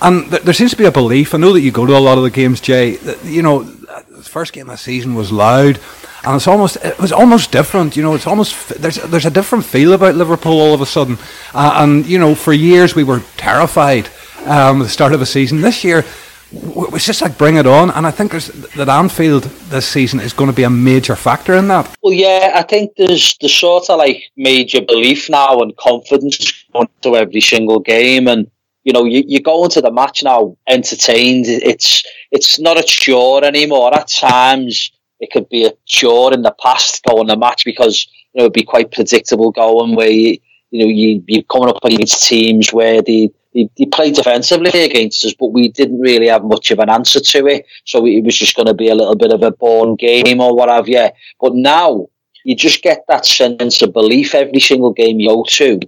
And 0.01 0.29
th- 0.29 0.43
there 0.43 0.53
seems 0.53 0.71
to 0.71 0.77
be 0.77 0.85
a 0.85 0.91
belief. 0.91 1.33
I 1.33 1.37
know 1.37 1.53
that 1.53 1.61
you 1.61 1.71
go 1.71 1.85
to 1.85 1.97
a 1.97 1.99
lot 1.99 2.17
of 2.17 2.23
the 2.23 2.29
games, 2.29 2.61
Jay. 2.61 2.95
That, 2.97 3.23
you 3.23 3.41
know, 3.41 3.63
the 3.63 4.23
first 4.23 4.53
game 4.53 4.67
of 4.69 4.73
the 4.73 4.77
season 4.77 5.15
was 5.15 5.31
loud, 5.31 5.79
and 6.23 6.35
it's 6.35 6.47
almost 6.47 6.77
it 6.77 6.97
was 6.99 7.11
almost 7.11 7.51
different. 7.51 7.95
You 7.97 8.03
know, 8.03 8.15
it's 8.15 8.27
almost 8.27 8.69
there's 8.69 8.95
there's 8.95 9.25
a 9.25 9.31
different 9.31 9.65
feel 9.65 9.93
about 9.93 10.15
Liverpool 10.15 10.59
all 10.59 10.73
of 10.73 10.81
a 10.81 10.85
sudden. 10.85 11.17
Uh, 11.53 11.73
and 11.77 12.05
you 12.05 12.17
know, 12.17 12.35
for 12.35 12.53
years 12.53 12.95
we 12.95 13.03
were 13.03 13.21
terrified 13.37 14.09
um, 14.45 14.79
the 14.79 14.89
start 14.89 15.13
of 15.13 15.19
the 15.19 15.25
season. 15.25 15.61
This 15.61 15.83
year 15.83 16.03
it's 16.51 17.05
just 17.05 17.21
like 17.21 17.37
bring 17.37 17.57
it 17.57 17.67
on, 17.67 17.91
and 17.91 18.07
I 18.07 18.11
think 18.11 18.31
that 18.31 18.89
Anfield 18.89 19.43
this 19.43 19.87
season 19.87 20.19
is 20.19 20.33
going 20.33 20.49
to 20.49 20.55
be 20.55 20.63
a 20.63 20.69
major 20.69 21.15
factor 21.15 21.55
in 21.55 21.67
that. 21.67 21.95
Well, 22.01 22.13
yeah, 22.13 22.53
I 22.55 22.63
think 22.63 22.95
there's 22.97 23.37
the 23.39 23.49
sort 23.49 23.89
of 23.89 23.99
like 23.99 24.23
major 24.35 24.81
belief 24.81 25.29
now 25.29 25.59
and 25.59 25.75
confidence 25.77 26.65
going 26.73 26.89
to 27.01 27.15
every 27.15 27.41
single 27.41 27.79
game, 27.79 28.27
and 28.27 28.49
you 28.83 28.93
know, 28.93 29.05
you, 29.05 29.23
you 29.27 29.39
go 29.39 29.63
into 29.63 29.81
the 29.81 29.91
match 29.91 30.23
now 30.23 30.57
entertained. 30.67 31.45
It's 31.47 32.03
it's 32.31 32.59
not 32.59 32.79
a 32.79 32.83
chore 32.83 33.43
anymore. 33.43 33.93
At 33.95 34.07
times, 34.07 34.91
it 35.19 35.31
could 35.31 35.47
be 35.49 35.65
a 35.65 35.73
chore 35.85 36.33
in 36.33 36.41
the 36.41 36.55
past 36.61 37.03
going 37.03 37.27
the 37.27 37.37
match 37.37 37.63
because 37.63 38.07
you 38.33 38.39
know 38.39 38.45
it'd 38.45 38.53
be 38.53 38.63
quite 38.63 38.91
predictable 38.91 39.51
going 39.51 39.95
where 39.95 40.09
you 40.09 40.39
you 40.71 40.79
know 40.79 40.89
you 40.89 41.23
you're 41.27 41.43
coming 41.43 41.69
up 41.69 41.83
against 41.83 42.27
teams 42.27 42.71
where 42.71 43.01
the 43.01 43.31
he, 43.51 43.69
he 43.75 43.85
played 43.87 44.15
defensively 44.15 44.83
against 44.83 45.25
us, 45.25 45.33
but 45.33 45.47
we 45.47 45.69
didn't 45.69 45.99
really 45.99 46.27
have 46.27 46.43
much 46.43 46.69
of 46.71 46.79
an 46.79 46.89
answer 46.89 47.19
to 47.19 47.47
it. 47.47 47.65
So 47.85 48.05
it 48.05 48.23
was 48.23 48.37
just 48.37 48.55
going 48.55 48.67
to 48.67 48.73
be 48.73 48.89
a 48.89 48.95
little 48.95 49.15
bit 49.15 49.31
of 49.31 49.41
a 49.41 49.51
born 49.51 49.95
game 49.95 50.39
or 50.39 50.55
what 50.55 50.69
have 50.69 50.87
you. 50.87 51.07
But 51.41 51.55
now 51.55 52.07
you 52.43 52.55
just 52.55 52.83
get 52.83 53.03
that 53.07 53.25
sense 53.25 53.81
of 53.81 53.93
belief 53.93 54.35
every 54.35 54.59
single 54.59 54.93
game 54.93 55.19
you 55.19 55.29
go 55.29 55.45
to. 55.49 55.79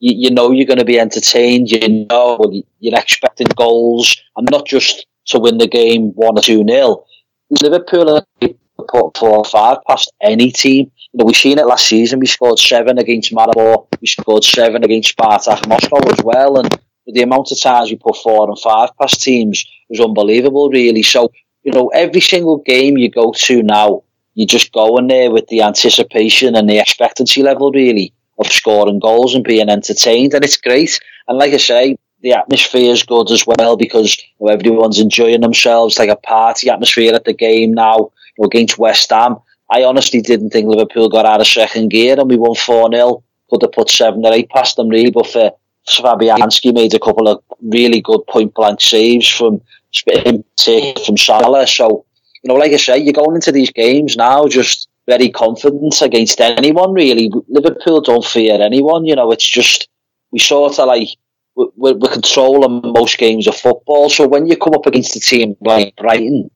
You, 0.00 0.14
you 0.28 0.30
know 0.30 0.52
you're 0.52 0.66
going 0.66 0.78
to 0.78 0.84
be 0.84 1.00
entertained. 1.00 1.70
You 1.70 2.06
know 2.08 2.38
you're 2.78 2.98
expecting 2.98 3.48
goals, 3.56 4.16
and 4.36 4.48
not 4.50 4.66
just 4.66 5.06
to 5.26 5.38
win 5.38 5.58
the 5.58 5.66
game 5.66 6.12
one 6.14 6.38
or 6.38 6.42
two 6.42 6.62
nil. 6.62 7.04
Liverpool 7.62 8.24
put 8.40 9.16
four 9.16 9.38
or 9.38 9.44
five 9.44 9.78
past 9.88 10.12
any 10.22 10.50
team. 10.50 10.90
We've 11.24 11.36
seen 11.36 11.58
it 11.58 11.66
last 11.66 11.86
season. 11.86 12.20
We 12.20 12.26
scored 12.26 12.58
seven 12.58 12.98
against 12.98 13.32
Maribor. 13.32 13.86
We 14.00 14.06
scored 14.06 14.44
seven 14.44 14.84
against 14.84 15.16
Spartak 15.16 15.66
Moscow 15.68 15.98
as 16.10 16.22
well, 16.22 16.58
and 16.58 16.78
the 17.06 17.22
amount 17.22 17.50
of 17.50 17.60
times 17.60 17.90
we 17.90 17.96
put 17.96 18.16
four 18.16 18.48
and 18.48 18.58
five 18.58 18.90
past 19.00 19.22
teams 19.22 19.64
was 19.88 20.00
unbelievable, 20.00 20.70
really. 20.70 21.02
So, 21.02 21.32
you 21.62 21.72
know, 21.72 21.88
every 21.88 22.20
single 22.20 22.58
game 22.58 22.98
you 22.98 23.10
go 23.10 23.32
to 23.32 23.62
now, 23.62 24.02
you 24.34 24.46
just 24.46 24.72
go 24.72 24.96
in 24.98 25.08
there 25.08 25.30
with 25.30 25.48
the 25.48 25.62
anticipation 25.62 26.54
and 26.54 26.68
the 26.68 26.78
expectancy 26.78 27.42
level, 27.42 27.72
really, 27.72 28.12
of 28.38 28.52
scoring 28.52 29.00
goals 29.00 29.34
and 29.34 29.42
being 29.42 29.68
entertained. 29.68 30.34
And 30.34 30.44
it's 30.44 30.56
great. 30.56 31.00
And 31.26 31.38
like 31.38 31.52
I 31.52 31.56
say, 31.56 31.96
the 32.20 32.32
atmosphere 32.32 32.92
is 32.92 33.02
good 33.02 33.30
as 33.30 33.46
well 33.46 33.76
because 33.76 34.16
you 34.18 34.46
know, 34.46 34.52
everyone's 34.52 34.98
enjoying 34.98 35.40
themselves 35.40 35.98
like 35.98 36.10
a 36.10 36.16
party 36.16 36.68
atmosphere 36.68 37.14
at 37.14 37.24
the 37.24 37.32
game 37.32 37.72
now 37.72 37.96
you 37.96 38.10
know, 38.38 38.46
against 38.46 38.78
West 38.78 39.10
Ham. 39.10 39.36
I 39.70 39.84
honestly 39.84 40.20
didn't 40.20 40.50
think 40.50 40.68
Liverpool 40.68 41.08
got 41.08 41.26
out 41.26 41.40
of 41.40 41.46
second 41.46 41.90
gear 41.90 42.18
and 42.18 42.30
we 42.30 42.36
won 42.36 42.54
4 42.54 42.90
0. 42.92 43.22
Could 43.50 43.62
have 43.62 43.72
put 43.72 43.90
7 43.90 44.24
or 44.24 44.32
8 44.32 44.48
past 44.50 44.76
them, 44.76 44.88
really, 44.88 45.10
but 45.10 45.26
for 45.26 45.52
Fabianski 45.88 46.72
made 46.74 46.94
a 46.94 46.98
couple 46.98 47.28
of 47.28 47.42
really 47.62 48.00
good 48.00 48.26
point 48.26 48.54
blank 48.54 48.80
saves 48.80 49.28
from 49.28 49.60
from 51.04 51.16
Salah. 51.16 51.66
So, 51.66 52.04
you 52.42 52.48
know, 52.48 52.54
like 52.54 52.72
I 52.72 52.76
say, 52.76 52.98
you're 52.98 53.12
going 53.12 53.36
into 53.36 53.52
these 53.52 53.70
games 53.70 54.16
now 54.16 54.46
just 54.46 54.88
very 55.06 55.30
confident 55.30 56.00
against 56.02 56.40
anyone, 56.40 56.92
really. 56.92 57.32
Liverpool 57.48 58.02
don't 58.02 58.24
fear 58.24 58.60
anyone, 58.60 59.06
you 59.06 59.16
know, 59.16 59.32
it's 59.32 59.48
just, 59.48 59.88
we 60.30 60.38
sort 60.38 60.78
of 60.78 60.86
like, 60.86 61.08
we're, 61.56 61.94
we're 61.94 62.12
controlling 62.12 62.92
most 62.92 63.18
games 63.18 63.46
of 63.46 63.56
football. 63.56 64.10
So 64.10 64.28
when 64.28 64.46
you 64.46 64.56
come 64.56 64.74
up 64.74 64.86
against 64.86 65.16
a 65.16 65.20
team 65.20 65.56
like 65.62 65.96
Brighton, 65.96 66.50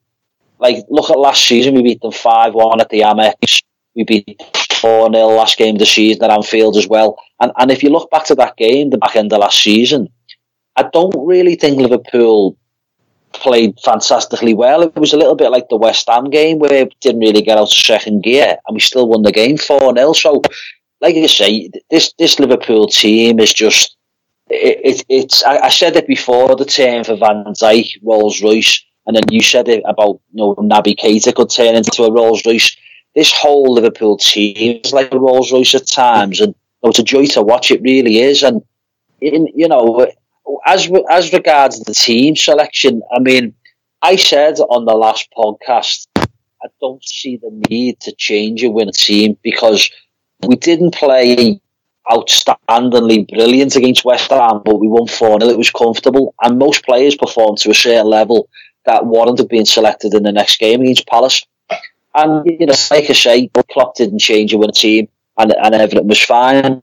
like, 0.63 0.87
look 0.89 1.11
at 1.11 1.19
last 1.19 1.45
season, 1.45 1.75
we 1.75 1.83
beat 1.83 2.01
them 2.01 2.13
5 2.13 2.55
1 2.55 2.81
at 2.81 2.89
the 2.89 3.01
Amex. 3.01 3.63
We 3.97 4.05
beat 4.05 4.41
4 4.73 5.13
0 5.13 5.27
last 5.27 5.59
game 5.59 5.75
of 5.75 5.81
the 5.81 5.87
season 5.87 6.23
at 6.23 6.31
Anfield 6.31 6.77
as 6.77 6.87
well. 6.87 7.19
And, 7.41 7.53
and 7.59 7.71
if 7.71 7.83
you 7.83 7.91
look 7.91 8.11
back 8.11 8.25
to 8.27 8.37
that 8.37 8.57
game, 8.57 8.91
the 8.91 8.99
back 8.99 9.17
end 9.17 9.33
of 9.33 9.41
last 9.41 9.61
season, 9.61 10.09
I 10.77 10.85
don't 10.85 11.15
really 11.27 11.57
think 11.57 11.79
Liverpool 11.79 12.57
played 13.33 13.79
fantastically 13.81 14.55
well. 14.55 14.83
It 14.83 14.95
was 14.95 15.13
a 15.13 15.17
little 15.17 15.35
bit 15.35 15.51
like 15.51 15.69
the 15.69 15.77
West 15.77 16.09
Ham 16.09 16.31
game 16.31 16.61
where 16.61 16.73
it 16.73 16.95
didn't 17.01 17.21
really 17.21 17.43
get 17.43 17.59
out 17.59 17.65
of 17.65 17.73
second 17.73 18.23
gear 18.23 18.57
and 18.67 18.75
we 18.75 18.81
still 18.81 19.09
won 19.09 19.23
the 19.23 19.33
game 19.33 19.59
4 19.59 19.95
0. 19.95 20.13
So, 20.13 20.43
like 21.01 21.17
I 21.17 21.27
say, 21.27 21.71
this, 21.91 22.13
this 22.19 22.39
Liverpool 22.39 22.87
team 22.87 23.41
is 23.41 23.53
just. 23.53 23.97
It, 24.49 24.81
it, 24.85 25.05
it's 25.09 25.43
I, 25.45 25.59
I 25.59 25.69
said 25.71 25.97
it 25.97 26.07
before 26.07 26.55
the 26.57 26.65
term 26.65 27.05
for 27.05 27.17
Van 27.17 27.45
Dijk 27.55 27.99
Rolls 28.03 28.43
Royce, 28.43 28.85
and 29.07 29.17
then 29.17 29.25
you 29.31 29.43
said 29.43 29.69
it 29.69 29.83
about 29.87 30.21
you 30.33 30.39
know 30.39 30.55
Naby 30.57 30.97
Keita 30.97 31.35
could 31.35 31.51
turn 31.51 31.75
into 31.75 32.05
a 32.05 32.13
Rolls 32.13 32.45
Royce 32.47 32.77
this 33.15 33.33
whole 33.33 33.75
Liverpool 33.75 34.17
team 34.17 34.81
is 34.83 34.93
like 34.93 35.13
a 35.13 35.19
Rolls 35.19 35.53
Royce 35.53 35.75
at 35.75 35.87
times, 35.87 36.41
and 36.41 36.55
you 36.55 36.81
know, 36.83 36.91
it's 36.91 36.99
a 36.99 37.05
joy 37.05 37.27
to 37.27 37.43
watch. 37.43 37.71
It 37.71 37.83
really 37.83 38.19
is, 38.19 38.43
and 38.43 38.63
in, 39.21 39.49
you 39.55 39.69
know, 39.69 40.07
as 40.67 40.91
as 41.11 41.33
regards 41.33 41.81
the 41.81 41.95
team 41.95 42.37
selection, 42.37 43.03
I 43.15 43.21
mean, 43.21 43.55
I 44.01 44.17
said 44.17 44.59
on 44.61 44.85
the 44.87 44.95
last 44.95 45.29
podcast, 45.37 46.07
I 46.17 46.69
don't 46.81 47.05
see 47.05 47.37
the 47.37 47.51
need 47.69 48.01
to 48.01 48.13
change 48.13 48.65
a 48.65 48.71
win 48.71 48.91
team 48.93 49.37
because 49.43 49.91
we 50.47 50.57
didn't 50.57 50.95
play 50.95 51.61
outstandingly 52.11 53.29
brilliant 53.29 53.77
against 53.77 54.05
West 54.05 54.31
Ham, 54.31 54.61
but 54.65 54.81
we 54.81 54.89
won 54.89 55.07
4 55.07 55.41
0. 55.41 55.51
It 55.53 55.59
was 55.59 55.71
comfortable, 55.71 56.35
and 56.43 56.59
most 56.59 56.85
players 56.85 57.15
performed 57.15 57.59
to 57.59 57.71
a 57.71 57.75
certain 57.75 58.07
level 58.07 58.49
that 58.85 59.07
warranted 59.07 59.49
being 59.49 59.65
selected 59.65 60.15
in 60.15 60.23
the 60.23 60.33
next 60.33 60.59
game 60.59 60.81
against 60.83 61.07
Palace. 61.07 61.45
And, 62.15 62.45
you 62.47 62.67
know, 62.67 62.75
like 62.91 63.09
I 63.09 63.13
say, 63.13 63.51
Klopp 63.71 63.97
didn't 63.97 64.19
change 64.19 64.53
a 64.53 64.73
team 64.73 65.09
and, 65.39 65.53
and 65.53 65.75
everything 65.75 66.07
was 66.07 66.21
fine. 66.21 66.83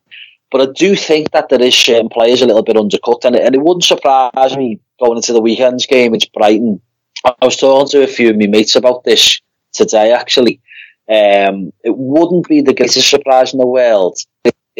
But 0.51 0.61
I 0.61 0.71
do 0.73 0.95
think 0.95 1.31
that 1.31 1.49
there 1.49 1.61
is 1.61 1.75
certain 1.75 2.09
players 2.09 2.41
a 2.41 2.47
little 2.47 2.63
bit 2.63 2.75
undercooked, 2.75 3.23
and 3.23 3.35
it, 3.35 3.43
and 3.43 3.53
it 3.53 3.61
wouldn't 3.61 3.83
surprise 3.83 4.57
me 4.57 4.79
going 4.99 5.17
into 5.17 5.33
the 5.33 5.41
weekend's 5.41 5.85
game. 5.85 6.15
It's 6.15 6.25
Brighton. 6.25 6.81
I 7.23 7.33
was 7.43 7.57
talking 7.57 7.87
to 7.89 8.03
a 8.03 8.07
few 8.07 8.31
of 8.31 8.37
my 8.37 8.47
mates 8.47 8.75
about 8.75 9.03
this 9.03 9.39
today, 9.73 10.11
actually. 10.11 10.59
Um, 11.07 11.71
it 11.83 11.95
wouldn't 11.95 12.47
be 12.47 12.61
the 12.61 12.73
greatest 12.73 13.09
surprise 13.09 13.53
in 13.53 13.59
the 13.59 13.67
world 13.67 14.17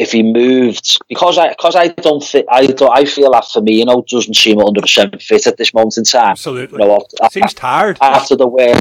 if 0.00 0.12
he 0.12 0.22
moved 0.22 0.98
because 1.10 1.36
I 1.36 1.50
because 1.50 1.76
I 1.76 1.88
don't 1.88 2.24
think 2.24 2.46
I 2.50 2.66
don't 2.66 2.90
I 2.90 3.04
feel 3.04 3.30
that 3.32 3.44
Firmino 3.44 4.06
doesn't 4.06 4.34
seem 4.34 4.56
100 4.56 4.80
percent 4.80 5.22
fit 5.22 5.46
at 5.46 5.58
this 5.58 5.74
moment 5.74 5.98
in 5.98 6.04
time. 6.04 6.30
Absolutely, 6.30 6.82
you 6.82 6.88
know, 6.88 6.96
after, 6.96 7.30
seems 7.30 7.52
tired 7.52 7.98
after 8.00 8.34
the 8.34 8.48
way 8.48 8.74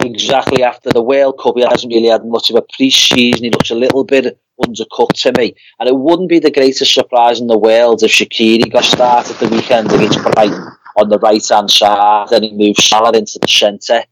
exactly 0.00 0.64
after 0.64 0.90
the 0.90 1.02
World 1.02 1.38
Cup. 1.40 1.56
He 1.56 1.62
hasn't 1.62 1.92
really 1.92 2.08
had 2.08 2.24
much 2.24 2.50
of 2.50 2.56
a 2.56 2.62
pre-season. 2.74 3.44
He 3.44 3.50
looks 3.50 3.70
a 3.70 3.76
little 3.76 4.02
bit 4.04 4.38
undercooked 4.60 5.22
to 5.22 5.32
me. 5.38 5.54
And 5.78 5.88
it 5.88 5.96
wouldn't 5.96 6.28
be 6.28 6.40
the 6.40 6.50
greatest 6.50 6.92
surprise 6.92 7.40
in 7.40 7.46
the 7.46 7.58
world 7.58 8.02
if 8.02 8.10
Shaqiri 8.10 8.72
got 8.72 8.84
started 8.84 9.36
the 9.36 9.48
weekend 9.48 9.92
against 9.92 10.20
Brighton 10.22 10.72
on 10.96 11.08
the 11.10 11.18
right-hand 11.18 11.70
side 11.70 12.28
then 12.30 12.42
he 12.42 12.52
moved 12.52 12.80
Salah 12.80 13.16
into 13.16 13.38
the 13.38 13.48
centre 13.48 14.02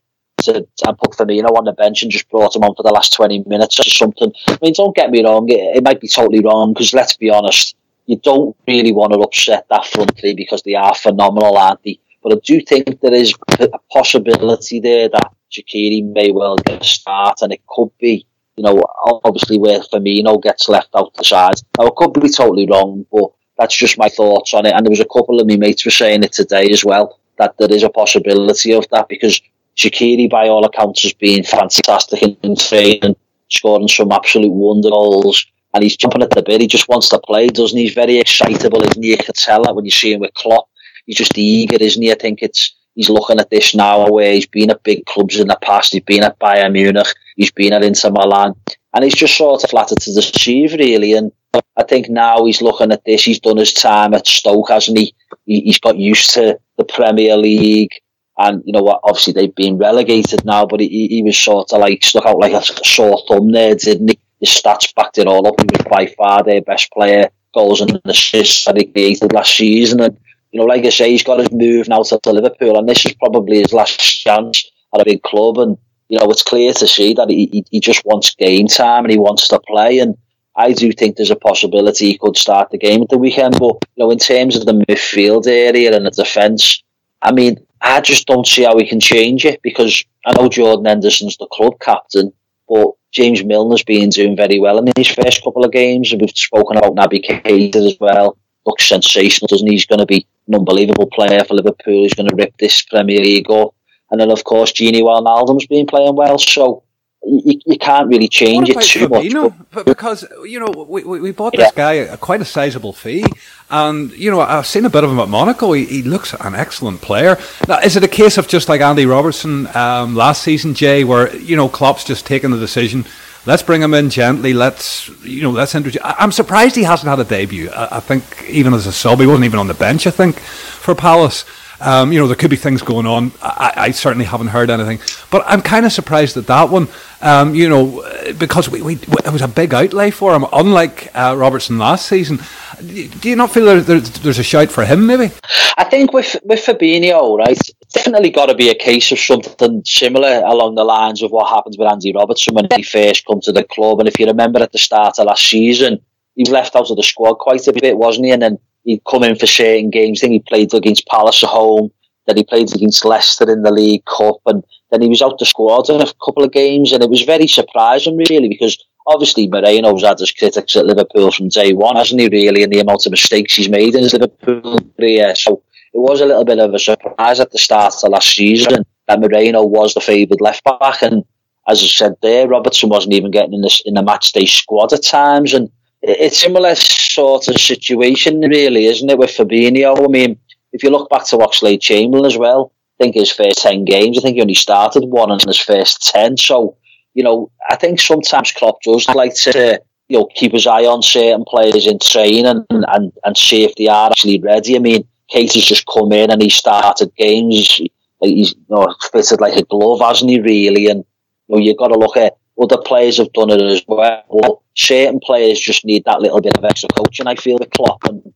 to, 0.45 0.67
and 0.87 0.99
put 0.99 1.13
Firmino 1.13 1.57
on 1.57 1.65
the 1.65 1.73
bench 1.73 2.03
and 2.03 2.11
just 2.11 2.29
brought 2.31 2.55
him 2.55 2.63
on 2.63 2.75
for 2.75 2.83
the 2.83 2.93
last 2.93 3.13
20 3.13 3.45
minutes 3.47 3.81
or 3.81 3.85
something. 3.85 4.33
I 4.49 4.59
mean, 4.63 4.75
don't 4.75 4.97
get 4.97 5.11
me 5.11 5.25
wrong, 5.25 5.49
it, 5.49 5.77
it 5.77 5.85
might 5.85 6.01
be 6.01 6.09
totally 6.09 6.41
wrong 6.41 6.73
because 6.73 6.95
let's 6.95 7.17
be 7.17 7.31
honest, 7.31 7.77
you 8.07 8.19
don't 8.19 8.57
really 8.69 8.93
want 8.93 9.13
to 9.13 9.19
upset 9.21 9.67
that 9.71 9.87
front 9.87 10.19
three 10.19 10.35
because 10.35 10.63
they 10.63 10.75
are 10.75 10.95
phenomenal, 10.95 11.57
aren't 11.57 11.83
they? 11.83 11.99
But 12.23 12.33
I 12.35 12.37
do 12.45 12.61
think 12.61 13.01
there 13.01 13.15
is 13.15 13.35
a 13.61 13.69
possibility 13.93 14.81
there 14.81 15.09
that 15.11 15.33
Shaqiri 15.53 16.13
may 16.13 16.33
well 16.33 16.57
get 16.57 16.83
a 16.83 16.85
start, 16.85 17.43
and 17.43 17.53
it 17.53 17.61
could 17.67 17.91
be, 18.01 18.27
you 18.57 18.65
know, 18.65 18.81
obviously 19.25 19.59
where 19.59 19.81
Firmino 19.81 20.43
gets 20.43 20.69
left 20.69 20.89
out 20.97 21.15
the 21.15 21.25
side. 21.25 21.61
Now, 21.79 21.87
it 21.87 21.97
could 21.97 22.15
be 22.15 22.29
totally 22.29 22.67
wrong, 22.67 23.07
but 23.13 23.31
that's 23.59 23.77
just 23.77 23.99
my 23.99 24.09
thoughts 24.09 24.55
on 24.55 24.67
it. 24.67 24.75
And 24.75 24.85
there 24.85 24.91
was 24.91 25.01
a 25.01 25.05
couple 25.05 25.41
of 25.41 25.47
my 25.47 25.57
mates 25.57 25.85
were 25.85 25.91
saying 25.91 26.23
it 26.23 26.33
today 26.33 26.69
as 26.71 26.85
well, 26.85 27.19
that 27.39 27.57
there 27.59 27.71
is 27.73 27.83
a 27.83 27.91
possibility 27.91 28.73
of 28.73 28.87
that 28.91 29.09
because 29.09 29.41
Shaqiri, 29.77 30.31
by 30.31 30.49
all 30.49 30.65
accounts, 30.65 31.03
has 31.03 31.13
been 31.13 31.43
fantastic 31.45 32.23
in 32.43 32.57
training, 32.57 33.17
scoring 33.49 33.89
some 33.89 34.13
absolute 34.13 34.53
wonder 34.53 34.91
goals 34.91 35.47
and 35.75 35.83
he's 35.83 35.97
jumping 35.97 36.23
at 36.23 36.31
the 36.31 36.43
bit. 36.43 36.61
He 36.61 36.67
just 36.67 36.89
wants 36.89 37.09
to 37.11 37.19
play, 37.19 37.49
doesn't 37.49 37.77
he? 37.77 37.85
He's 37.85 37.95
very 37.95 38.19
excitable, 38.19 38.83
isn't 38.83 39.03
he? 39.03 39.11
You 39.11 39.17
can 39.17 39.35
tell 39.35 39.65
that 39.65 39.75
when 39.75 39.85
you 39.85 39.91
see 39.91 40.13
him 40.13 40.21
with 40.21 40.33
Klopp. 40.35 40.69
He's 41.05 41.17
just 41.17 41.37
eager, 41.37 41.77
isn't 41.79 42.01
he? 42.01 42.13
I 42.13 42.15
think 42.15 42.43
it's 42.43 42.75
he's 42.95 43.11
looking 43.11 43.41
at 43.41 43.51
this 43.51 43.75
now 43.75 44.09
where 44.09 44.33
he's 44.33 44.47
been 44.47 44.71
at 44.71 44.85
big 44.85 45.05
clubs 45.07 45.39
in 45.39 45.49
the 45.49 45.59
past. 45.61 45.93
He's 45.93 46.03
been 46.03 46.23
at 46.23 46.39
Bayern 46.39 46.73
Munich. 46.73 47.09
He's 47.37 47.51
been 47.51 47.73
at 47.73 47.83
Inter 47.83 48.11
Milan. 48.11 48.55
And 48.95 49.03
he's 49.03 49.17
just 49.17 49.37
sort 49.37 49.63
of 49.65 49.69
flattered 49.69 49.99
to 49.99 50.15
deceive, 50.15 50.75
really. 50.75 51.15
And 51.15 51.33
I 51.77 51.83
think 51.83 52.09
now 52.09 52.45
he's 52.45 52.63
looking 52.63 52.93
at 52.93 53.05
this. 53.05 53.25
He's 53.25 53.41
done 53.41 53.57
his 53.57 53.73
time 53.73 54.15
at 54.15 54.29
Stoke, 54.29 54.69
hasn't 54.69 54.97
he? 54.97 55.13
he 55.45 55.67
has 55.67 55.79
got 55.79 55.99
used 55.99 56.31
to 56.35 56.59
the 56.79 56.85
Premier 56.85 57.37
League. 57.37 57.91
And, 58.37 58.63
you 58.67 58.73
know 58.73 58.83
what, 58.83 59.01
obviously 59.05 59.33
they've 59.33 59.55
been 59.55 59.79
relegated 59.79 60.45
now, 60.45 60.67
but 60.67 60.81
he, 60.81 61.07
he 61.09 61.23
was 61.23 61.39
sort 61.39 61.73
of 61.73 61.81
like 61.81 62.03
stuck 62.03 62.27
out 62.27 62.39
like 62.39 62.53
a 62.53 62.63
sore 62.63 63.23
thumb 63.29 63.53
there, 63.53 63.75
didn't 63.75 64.11
he? 64.11 64.19
his 64.45 64.51
stats 64.51 64.95
backed 64.95 65.19
it 65.19 65.27
all 65.27 65.47
up. 65.47 65.55
He 65.61 65.67
was 65.73 65.87
by 65.91 66.07
far 66.07 66.43
their 66.43 66.61
best 66.61 66.91
player, 66.93 67.31
goals 67.55 67.81
and 67.81 68.01
assists 68.05 68.65
that 68.65 68.77
he 68.77 68.85
created 68.85 69.33
last 69.33 69.57
season. 69.57 70.01
And, 70.01 70.19
you 70.53 70.61
know, 70.61 70.67
like 70.67 70.85
I 70.85 70.91
say, 70.91 71.11
he's 71.11 71.23
got 71.23 71.41
his 71.41 71.51
move 71.51 71.89
now 71.89 72.03
to, 72.03 72.19
to 72.23 72.33
Liverpool, 72.33 72.79
and 72.79 72.89
this 72.89 73.07
is 73.07 73.15
probably 73.15 73.61
his 73.61 73.73
last 73.73 73.99
chance 73.99 74.71
at 74.95 75.01
a 75.01 75.05
big 75.05 75.23
club. 75.23 75.59
And, 75.59 75.79
you 76.09 76.19
know, 76.19 76.31
it's 76.31 76.43
clear 76.43 76.73
to 76.75 76.87
see 76.87 77.15
that 77.15 77.31
he, 77.31 77.49
he, 77.53 77.65
he 77.71 77.81
just 77.81 78.05
wants 78.05 78.35
game 78.35 78.69
time 78.69 79.05
and 79.05 79.13
he 79.13 79.19
wants 79.19 79.49
to 79.49 79.61
play. 79.61 79.99
And 79.99 80.17
I 80.57 80.73
do 80.73 80.93
think 80.93 81.17
there's 81.17 81.31
a 81.31 81.37
possibility 81.37 82.09
he 82.09 82.19
could 82.19 82.37
start 82.37 82.71
the 82.71 82.79
game 82.79 83.03
at 83.03 83.09
the 83.09 83.19
weekend. 83.19 83.59
But, 83.59 83.79
you 83.97 84.05
know, 84.05 84.11
in 84.11 84.19
terms 84.19 84.57
of 84.57 84.67
the 84.67 84.73
midfield 84.73 85.47
area 85.47 85.97
and 85.97 86.07
the 86.07 86.11
defence, 86.11 86.83
I 87.23 87.33
mean, 87.33 87.64
I 87.85 88.01
just 88.01 88.27
don't 88.27 88.47
see 88.47 88.65
how 88.65 88.75
we 88.75 88.89
can 88.89 88.99
change 88.99 89.45
it 89.45 89.61
because 89.63 90.05
I 90.25 90.33
know 90.33 90.49
Jordan 90.49 90.87
Henderson's 90.87 91.37
the 91.37 91.47
club 91.53 91.75
captain, 91.81 92.33
but 92.67 92.93
James 93.13 93.45
Milner's 93.45 93.85
been 93.85 94.09
doing 94.09 94.37
very 94.37 94.59
well 94.59 94.79
in 94.79 94.91
his 94.97 95.09
first 95.09 95.45
couple 95.45 95.65
of 95.65 95.71
games, 95.71 96.11
and 96.11 96.21
we've 96.21 96.31
spoken 96.31 96.79
about 96.79 96.97
Naby 96.97 97.25
Keita 97.25 97.77
as 97.77 97.97
well. 98.01 98.39
Looks 98.65 98.89
sensational, 98.89 99.49
doesn't 99.49 99.67
he? 99.67 99.75
He's 99.75 99.85
going 99.85 99.99
to 99.99 100.07
be 100.07 100.27
an 100.49 100.55
unbelievable 100.55 101.07
player 101.07 101.45
for 101.45 101.55
Liverpool. 101.55 102.03
He's 102.03 102.15
going 102.15 102.29
to 102.29 102.35
rip 102.35 102.57
this 102.57 102.83
Premier 102.83 103.21
League 103.21 103.51
up. 103.51 103.75
And 104.11 104.19
then, 104.19 104.31
of 104.31 104.45
course, 104.45 104.73
Gini 104.73 105.03
Wijnaldum's 105.03 105.67
been 105.67 105.87
playing 105.87 106.17
well. 106.17 106.39
So 106.39 106.84
you, 107.27 107.61
you 107.65 107.79
can't 107.79 108.09
really 108.09 108.29
change 108.29 108.69
it 108.69 108.81
too 108.81 109.09
Fabinho? 109.09 109.51
much. 109.51 109.69
But, 109.71 109.87
because 109.87 110.27
you 110.45 110.61
know 110.61 110.87
we, 110.89 111.03
we 111.05 111.31
bought 111.33 111.53
this 111.53 111.71
yeah. 111.75 111.77
guy 111.77 111.93
a, 111.93 112.17
quite 112.17 112.41
a 112.41 112.45
sizable 112.45 112.93
fee, 112.93 113.25
and 113.71 114.13
you 114.13 114.31
know 114.31 114.41
I've 114.41 114.67
seen 114.67 114.85
a 114.85 114.91
bit 114.91 115.05
of 115.05 115.11
him 115.11 115.19
at 115.19 115.29
Monaco. 115.29 115.73
He, 115.73 115.85
he 115.85 116.03
looks 116.03 116.35
an 116.35 116.55
excellent 116.55 117.01
player. 117.01 117.39
Now, 117.69 117.79
is 117.79 117.97
it 117.97 118.05
a 118.05 118.09
case 118.09 118.39
of 118.39 118.49
just 118.49 118.69
like 118.69 118.81
Andy 118.81 119.07
Robertson 119.07 119.67
um, 119.77 120.15
last 120.15 120.43
season, 120.43 120.75
Jay, 120.75 121.05
where 121.05 121.35
you 121.37 121.57
know 121.57 121.69
Klopp's 121.69 122.05
just 122.05 122.27
taken 122.27 122.51
the 122.51 122.59
decision? 122.59 123.05
Let's 123.47 123.63
bring 123.63 123.83
him 123.83 123.93
in 123.93 124.09
gently. 124.09 124.55
Let's 124.55 125.09
you 125.23 125.43
know 125.43 125.51
let's 125.51 125.75
introduce. 125.75 126.01
I'm 126.05 126.33
surprised 126.33 126.77
he 126.77 126.83
hasn't 126.83 127.09
had 127.09 127.21
a 127.21 127.25
debut. 127.25 127.71
I, 127.71 127.97
I 127.97 128.01
think 128.01 128.49
even 128.49 128.75
as 128.75 128.87
a 128.87 128.93
sub, 128.93 129.21
he 129.21 129.27
wasn't 129.27 129.45
even 129.45 129.59
on 129.59 129.69
the 129.69 129.75
bench. 129.75 130.07
I 130.07 130.11
think 130.11 130.39
for 130.39 130.95
Palace. 130.95 131.45
Um, 131.81 132.13
you 132.13 132.21
know, 132.21 132.27
there 132.27 132.37
could 132.37 132.51
be 132.51 132.57
things 132.57 132.83
going 132.83 133.07
on. 133.07 133.33
I, 133.43 133.73
I, 133.77 133.91
certainly 133.91 134.25
haven't 134.25 134.49
heard 134.49 134.71
anything, 134.71 135.01
but 135.31 135.43
I'm 135.47 135.61
kind 135.61 135.85
of 135.85 135.93
surprised 135.93 136.37
at 136.37 136.47
that 136.47 136.71
one. 136.71 136.89
Um, 137.21 137.55
you 137.55 137.69
know, 137.69 138.05
because 138.39 138.69
we, 138.69 138.83
we, 138.83 138.95
it 138.95 139.33
was 139.33 139.43
a 139.43 139.49
big 139.49 139.73
outlay 139.75 140.11
for 140.11 140.35
him, 140.35 140.45
unlike 140.53 141.11
uh, 141.15 141.35
Robertson 141.37 141.79
last 141.79 142.07
season. 142.07 142.39
Do 142.81 143.29
you 143.29 143.37
not 143.37 143.53
feel 143.53 143.65
there, 143.65 143.81
there's, 143.81 144.11
there's 144.21 144.39
a 144.39 144.45
shout 144.45 144.71
for 144.71 144.85
him, 144.85 145.07
maybe? 145.07 145.33
I 145.77 145.85
think 145.85 146.13
with 146.13 146.37
with 146.45 146.65
Fabinho, 146.65 147.39
right, 147.39 147.51
It's 147.51 147.95
definitely 147.95 148.31
got 148.31 148.47
to 148.47 148.55
be 148.55 148.69
a 148.69 148.75
case 148.75 149.11
of 149.11 149.19
something 149.19 149.83
similar 149.85 150.43
along 150.45 150.75
the 150.75 150.85
lines 150.85 151.23
of 151.23 151.31
what 151.31 151.49
happened 151.49 151.77
with 151.79 151.91
Andy 151.91 152.13
Robertson 152.13 152.55
when 152.55 152.69
he 152.75 152.83
first 152.83 153.25
come 153.27 153.41
to 153.41 153.53
the 153.53 153.65
club. 153.65 154.01
And 154.01 154.09
if 154.09 154.19
you 154.19 154.27
remember 154.27 154.61
at 154.61 154.73
the 154.73 154.79
start 154.79 155.19
of 155.19 155.27
last 155.27 155.49
season, 155.49 156.01
he 156.37 156.43
was 156.43 156.51
left 156.51 156.77
out 156.77 156.91
of 156.91 156.97
the 156.97 157.03
squad 157.03 157.35
quite 157.35 157.67
a 157.67 157.73
bit, 157.73 157.97
wasn't 157.97 158.27
he? 158.27 158.33
And 158.33 158.43
then 158.43 158.59
he'd 158.85 159.03
come 159.09 159.25
in 159.25 159.37
for 159.37 159.47
certain 159.47 159.91
games. 159.91 160.21
I 160.21 160.29
think 160.29 160.33
he 160.33 160.39
played 160.41 160.75
against 160.75 161.07
Palace 161.07 161.43
at 161.43 161.51
home. 161.51 161.91
Then 162.27 162.37
he 162.37 162.45
played 162.45 162.75
against 162.75 163.05
Leicester 163.05 163.53
in 163.53 163.63
the 163.63 163.73
League 163.73 164.05
Cup, 164.07 164.41
and 164.47 164.63
then 164.91 165.03
he 165.03 165.09
was 165.09 165.21
out 165.21 165.39
the 165.39 165.45
squad 165.45 165.91
in 165.91 166.01
a 166.01 166.07
couple 166.25 166.45
of 166.45 166.53
games. 166.53 166.93
And 166.93 167.03
it 167.03 167.11
was 167.11 167.23
very 167.23 167.47
surprising, 167.47 168.17
really, 168.17 168.49
because 168.49 168.83
obviously 169.07 169.49
Moreno's 169.49 170.03
had 170.03 170.19
his 170.19 170.31
critics 170.31 170.77
at 170.77 170.87
Liverpool 170.87 171.31
from 171.31 171.49
day 171.49 171.73
one, 171.73 171.97
hasn't 171.97 172.21
he? 172.21 172.29
Really, 172.29 172.63
and 172.63 172.73
the 172.73 172.81
amount 172.81 173.05
of 173.05 173.11
mistakes 173.11 173.55
he's 173.55 173.69
made 173.69 173.95
in 173.95 174.03
his 174.03 174.15
Liverpool 174.15 174.79
career. 174.99 175.35
So 175.35 175.63
it 175.93 175.99
was 175.99 176.21
a 176.21 176.27
little 176.27 176.45
bit 176.45 176.59
of 176.59 176.73
a 176.73 176.79
surprise 176.79 177.41
at 177.41 177.51
the 177.51 177.59
start 177.59 177.95
of 178.03 178.11
last 178.11 178.35
season 178.35 178.85
that 179.07 179.21
Moreno 179.21 179.65
was 179.65 179.95
the 179.95 180.01
favoured 180.01 180.41
left 180.41 180.65
back, 180.65 181.03
and 181.03 181.25
as 181.69 181.83
I 181.83 181.87
said 181.87 182.17
there, 182.23 182.49
Robertson 182.49 182.89
wasn't 182.89 183.15
even 183.15 183.31
getting 183.31 183.55
in 183.55 183.61
the 183.61 183.83
in 183.85 183.95
the 183.95 184.03
match 184.03 184.33
day 184.33 184.47
squad 184.47 184.93
at 184.93 185.03
times, 185.03 185.55
and 185.55 185.71
it's 186.07 186.39
similar 186.39 186.75
sort 186.75 187.49
of 187.49 187.61
situation, 187.61 188.41
really, 188.41 188.87
isn't 188.87 189.09
it, 189.09 189.19
with 189.19 189.31
Fabinho? 189.31 190.05
I 190.05 190.09
mean, 190.09 190.39
if 190.73 190.83
you 190.83 190.91
look 190.91 191.09
back 191.09 191.25
to 191.27 191.39
Oxlade 191.39 191.81
Chamberlain 191.81 192.27
as 192.27 192.37
well, 192.37 192.73
I 192.99 193.05
think 193.05 193.15
his 193.15 193.31
first 193.31 193.63
10 193.63 193.85
games, 193.85 194.19
I 194.19 194.23
think 194.23 194.37
he 194.37 194.43
only 194.43 194.55
started 194.55 195.05
one 195.05 195.33
in 195.33 195.39
his 195.47 195.59
first 195.59 196.11
10. 196.13 196.37
So, 196.37 196.77
you 197.15 197.25
know, 197.25 197.51
I 197.71 197.77
think 197.77 198.01
sometimes 198.01 198.53
Klopp 198.53 198.83
does 198.83 199.09
like 199.09 199.35
to, 199.37 199.81
you 200.09 200.19
know, 200.19 200.27
keep 200.35 200.53
his 200.53 200.67
eye 200.67 200.85
on 200.85 201.03
certain 201.03 201.45
players 201.49 201.87
in 201.87 201.99
training 201.99 202.47
and, 202.47 202.67
and, 202.71 203.13
and 203.25 203.37
see 203.37 203.65
if 203.65 203.75
they 203.77 203.89
are 203.89 204.11
actually 204.11 204.41
ready. 204.41 204.77
I 204.77 204.81
mean, 204.81 205.09
Keita's 205.33 205.65
just 205.65 205.87
come 205.87 206.13
in 206.13 206.31
and 206.31 206.43
he 206.43 206.51
started 206.51 207.15
games. 207.17 207.81
He's 208.21 208.53
you 208.53 208.67
know, 208.69 208.95
fitted 209.13 209.41
like 209.41 209.57
a 209.57 209.65
glove, 209.65 210.01
hasn't 210.01 210.31
he, 210.31 210.41
really? 210.41 210.89
And, 210.89 211.05
you 211.49 211.57
know, 211.57 211.63
you've 211.63 211.79
got 211.79 211.89
to 211.89 211.99
look 211.99 212.17
at 212.17 212.37
other 212.61 212.79
players 212.79 213.19
have 213.19 213.33
done 213.33 213.51
it 213.51 213.61
as 213.61 213.85
well. 213.87 214.63
Certain 214.75 215.21
players 215.21 215.59
just 215.59 215.85
need 215.85 216.05
that 216.05 216.21
little 216.21 216.41
bit 216.41 216.57
of 216.57 216.65
extra 216.65 216.89
coaching, 216.91 217.27
I 217.27 217.35
feel, 217.35 217.59
the 217.59 217.67
Klopp. 217.67 218.05
And 218.05 218.33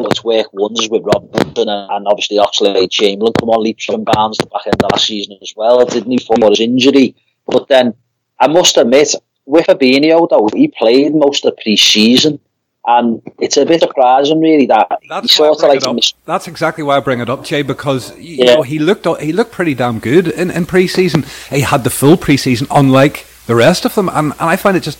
it's 0.00 0.24
worked 0.24 0.50
wonders 0.52 0.88
with 0.88 1.02
Robertson 1.04 1.68
and, 1.68 1.90
and 1.90 2.06
obviously 2.06 2.36
Oxlade 2.36 2.90
Chamberlain 2.90 3.32
come 3.38 3.50
on 3.50 3.62
leaps 3.62 3.88
and 3.88 4.04
bounds 4.04 4.38
at 4.38 4.46
the 4.46 4.50
back 4.50 4.66
end 4.66 4.82
of 4.82 4.90
last 4.92 5.06
season 5.06 5.38
as 5.42 5.52
well, 5.56 5.84
didn't 5.84 6.10
he, 6.10 6.18
for 6.18 6.36
his 6.48 6.60
injury. 6.60 7.14
But 7.46 7.68
then, 7.68 7.94
I 8.38 8.46
must 8.46 8.76
admit, 8.76 9.14
with 9.46 9.66
Fabinho, 9.66 10.28
though, 10.28 10.48
he 10.54 10.68
played 10.68 11.14
most 11.14 11.44
of 11.44 11.56
pre-season. 11.56 12.40
And 12.86 13.20
it's 13.38 13.58
a 13.58 13.66
bit 13.66 13.82
surprising, 13.82 14.40
really, 14.40 14.64
that 14.66 14.88
that's 15.10 15.34
sort 15.34 15.50
of 15.50 15.62
like 15.62 15.94
mis- 15.94 16.14
that's 16.24 16.48
exactly 16.48 16.82
why 16.82 16.96
I 16.96 17.00
bring 17.00 17.20
it 17.20 17.28
up, 17.28 17.44
Jay, 17.44 17.60
because 17.60 18.16
you 18.16 18.36
yeah. 18.36 18.54
know 18.54 18.62
he 18.62 18.78
looked 18.78 19.06
he 19.20 19.30
looked 19.30 19.52
pretty 19.52 19.74
damn 19.74 19.98
good 19.98 20.28
in, 20.28 20.50
in 20.50 20.64
pre-season. 20.64 21.26
He 21.50 21.60
had 21.60 21.84
the 21.84 21.90
full 21.90 22.16
pre-season, 22.16 22.66
unlike 22.70 23.26
the 23.48 23.56
rest 23.56 23.84
of 23.84 23.94
them, 23.96 24.08
and, 24.08 24.32
and 24.32 24.40
I 24.40 24.56
find 24.56 24.76
it 24.76 24.84
just 24.84 24.98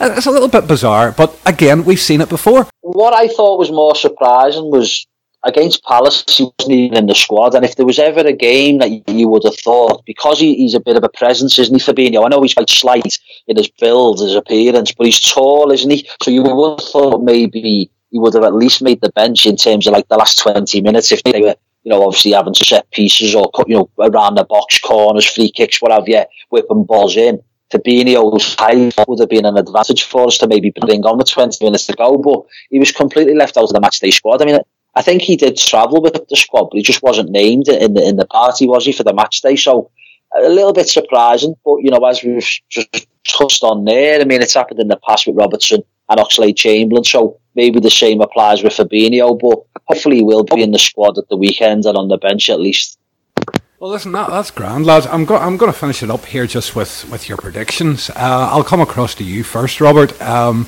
uh, 0.00 0.14
it's 0.16 0.26
a 0.26 0.30
little 0.30 0.48
bit 0.48 0.66
bizarre. 0.66 1.12
But 1.12 1.38
again, 1.46 1.84
we've 1.84 2.00
seen 2.00 2.20
it 2.20 2.28
before. 2.28 2.66
What 2.80 3.14
I 3.14 3.28
thought 3.28 3.58
was 3.58 3.70
more 3.70 3.94
surprising 3.94 4.70
was 4.70 5.06
against 5.44 5.84
Palace, 5.84 6.24
he 6.28 6.44
wasn't 6.58 6.74
even 6.74 6.98
in 6.98 7.06
the 7.06 7.14
squad. 7.14 7.54
And 7.54 7.64
if 7.64 7.76
there 7.76 7.86
was 7.86 7.98
ever 7.98 8.20
a 8.20 8.32
game 8.32 8.78
that 8.78 9.08
you 9.08 9.28
would 9.28 9.44
have 9.44 9.56
thought, 9.56 10.04
because 10.06 10.40
he, 10.40 10.54
he's 10.56 10.74
a 10.74 10.80
bit 10.80 10.96
of 10.96 11.04
a 11.04 11.08
presence, 11.08 11.58
isn't 11.58 11.74
he, 11.74 11.80
Fabinho? 11.80 12.24
I 12.24 12.28
know 12.28 12.42
he's 12.42 12.54
quite 12.54 12.70
slight 12.70 13.16
in 13.46 13.56
his 13.56 13.70
build, 13.80 14.20
his 14.20 14.34
appearance, 14.34 14.92
but 14.92 15.06
he's 15.06 15.20
tall, 15.20 15.70
isn't 15.70 15.90
he? 15.90 16.08
So 16.22 16.30
you 16.30 16.42
would 16.42 16.80
have 16.80 16.88
thought 16.88 17.22
maybe 17.22 17.90
he 18.10 18.18
would 18.18 18.34
have 18.34 18.44
at 18.44 18.54
least 18.54 18.82
made 18.82 19.00
the 19.00 19.12
bench 19.12 19.46
in 19.46 19.56
terms 19.56 19.86
of 19.86 19.92
like 19.92 20.08
the 20.08 20.16
last 20.16 20.38
20 20.38 20.80
minutes 20.80 21.12
if 21.12 21.22
they 21.22 21.40
were, 21.40 21.54
you 21.84 21.90
know, 21.90 22.04
obviously 22.06 22.32
having 22.32 22.54
to 22.54 22.64
set 22.64 22.90
pieces 22.90 23.34
or, 23.34 23.50
cut, 23.54 23.68
you 23.68 23.76
know, 23.76 23.90
around 23.98 24.34
the 24.34 24.44
box, 24.44 24.78
corners, 24.80 25.24
free 25.24 25.50
kicks, 25.50 25.80
what 25.80 25.92
have 25.92 26.08
you, 26.08 26.22
whipping 26.50 26.84
balls 26.84 27.16
in. 27.16 27.40
Fabinho's 27.70 28.54
height 28.56 28.94
would 29.06 29.20
have 29.20 29.28
been 29.28 29.46
an 29.46 29.56
advantage 29.56 30.04
for 30.04 30.26
us 30.26 30.38
to 30.38 30.48
maybe 30.48 30.72
bring 30.80 31.04
on 31.04 31.18
with 31.18 31.30
20 31.30 31.64
minutes 31.64 31.86
to 31.86 31.92
go, 31.94 32.16
but 32.18 32.42
he 32.70 32.78
was 32.78 32.92
completely 32.92 33.34
left 33.34 33.56
out 33.56 33.64
of 33.64 33.70
the 33.70 33.80
matchday 33.80 34.12
squad. 34.12 34.42
I 34.42 34.44
mean, 34.44 34.60
I 34.94 35.02
think 35.02 35.22
he 35.22 35.36
did 35.36 35.56
travel 35.56 36.02
with 36.02 36.14
the 36.28 36.36
squad, 36.36 36.64
but 36.70 36.76
he 36.76 36.82
just 36.82 37.02
wasn't 37.02 37.30
named 37.30 37.68
in 37.68 37.94
the 37.94 38.06
in 38.06 38.16
the 38.16 38.26
party, 38.26 38.66
was 38.66 38.84
he, 38.84 38.92
for 38.92 39.04
the 39.04 39.14
match 39.14 39.40
day? 39.40 39.56
So 39.56 39.90
a 40.36 40.48
little 40.48 40.72
bit 40.72 40.88
surprising, 40.88 41.54
but 41.64 41.76
you 41.76 41.90
know, 41.90 42.04
as 42.04 42.22
we've 42.22 42.44
just 42.68 43.06
touched 43.24 43.62
on 43.62 43.84
there, 43.84 44.20
I 44.20 44.24
mean, 44.24 44.42
it's 44.42 44.54
happened 44.54 44.80
in 44.80 44.88
the 44.88 45.00
past 45.08 45.26
with 45.26 45.36
Robertson 45.36 45.82
and 46.08 46.20
Oxlade 46.20 46.56
Chamberlain, 46.56 47.04
so 47.04 47.38
maybe 47.54 47.80
the 47.80 47.90
same 47.90 48.20
applies 48.20 48.62
with 48.62 48.72
Fabinho, 48.72 49.38
but 49.38 49.64
hopefully 49.86 50.16
he 50.16 50.22
will 50.22 50.44
be 50.44 50.62
in 50.62 50.72
the 50.72 50.78
squad 50.78 51.18
at 51.18 51.28
the 51.28 51.36
weekend 51.36 51.84
and 51.86 51.96
on 51.96 52.08
the 52.08 52.18
bench 52.18 52.48
at 52.50 52.60
least. 52.60 52.98
Well, 53.80 53.92
listen, 53.92 54.12
that, 54.12 54.28
that's 54.28 54.50
grand, 54.50 54.84
lads. 54.84 55.06
I'm, 55.06 55.24
go- 55.24 55.38
I'm 55.38 55.56
going 55.56 55.72
to 55.72 55.78
finish 55.78 56.02
it 56.02 56.10
up 56.10 56.26
here 56.26 56.46
just 56.46 56.76
with, 56.76 57.10
with 57.10 57.30
your 57.30 57.38
predictions. 57.38 58.10
Uh, 58.10 58.50
I'll 58.52 58.62
come 58.62 58.82
across 58.82 59.14
to 59.14 59.24
you 59.24 59.42
first, 59.42 59.80
Robert. 59.80 60.20
Um, 60.20 60.66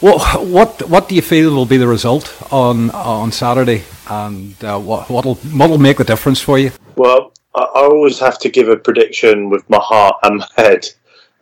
what, 0.00 0.46
what 0.46 0.88
what 0.88 1.06
do 1.10 1.14
you 1.14 1.20
feel 1.20 1.54
will 1.54 1.66
be 1.66 1.76
the 1.76 1.86
result 1.86 2.34
on 2.50 2.88
on 2.92 3.30
Saturday, 3.30 3.84
and 4.08 4.54
uh, 4.64 4.78
what 4.78 5.10
what'll 5.10 5.34
what'll 5.34 5.76
make 5.76 5.98
the 5.98 6.04
difference 6.04 6.40
for 6.40 6.58
you? 6.58 6.72
Well, 6.96 7.34
I, 7.54 7.66
always 7.74 8.18
have 8.20 8.38
to 8.38 8.48
give 8.48 8.70
a 8.70 8.76
prediction 8.76 9.50
with 9.50 9.68
my 9.68 9.76
heart 9.78 10.16
and 10.22 10.38
my 10.38 10.48
head. 10.56 10.86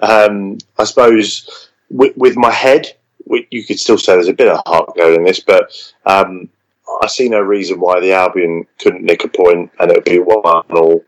Um, 0.01 0.59
I 0.79 0.83
suppose 0.83 1.69
with, 1.91 2.17
with 2.17 2.37
my 2.37 2.51
head, 2.51 2.97
you 3.29 3.65
could 3.65 3.79
still 3.79 3.99
say 3.99 4.15
there's 4.15 4.27
a 4.27 4.33
bit 4.33 4.49
of 4.49 4.61
heart 4.67 4.97
going 4.97 5.15
in 5.15 5.25
this, 5.25 5.39
but 5.39 5.71
um, 6.07 6.49
I 7.03 7.07
see 7.07 7.28
no 7.28 7.41
reason 7.41 7.80
why 7.80 8.01
the 8.01 8.12
Albion 8.12 8.66
couldn't 8.78 9.05
nick 9.05 9.24
a 9.24 9.28
point 9.28 9.70
and 9.78 9.91
it 9.91 9.97
would 9.97 10.05
be 10.05 10.18
one 10.18 10.43
all. 10.70 11.05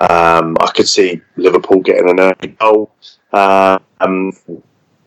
Um, 0.00 0.56
I 0.60 0.70
could 0.74 0.88
see 0.88 1.20
Liverpool 1.36 1.80
getting 1.80 2.10
an 2.10 2.20
early 2.20 2.56
goal. 2.58 2.92
Um, 3.32 4.32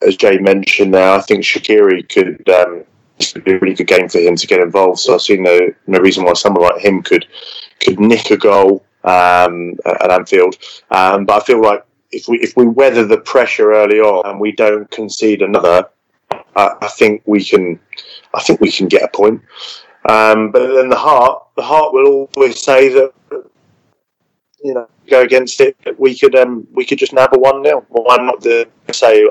as 0.02 0.16
Jay 0.16 0.38
mentioned 0.38 0.94
there, 0.94 1.12
I 1.12 1.22
think 1.22 1.44
Shaqiri 1.44 2.08
could 2.08 2.48
um, 2.50 2.84
be 3.44 3.54
a 3.54 3.60
really 3.60 3.74
good 3.74 3.88
game 3.88 4.08
for 4.08 4.20
him 4.20 4.36
to 4.36 4.48
get 4.48 4.62
involved. 4.62 5.00
So 5.00 5.16
I 5.16 5.18
see 5.18 5.38
no 5.38 5.60
no 5.88 6.00
reason 6.00 6.24
why 6.24 6.34
someone 6.34 6.64
like 6.64 6.82
him 6.82 7.02
could 7.02 7.26
could 7.80 8.00
nick 8.00 8.32
a 8.32 8.38
goal 8.38 8.86
um, 9.04 9.76
at 9.86 10.12
Anfield. 10.12 10.58
Um, 10.92 11.26
but 11.26 11.42
I 11.42 11.46
feel 11.46 11.62
like 11.62 11.84
if 12.12 12.28
we 12.28 12.40
if 12.40 12.56
we 12.56 12.68
weather 12.68 13.06
the 13.06 13.18
pressure 13.18 13.74
early 13.74 14.00
on 14.00 14.30
and 14.30 14.40
we 14.40 14.52
don't 14.52 14.90
concede 14.92 15.42
another, 15.42 15.90
I 16.56 16.88
think 16.88 17.22
we 17.26 17.44
can. 17.44 17.80
I 18.34 18.42
think 18.42 18.62
we 18.62 18.72
can 18.72 18.88
get 18.88 19.04
a 19.04 19.08
point. 19.08 19.42
Um, 20.06 20.52
but 20.52 20.74
then 20.76 20.90
the 20.90 20.98
heart, 20.98 21.44
the 21.56 21.64
heart 21.64 21.94
will 21.94 22.30
always 22.36 22.64
say 22.64 22.90
that 22.90 23.14
you 24.64 24.74
know 24.74 24.88
go 25.10 25.22
against 25.22 25.62
it. 25.62 25.78
We 25.98 26.18
could 26.18 26.36
um, 26.36 26.68
we 26.72 26.86
could 26.86 27.00
just 27.00 27.14
nab 27.14 27.34
a 27.34 27.40
one 27.40 27.64
0 27.64 27.86
Why 27.90 28.18
not 28.18 28.42
the 28.42 28.68
say 28.92 29.24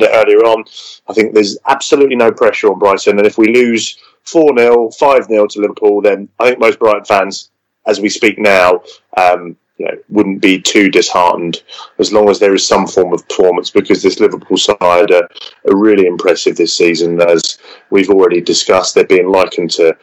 earlier 0.00 0.38
on? 0.38 0.64
I 1.08 1.12
think 1.12 1.34
there's 1.34 1.58
absolutely 1.66 2.16
no 2.16 2.32
pressure 2.32 2.68
on 2.68 2.78
Brighton, 2.78 3.18
and 3.18 3.26
if 3.26 3.38
we 3.38 3.52
lose 3.52 3.98
four 4.24 4.56
0 4.56 4.90
five 4.90 5.24
0 5.26 5.46
to 5.48 5.60
Liverpool, 5.60 6.00
then 6.00 6.28
I 6.38 6.48
think 6.48 6.60
most 6.60 6.78
Brighton 6.78 7.04
fans, 7.04 7.50
as 7.86 8.00
we 8.00 8.08
speak 8.08 8.38
now, 8.38 8.82
um, 9.16 9.56
you 9.80 9.86
know, 9.86 9.96
wouldn't 10.10 10.42
be 10.42 10.60
too 10.60 10.90
disheartened 10.90 11.62
as 11.98 12.12
long 12.12 12.28
as 12.28 12.38
there 12.38 12.54
is 12.54 12.68
some 12.68 12.86
form 12.86 13.14
of 13.14 13.26
performance 13.26 13.70
because 13.70 14.02
this 14.02 14.20
Liverpool 14.20 14.58
side 14.58 15.10
are, 15.10 15.26
are 15.66 15.76
really 15.76 16.06
impressive 16.06 16.54
this 16.54 16.76
season. 16.76 17.18
As 17.22 17.56
we've 17.88 18.10
already 18.10 18.42
discussed, 18.42 18.94
they're 18.94 19.06
being 19.06 19.30
likened 19.30 19.70
to 19.72 19.96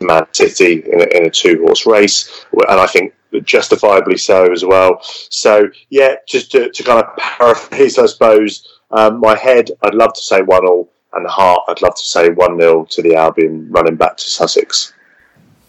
Man 0.00 0.26
City 0.32 0.82
in 0.92 1.02
a, 1.02 1.28
a 1.28 1.30
two 1.30 1.64
horse 1.64 1.86
race, 1.86 2.44
and 2.52 2.80
I 2.80 2.88
think 2.88 3.14
justifiably 3.44 4.16
so 4.16 4.50
as 4.50 4.64
well. 4.64 4.98
So, 5.02 5.70
yeah, 5.90 6.16
just 6.26 6.50
to, 6.50 6.68
to 6.68 6.82
kind 6.82 7.00
of 7.00 7.16
paraphrase, 7.16 8.00
I 8.00 8.06
suppose, 8.06 8.80
um, 8.90 9.20
my 9.20 9.36
head, 9.36 9.70
I'd 9.84 9.94
love 9.94 10.12
to 10.14 10.20
say 10.20 10.42
1 10.42 10.66
all, 10.66 10.90
and 11.12 11.24
the 11.24 11.30
heart, 11.30 11.62
I'd 11.68 11.82
love 11.82 11.94
to 11.94 12.02
say 12.02 12.30
1 12.30 12.60
0 12.60 12.84
to 12.90 13.02
the 13.02 13.14
Albion 13.14 13.70
running 13.70 13.94
back 13.94 14.16
to 14.16 14.24
Sussex. 14.24 14.92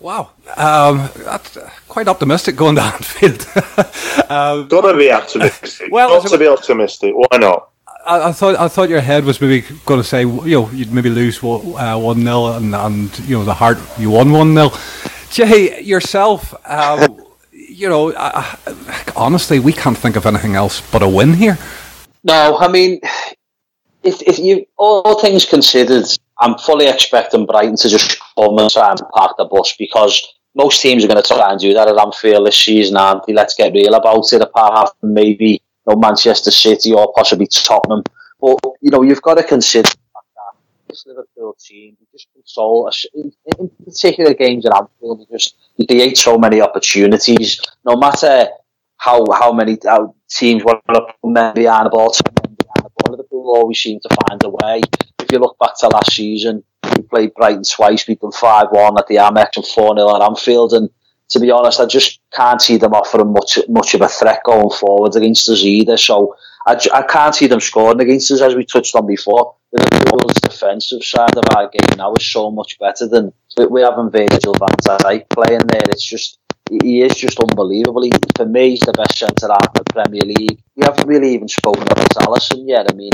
Wow, 0.01 0.31
um, 0.57 1.09
that's 1.17 1.57
quite 1.87 2.07
optimistic 2.07 2.55
going 2.55 2.75
to 2.77 2.81
Anfield. 2.81 3.45
um, 4.29 4.67
Got 4.67 4.91
to 4.91 4.97
be 4.97 5.11
optimistic. 5.11 5.91
well, 5.91 6.21
got 6.21 6.31
to 6.31 6.37
be 6.37 6.47
optimistic. 6.47 7.13
Why 7.13 7.37
not? 7.37 7.69
I, 8.05 8.29
I, 8.29 8.31
thought 8.31 8.55
I 8.55 8.67
thought 8.67 8.89
your 8.89 9.01
head 9.01 9.25
was 9.25 9.39
maybe 9.39 9.63
going 9.85 10.01
to 10.01 10.03
say 10.03 10.21
you 10.21 10.61
know 10.61 10.69
you'd 10.71 10.91
maybe 10.91 11.09
lose 11.09 11.37
uh, 11.43 11.99
one 11.99 12.23
0 12.23 12.45
and, 12.47 12.73
and 12.73 13.19
you 13.19 13.37
know 13.37 13.43
the 13.43 13.53
heart 13.53 13.77
you 13.99 14.09
won 14.09 14.31
one 14.31 14.55
0 14.55 14.71
Jay 15.31 15.81
yourself, 15.81 16.53
um, 16.69 17.23
you 17.51 17.87
know, 17.87 18.11
uh, 18.11 18.55
honestly, 19.15 19.59
we 19.59 19.71
can't 19.71 19.97
think 19.97 20.17
of 20.17 20.25
anything 20.25 20.55
else 20.55 20.81
but 20.91 21.01
a 21.01 21.07
win 21.07 21.33
here. 21.33 21.57
No, 22.23 22.57
I 22.57 22.67
mean, 22.67 22.99
if 24.03 24.21
if 24.23 24.39
you 24.39 24.65
all 24.77 25.19
things 25.21 25.45
considered, 25.45 26.05
I'm 26.41 26.57
fully 26.57 26.87
expecting 26.87 27.45
Brighton 27.45 27.75
to 27.77 27.87
just 27.87 28.19
come 28.35 28.57
and 28.57 28.69
try 28.69 28.89
and 28.89 28.99
park 29.13 29.37
the 29.37 29.45
bus 29.45 29.75
because 29.77 30.27
most 30.55 30.81
teams 30.81 31.05
are 31.05 31.07
going 31.07 31.21
to 31.21 31.27
try 31.27 31.51
and 31.51 31.59
do 31.59 31.73
that 31.75 31.87
at 31.87 31.97
Anfield 31.97 32.47
this 32.47 32.57
season, 32.57 32.97
aren't 32.97 33.25
they? 33.27 33.33
Let's 33.33 33.55
get 33.55 33.73
real 33.73 33.93
about 33.93 34.33
it. 34.33 34.41
Apart 34.41 34.89
from 34.99 35.13
maybe 35.13 35.45
you 35.51 35.59
know, 35.87 35.95
Manchester 35.95 36.49
City 36.49 36.93
or 36.93 37.13
possibly 37.15 37.45
Tottenham, 37.45 38.03
but 38.39 38.57
you 38.81 38.89
know 38.89 39.03
you've 39.03 39.21
got 39.21 39.35
to 39.35 39.43
consider 39.43 39.87
that 39.87 40.53
this 40.89 41.05
Liverpool 41.05 41.55
team 41.59 41.95
they 41.99 42.07
just 42.11 42.27
control, 42.33 42.91
in, 43.13 43.31
in 43.59 43.69
particular 43.85 44.33
games 44.33 44.65
at 44.65 44.75
Anfield, 44.75 45.19
they 45.19 45.37
just 45.37 45.55
create 45.87 46.17
so 46.17 46.39
many 46.39 46.59
opportunities. 46.59 47.61
No 47.85 47.95
matter 47.97 48.47
how 48.97 49.25
how 49.31 49.53
many 49.53 49.77
how 49.85 50.15
teams 50.27 50.63
want 50.63 50.81
to 50.91 51.01
put 51.01 51.31
men 51.31 51.53
behind 51.53 51.85
the 51.85 51.91
ball, 51.91 52.11
behind 52.33 52.57
the 52.57 52.89
ball, 52.97 53.11
Liverpool 53.11 53.53
always 53.55 53.79
seem 53.79 53.99
to 53.99 54.09
find 54.27 54.43
a 54.43 54.49
way 54.49 54.81
you 55.31 55.39
look 55.39 55.57
back 55.59 55.77
to 55.79 55.87
last 55.87 56.13
season, 56.13 56.63
we 56.95 57.03
played 57.03 57.33
Brighton 57.33 57.63
twice, 57.63 58.05
beat 58.05 58.21
them 58.21 58.31
5 58.31 58.67
1 58.71 58.97
at 58.97 59.07
the 59.07 59.15
Amex 59.15 59.57
and 59.57 59.65
4 59.65 59.97
0 59.97 60.15
at 60.15 60.21
Anfield. 60.21 60.73
And 60.73 60.89
to 61.29 61.39
be 61.39 61.51
honest, 61.51 61.79
I 61.79 61.85
just 61.85 62.19
can't 62.31 62.61
see 62.61 62.77
them 62.77 62.93
offering 62.93 63.33
much 63.33 63.57
much 63.69 63.93
of 63.93 64.01
a 64.01 64.07
threat 64.07 64.43
going 64.43 64.69
forward 64.69 65.15
against 65.15 65.49
us 65.49 65.63
either. 65.63 65.97
So 65.97 66.35
I, 66.67 66.79
I 66.93 67.01
can't 67.03 67.35
see 67.35 67.47
them 67.47 67.59
scoring 67.59 68.01
against 68.01 68.31
us, 68.31 68.41
as 68.41 68.55
we 68.55 68.65
touched 68.65 68.95
on 68.95 69.07
before. 69.07 69.55
Liverpool's 69.71 70.33
defensive 70.33 71.03
side 71.03 71.37
of 71.37 71.43
our 71.55 71.69
game 71.69 71.97
now 71.97 72.13
is 72.13 72.29
so 72.29 72.51
much 72.51 72.77
better 72.77 73.07
than 73.07 73.31
we 73.69 73.81
having 73.81 74.11
Virgil 74.11 74.53
van 74.53 74.75
Dijk 74.83 75.29
playing 75.29 75.61
there. 75.67 75.87
It's 75.87 76.05
just 76.05 76.37
he 76.83 77.01
is 77.01 77.15
just 77.15 77.39
unbelievable. 77.39 78.03
He, 78.03 78.11
for 78.35 78.45
me, 78.45 78.71
he's 78.71 78.81
the 78.81 78.93
best 78.93 79.17
centre 79.17 79.47
half 79.47 79.75
in 79.75 79.83
the 79.85 79.93
Premier 79.93 80.21
League. 80.21 80.61
We 80.75 80.83
haven't 80.83 81.07
really 81.07 81.33
even 81.33 81.47
spoken 81.47 81.83
about 81.83 82.09
Alisson 82.09 82.67
yet. 82.67 82.87
I 82.89 82.93
mean, 82.93 83.11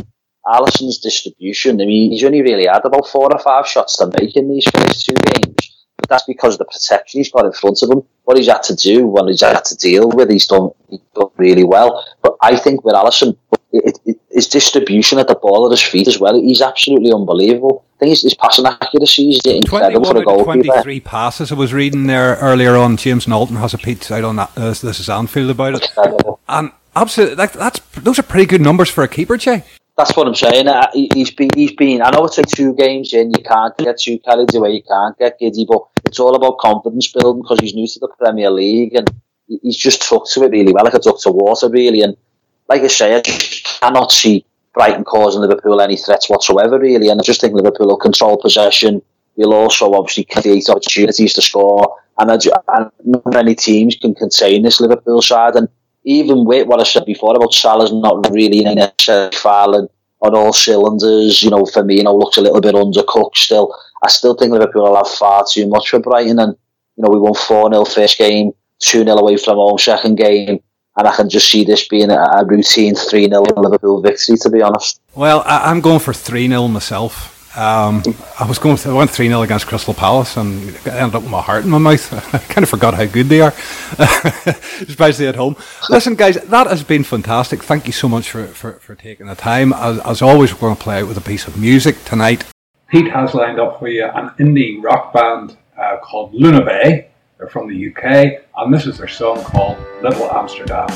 Alisson's 0.48 1.00
distribution, 1.00 1.82
I 1.82 1.86
mean, 1.86 2.12
he's 2.12 2.24
only 2.24 2.42
really 2.42 2.68
had 2.68 2.86
about 2.86 3.08
four 3.08 3.32
or 3.32 3.40
five 3.40 3.68
shots 3.68 3.98
to 3.98 4.12
make 4.20 4.36
in 4.36 4.50
these 4.50 4.68
first 4.70 5.06
two 5.06 5.16
games. 5.34 5.56
But 5.98 6.10
that's 6.10 6.24
because 6.26 6.54
of 6.54 6.60
the 6.60 6.66
protection 6.66 7.20
he's 7.20 7.32
got 7.32 7.46
in 7.46 7.54
front 7.54 7.82
of 7.82 7.90
him. 7.90 8.04
What 8.24 8.38
he's 8.38 8.48
had 8.48 8.64
to 8.64 8.76
do, 8.76 9.08
what 9.08 9.28
he's 9.28 9.42
had 9.42 9.66
to 9.66 9.76
deal 9.76 10.10
with, 10.10 10.30
he's 10.30 10.46
done, 10.46 10.70
he's 10.90 11.00
done 11.16 11.30
really 11.38 11.64
well. 11.64 12.06
But 12.22 12.36
I 12.42 12.56
think 12.56 12.84
with 12.84 12.94
Alisson, 12.94 13.36
it, 13.72 14.00
it, 14.06 14.20
his 14.30 14.48
distribution 14.48 15.18
at 15.18 15.28
the 15.28 15.36
ball 15.36 15.66
at 15.66 15.72
his 15.72 15.82
feet 15.82 16.08
as 16.08 16.20
well, 16.20 16.40
he's 16.40 16.62
absolutely 16.62 17.12
unbelievable. 17.12 17.84
I 17.96 18.00
think 18.00 18.10
his, 18.12 18.22
his 18.22 18.36
passing 18.36 18.68
accuracy 18.68 19.32
is 19.32 19.42
incredible 19.46 20.06
for 20.06 20.22
a 20.22 20.24
goalkeeper. 20.24 20.66
23 20.66 21.00
passes 21.00 21.52
I 21.52 21.56
was 21.56 21.74
reading 21.74 22.06
there 22.06 22.36
earlier 22.36 22.76
on. 22.76 22.98
James 22.98 23.26
Nalton 23.26 23.60
has 23.60 23.74
a 23.74 23.80
piece 23.80 24.12
out 24.12 24.24
on 24.24 24.36
that. 24.36 24.52
Uh, 24.56 24.68
this 24.70 25.00
is 25.00 25.10
Anfield 25.10 25.50
about 25.50 25.82
it. 25.82 25.90
And 26.48 26.72
absolutely, 26.96 27.36
that, 27.36 27.54
that's 27.54 27.80
those 27.96 28.20
are 28.20 28.24
pretty 28.24 28.46
good 28.46 28.62
numbers 28.62 28.90
for 28.90 29.04
a 29.04 29.08
keeper, 29.08 29.36
Jay. 29.36 29.64
That's 29.98 30.16
what 30.16 30.28
I'm 30.28 30.36
saying. 30.36 30.68
Uh, 30.68 30.88
he's 30.94 31.32
been, 31.32 31.50
he's 31.56 31.74
been. 31.74 32.04
I 32.04 32.12
know 32.12 32.26
it's 32.26 32.38
like 32.38 32.48
two 32.48 32.76
games 32.76 33.14
in. 33.14 33.32
You 33.32 33.44
can't 33.44 33.76
get 33.78 33.98
too 34.00 34.20
carried 34.20 34.54
away. 34.54 34.74
You 34.74 34.84
can't 34.84 35.18
get 35.18 35.40
giddy, 35.40 35.66
but 35.68 35.82
it's 36.06 36.20
all 36.20 36.36
about 36.36 36.60
confidence 36.60 37.12
building 37.12 37.42
because 37.42 37.60
he's 37.60 37.74
new 37.74 37.88
to 37.88 38.00
the 38.00 38.10
Premier 38.20 38.52
League 38.52 38.94
and 38.94 39.12
he's 39.48 39.76
just 39.76 40.04
took 40.08 40.28
to 40.28 40.44
it 40.44 40.52
really 40.52 40.72
well, 40.72 40.86
like 40.86 40.94
a 40.94 41.00
duck 41.00 41.20
to 41.22 41.32
water, 41.32 41.68
really. 41.68 42.02
And 42.02 42.16
like 42.70 42.84
I 42.84 42.88
say, 42.88 43.16
I 43.18 43.22
cannot 43.22 44.12
see 44.12 44.46
Brighton 44.76 45.04
causing 45.04 45.42
Liverpool 45.42 45.82
any 45.82 45.98
threats 45.98 46.30
whatsoever, 46.30 46.78
really. 46.78 47.10
And 47.10 47.20
I 47.20 47.24
just 47.24 47.42
think 47.42 47.56
Liverpool 47.56 47.88
will 47.88 47.98
control 47.98 48.38
possession. 48.38 49.02
We'll 49.36 49.54
also 49.54 49.92
obviously 49.94 50.26
create 50.26 50.70
opportunities 50.70 51.34
to 51.34 51.42
score, 51.42 51.96
and, 52.20 52.32
I, 52.32 52.36
and 52.36 52.92
not 53.04 53.26
many 53.26 53.56
teams 53.56 53.96
can 53.96 54.14
contain 54.14 54.62
this 54.62 54.80
Liverpool 54.80 55.24
side. 55.24 55.56
And 55.56 55.70
even 56.08 56.46
with 56.46 56.68
what 56.68 56.80
I 56.80 56.84
said 56.84 57.06
before 57.06 57.36
about 57.36 57.54
Salah's 57.54 57.92
not 57.92 58.32
really 58.32 58.64
in 58.64 58.76
necessarily 58.76 59.36
firing 59.36 59.90
on 60.22 60.36
all 60.36 60.54
cylinders, 60.54 61.44
you 61.44 61.50
know, 61.50 61.64
Firmino 61.64 62.18
looks 62.18 62.38
a 62.38 62.42
little 62.42 62.62
bit 62.62 62.76
undercooked 62.76 63.36
still. 63.36 63.78
I 64.04 64.08
still 64.08 64.34
think 64.34 64.54
Liverpool 64.54 64.84
will 64.84 64.96
have 64.96 65.10
far 65.10 65.44
too 65.52 65.68
much 65.68 65.90
for 65.90 66.00
Brighton, 66.00 66.40
and 66.40 66.56
you 66.96 67.04
know, 67.04 67.10
we 67.10 67.20
won 67.20 67.34
4 67.34 67.72
0 67.74 67.84
first 67.84 68.18
game, 68.18 68.52
2 68.80 69.04
0 69.04 69.18
away 69.18 69.36
from 69.36 69.58
home 69.58 69.78
second 69.78 70.16
game, 70.16 70.62
and 70.96 71.08
I 71.08 71.14
can 71.14 71.28
just 71.28 71.52
see 71.52 71.66
this 71.66 71.86
being 71.90 72.10
a, 72.10 72.16
a 72.16 72.46
routine 72.46 72.96
3 72.96 73.28
0 73.28 73.42
Liverpool 73.58 74.02
victory, 74.02 74.38
to 74.38 74.50
be 74.50 74.62
honest. 74.62 75.02
Well, 75.14 75.44
I, 75.46 75.70
am 75.70 75.82
going 75.82 76.00
for 76.00 76.14
3 76.14 76.48
0 76.48 76.70
myself. 76.70 77.37
Um, 77.58 78.04
I 78.40 78.46
was 78.48 78.60
going. 78.60 78.78
I 78.86 78.94
went 78.94 79.10
three 79.10 79.30
0 79.30 79.42
against 79.42 79.66
Crystal 79.66 79.96
Palace 79.96 80.38
and 80.38 80.62
ended 80.86 81.16
up 81.16 81.24
with 81.24 81.32
my 81.32 81.42
heart 81.42 81.64
in 81.64 81.72
my 81.72 81.80
mouth. 81.80 82.14
I 82.34 82.38
kind 82.38 82.62
of 82.62 82.70
forgot 82.70 82.94
how 82.94 83.06
good 83.06 83.30
they 83.30 83.42
are, 83.42 83.52
especially 84.88 85.26
at 85.26 85.36
home. 85.36 85.56
Listen, 85.90 86.14
guys, 86.14 86.36
that 86.36 86.68
has 86.68 86.84
been 86.84 87.04
fantastic. 87.04 87.64
Thank 87.64 87.88
you 87.88 87.94
so 87.94 88.08
much 88.08 88.30
for, 88.30 88.46
for, 88.46 88.74
for 88.74 88.94
taking 88.94 89.26
the 89.26 89.34
time. 89.34 89.74
As, 89.74 89.98
as 90.02 90.22
always, 90.22 90.54
we're 90.54 90.60
going 90.60 90.76
to 90.76 90.84
play 90.84 91.02
out 91.02 91.08
with 91.08 91.18
a 91.18 91.22
piece 91.22 91.48
of 91.48 91.58
music 91.58 92.06
tonight. 92.06 92.46
Pete 92.90 93.12
has 93.12 93.34
lined 93.34 93.60
up 93.60 93.80
for 93.80 93.88
you 93.88 94.06
an 94.06 94.30
indie 94.40 94.82
rock 94.84 95.12
band 95.12 95.58
uh, 95.80 95.98
called 95.98 96.36
Luna 96.36 96.64
Bay. 96.64 97.10
They're 97.40 97.50
from 97.50 97.68
the 97.68 97.90
UK, 97.90 98.44
and 98.56 98.72
this 98.72 98.86
is 98.86 99.00
their 99.00 99.08
song 99.08 99.44
called 99.44 99.80
Little 100.04 100.32
Amsterdam. 100.32 100.88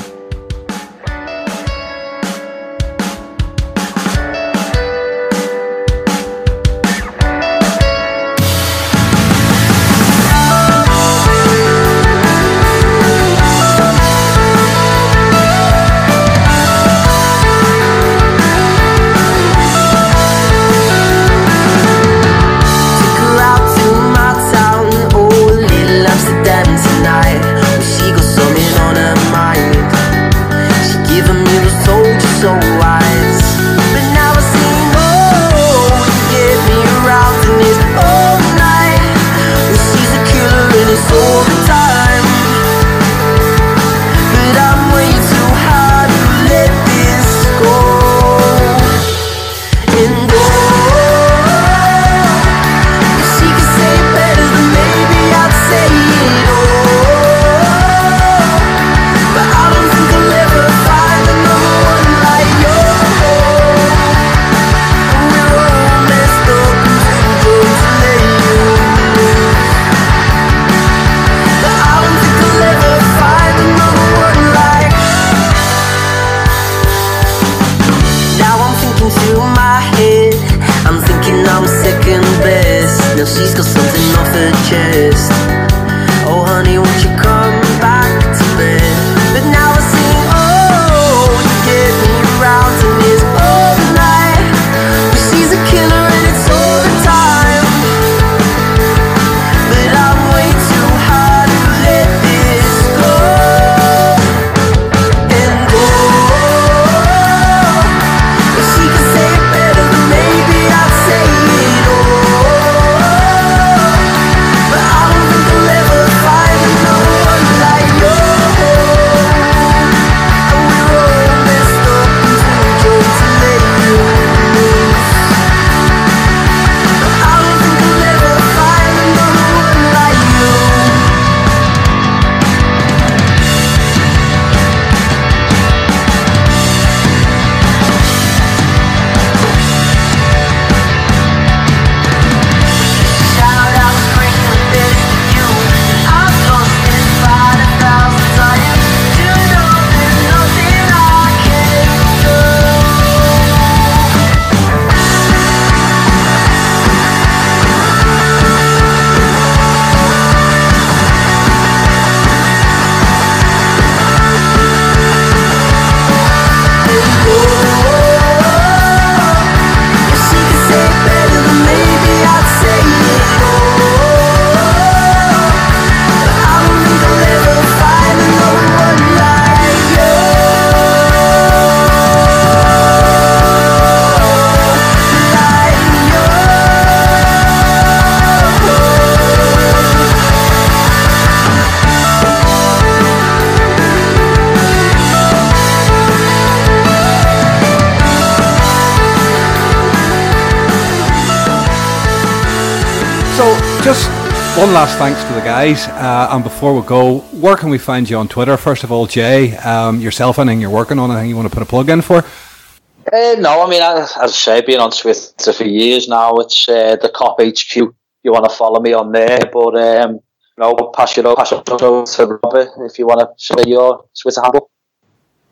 One 204.62 204.74
last 204.74 204.96
thanks 204.96 205.20
to 205.24 205.32
the 205.32 205.40
guys. 205.40 205.88
Uh, 205.88 206.28
and 206.30 206.44
before 206.44 206.72
we 206.72 206.86
go, 206.86 207.18
where 207.32 207.56
can 207.56 207.68
we 207.68 207.78
find 207.78 208.08
you 208.08 208.16
on 208.16 208.28
Twitter? 208.28 208.56
First 208.56 208.84
of 208.84 208.92
all, 208.92 209.06
Jay, 209.06 209.56
um, 209.56 210.00
yourself, 210.00 210.38
anything 210.38 210.60
you're 210.60 210.70
working 210.70 211.00
on, 211.00 211.10
anything 211.10 211.30
you 211.30 211.34
want 211.34 211.48
to 211.48 211.52
put 211.52 211.64
a 211.64 211.66
plug 211.66 211.88
in 211.88 212.00
for? 212.00 212.18
Uh, 212.18 213.34
no, 213.40 213.66
I 213.66 213.68
mean, 213.68 213.82
as 213.82 214.12
I 214.16 214.28
say, 214.28 214.60
being 214.60 214.78
on 214.78 214.92
Twitter 214.92 215.52
for 215.52 215.64
years 215.64 216.06
now. 216.06 216.36
It's 216.36 216.68
uh, 216.68 216.94
the 216.94 217.08
Kop 217.08 217.40
HQ. 217.40 217.92
You 218.22 218.30
want 218.30 218.48
to 218.48 218.56
follow 218.56 218.78
me 218.78 218.92
on 218.92 219.10
there, 219.10 219.40
but 219.52 219.76
um, 219.76 220.20
no, 220.56 220.74
pass 220.94 221.18
it 221.18 221.26
over, 221.26 221.34
pass 221.34 221.50
it 221.50 221.68
over 221.68 222.06
to 222.06 222.26
Robert 222.44 222.68
if 222.88 223.00
you 223.00 223.06
want 223.08 223.18
to 223.18 223.44
share 223.44 223.66
your 223.68 224.04
Twitter 224.16 224.42
handle. 224.42 224.70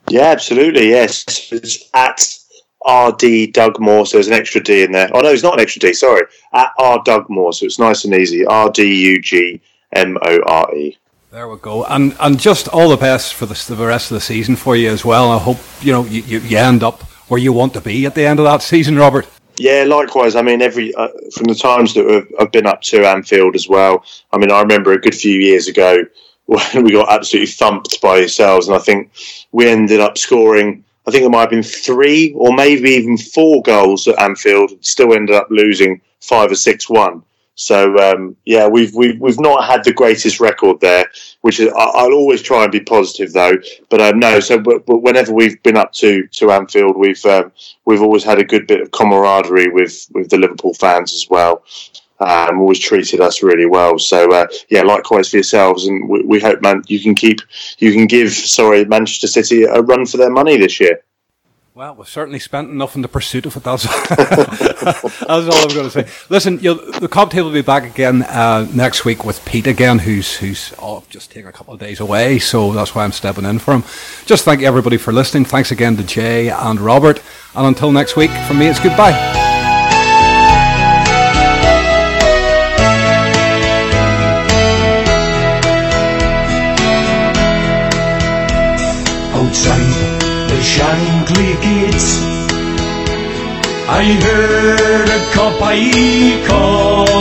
Yeah, 0.08 0.26
absolutely. 0.26 0.90
Yes, 0.90 1.50
it's 1.50 1.90
at 1.92 2.38
RD 2.88 3.52
Doug 3.52 3.78
Moore. 3.80 4.06
So 4.06 4.16
there's 4.16 4.28
an 4.28 4.34
extra 4.34 4.62
D 4.62 4.82
in 4.82 4.92
there. 4.92 5.10
Oh 5.12 5.20
no, 5.20 5.28
it's 5.28 5.42
not 5.42 5.54
an 5.54 5.60
extra 5.60 5.80
D. 5.80 5.92
Sorry, 5.92 6.22
at 6.52 6.72
R 6.78 7.02
Moore. 7.28 7.52
So 7.52 7.66
it's 7.66 7.78
nice 7.78 8.04
and 8.04 8.14
easy. 8.14 8.44
R 8.46 8.70
D 8.70 9.12
U 9.12 9.20
G 9.20 9.60
M 9.92 10.16
O 10.22 10.40
R 10.46 10.74
E. 10.74 10.96
There 11.30 11.48
we 11.48 11.58
go, 11.58 11.84
and 11.84 12.16
and 12.18 12.40
just 12.40 12.66
all 12.68 12.88
the 12.88 12.96
best 12.96 13.34
for 13.34 13.46
the, 13.46 13.74
the 13.74 13.86
rest 13.86 14.10
of 14.10 14.16
the 14.16 14.20
season 14.20 14.56
for 14.56 14.74
you 14.74 14.90
as 14.90 15.04
well. 15.04 15.30
I 15.30 15.38
hope 15.38 15.58
you 15.80 15.92
know 15.92 16.04
you, 16.04 16.22
you, 16.22 16.40
you 16.40 16.58
end 16.58 16.82
up 16.82 17.02
where 17.28 17.38
you 17.38 17.52
want 17.52 17.72
to 17.74 17.80
be 17.80 18.04
at 18.04 18.16
the 18.16 18.26
end 18.26 18.40
of 18.40 18.44
that 18.44 18.62
season, 18.62 18.96
Robert. 18.96 19.28
Yeah, 19.56 19.84
likewise. 19.86 20.34
I 20.34 20.42
mean, 20.42 20.62
every 20.62 20.94
uh, 20.94 21.08
from 21.32 21.44
the 21.44 21.54
times 21.54 21.94
that 21.94 22.26
I've 22.40 22.50
been 22.50 22.66
up 22.66 22.80
to 22.82 23.06
Anfield 23.06 23.54
as 23.54 23.68
well. 23.68 24.04
I 24.32 24.38
mean, 24.38 24.50
I 24.50 24.60
remember 24.60 24.92
a 24.92 25.00
good 25.00 25.14
few 25.14 25.38
years 25.38 25.68
ago 25.68 26.04
when 26.46 26.82
we 26.82 26.92
got 26.92 27.12
absolutely 27.12 27.52
thumped 27.52 28.00
by 28.00 28.18
yourselves, 28.18 28.66
and 28.66 28.76
I 28.76 28.80
think 28.80 29.12
we 29.52 29.68
ended 29.68 30.00
up 30.00 30.18
scoring. 30.18 30.84
I 31.06 31.10
think 31.10 31.24
it 31.24 31.30
might 31.30 31.40
have 31.40 31.50
been 31.50 31.62
three 31.62 32.32
or 32.36 32.54
maybe 32.54 32.90
even 32.90 33.16
four 33.16 33.62
goals 33.62 34.06
at 34.06 34.18
Anfield. 34.18 34.72
Still 34.84 35.14
ended 35.14 35.34
up 35.34 35.48
losing 35.50 36.00
five 36.20 36.50
or 36.50 36.56
six 36.56 36.88
one. 36.88 37.22
So 37.60 37.94
um, 37.98 38.36
yeah, 38.46 38.68
we've, 38.68 38.94
we've 38.94 39.20
we've 39.20 39.38
not 39.38 39.64
had 39.64 39.84
the 39.84 39.92
greatest 39.92 40.40
record 40.40 40.80
there, 40.80 41.04
which 41.42 41.60
is 41.60 41.70
I'll 41.76 42.14
always 42.14 42.40
try 42.40 42.62
and 42.62 42.72
be 42.72 42.80
positive 42.80 43.34
though. 43.34 43.52
But 43.90 44.00
um, 44.00 44.18
no, 44.18 44.40
so 44.40 44.58
but, 44.58 44.86
but 44.86 45.02
whenever 45.02 45.34
we've 45.34 45.62
been 45.62 45.76
up 45.76 45.92
to 45.94 46.26
to 46.26 46.52
Anfield, 46.52 46.96
we've 46.96 47.22
um, 47.26 47.52
we've 47.84 48.00
always 48.00 48.24
had 48.24 48.38
a 48.38 48.44
good 48.44 48.66
bit 48.66 48.80
of 48.80 48.92
camaraderie 48.92 49.68
with 49.72 50.06
with 50.14 50.30
the 50.30 50.38
Liverpool 50.38 50.72
fans 50.72 51.12
as 51.12 51.28
well. 51.28 51.62
Um, 52.20 52.60
always 52.60 52.78
treated 52.78 53.20
us 53.20 53.42
really 53.42 53.66
well. 53.66 53.98
So 53.98 54.30
uh, 54.32 54.46
yeah, 54.68 54.82
likewise 54.82 55.30
for 55.30 55.36
yourselves, 55.36 55.86
and 55.86 56.08
we, 56.08 56.22
we 56.22 56.40
hope 56.40 56.60
man 56.60 56.82
you 56.86 57.00
can 57.00 57.14
keep 57.14 57.40
you 57.78 57.92
can 57.92 58.06
give 58.06 58.32
sorry 58.32 58.84
Manchester 58.84 59.26
City 59.26 59.64
a 59.64 59.80
run 59.80 60.06
for 60.06 60.16
their 60.16 60.30
money 60.30 60.56
this 60.56 60.80
year. 60.80 61.00
Well, 61.72 61.94
we've 61.94 62.08
certainly 62.08 62.40
spent 62.40 62.68
enough 62.68 62.96
in 62.96 63.02
the 63.02 63.08
pursuit 63.08 63.46
of 63.46 63.56
it. 63.56 63.62
That's, 63.62 63.84
that's 64.08 65.24
all 65.26 65.38
I'm 65.38 65.68
going 65.68 65.88
to 65.88 65.90
say. 65.90 66.06
Listen, 66.28 66.56
the 66.56 67.08
Kop 67.08 67.30
table 67.30 67.46
will 67.46 67.54
be 67.54 67.62
back 67.62 67.84
again 67.84 68.22
uh, 68.24 68.68
next 68.74 69.04
week 69.04 69.24
with 69.24 69.42
Pete 69.44 69.68
again, 69.68 70.00
who's 70.00 70.36
who's 70.36 70.74
oh, 70.80 71.04
just 71.08 71.30
taking 71.30 71.46
a 71.46 71.52
couple 71.52 71.72
of 71.72 71.78
days 71.78 72.00
away. 72.00 72.40
So 72.40 72.72
that's 72.72 72.94
why 72.94 73.04
I'm 73.04 73.12
stepping 73.12 73.44
in 73.44 73.60
for 73.60 73.72
him. 73.72 73.84
Just 74.26 74.44
thank 74.44 74.62
everybody 74.62 74.96
for 74.96 75.12
listening. 75.12 75.44
Thanks 75.44 75.70
again 75.70 75.96
to 75.96 76.02
Jay 76.02 76.50
and 76.50 76.80
Robert. 76.80 77.22
And 77.54 77.66
until 77.66 77.92
next 77.92 78.16
week, 78.16 78.30
from 78.46 78.58
me, 78.58 78.66
it's 78.66 78.80
goodbye. 78.80 79.59
Shankly 90.60 91.54
gates. 91.62 92.20
I 93.88 94.04
heard 94.04 95.08
a 95.08 95.20
Kopite 95.32 96.46
calling. 96.46 97.20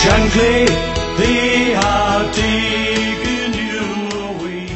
Shankly, 0.00 0.68
you 3.56 3.80
away. 4.20 4.68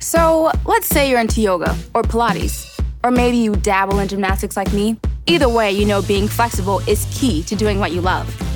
So, 0.00 0.50
let's 0.64 0.86
say 0.86 1.10
you're 1.10 1.20
into 1.20 1.40
yoga 1.42 1.76
or 1.94 2.02
Pilates, 2.02 2.80
or 3.04 3.10
maybe 3.10 3.36
you 3.36 3.54
dabble 3.56 3.98
in 3.98 4.08
gymnastics 4.08 4.56
like 4.56 4.72
me. 4.72 4.96
Either 5.26 5.48
way, 5.48 5.70
you 5.72 5.84
know 5.84 6.00
being 6.00 6.26
flexible 6.26 6.80
is 6.88 7.06
key 7.12 7.42
to 7.42 7.54
doing 7.54 7.78
what 7.78 7.92
you 7.92 8.00
love. 8.00 8.47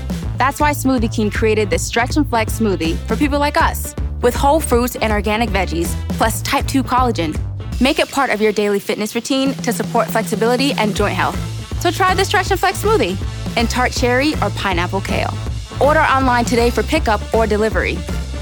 That's 0.42 0.58
why 0.58 0.72
Smoothie 0.72 1.14
King 1.14 1.30
created 1.30 1.70
this 1.70 1.86
Stretch 1.86 2.16
and 2.16 2.28
Flex 2.28 2.58
smoothie 2.58 2.96
for 3.06 3.14
people 3.14 3.38
like 3.38 3.56
us, 3.56 3.94
with 4.22 4.34
whole 4.34 4.58
fruits 4.58 4.96
and 4.96 5.12
organic 5.12 5.50
veggies, 5.50 5.94
plus 6.18 6.42
type 6.42 6.66
2 6.66 6.82
collagen. 6.82 7.32
Make 7.80 8.00
it 8.00 8.10
part 8.10 8.28
of 8.28 8.40
your 8.40 8.50
daily 8.50 8.80
fitness 8.80 9.14
routine 9.14 9.54
to 9.62 9.72
support 9.72 10.08
flexibility 10.08 10.72
and 10.72 10.96
joint 10.96 11.14
health. 11.14 11.38
So 11.80 11.92
try 11.92 12.12
the 12.14 12.24
Stretch 12.24 12.50
and 12.50 12.58
Flex 12.58 12.82
smoothie 12.82 13.16
in 13.56 13.68
tart 13.68 13.92
cherry 13.92 14.34
or 14.42 14.50
pineapple 14.56 15.02
kale. 15.02 15.32
Order 15.80 16.00
online 16.00 16.44
today 16.44 16.70
for 16.70 16.82
pickup 16.82 17.20
or 17.32 17.46
delivery. 17.46 17.94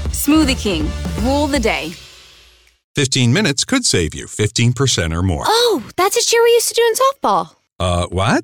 Smoothie 0.09 0.59
King, 0.59 0.89
rule 1.23 1.45
the 1.45 1.59
day. 1.59 1.93
15 2.95 3.31
minutes 3.31 3.63
could 3.63 3.85
save 3.85 4.15
you 4.15 4.25
15% 4.25 5.15
or 5.15 5.21
more. 5.21 5.43
Oh, 5.45 5.87
that's 5.97 6.17
a 6.17 6.25
cheer 6.27 6.41
we 6.41 6.49
used 6.49 6.69
to 6.69 6.73
do 6.73 6.81
in 6.81 6.93
softball. 6.95 7.55
Uh, 7.79 8.07
what? 8.07 8.43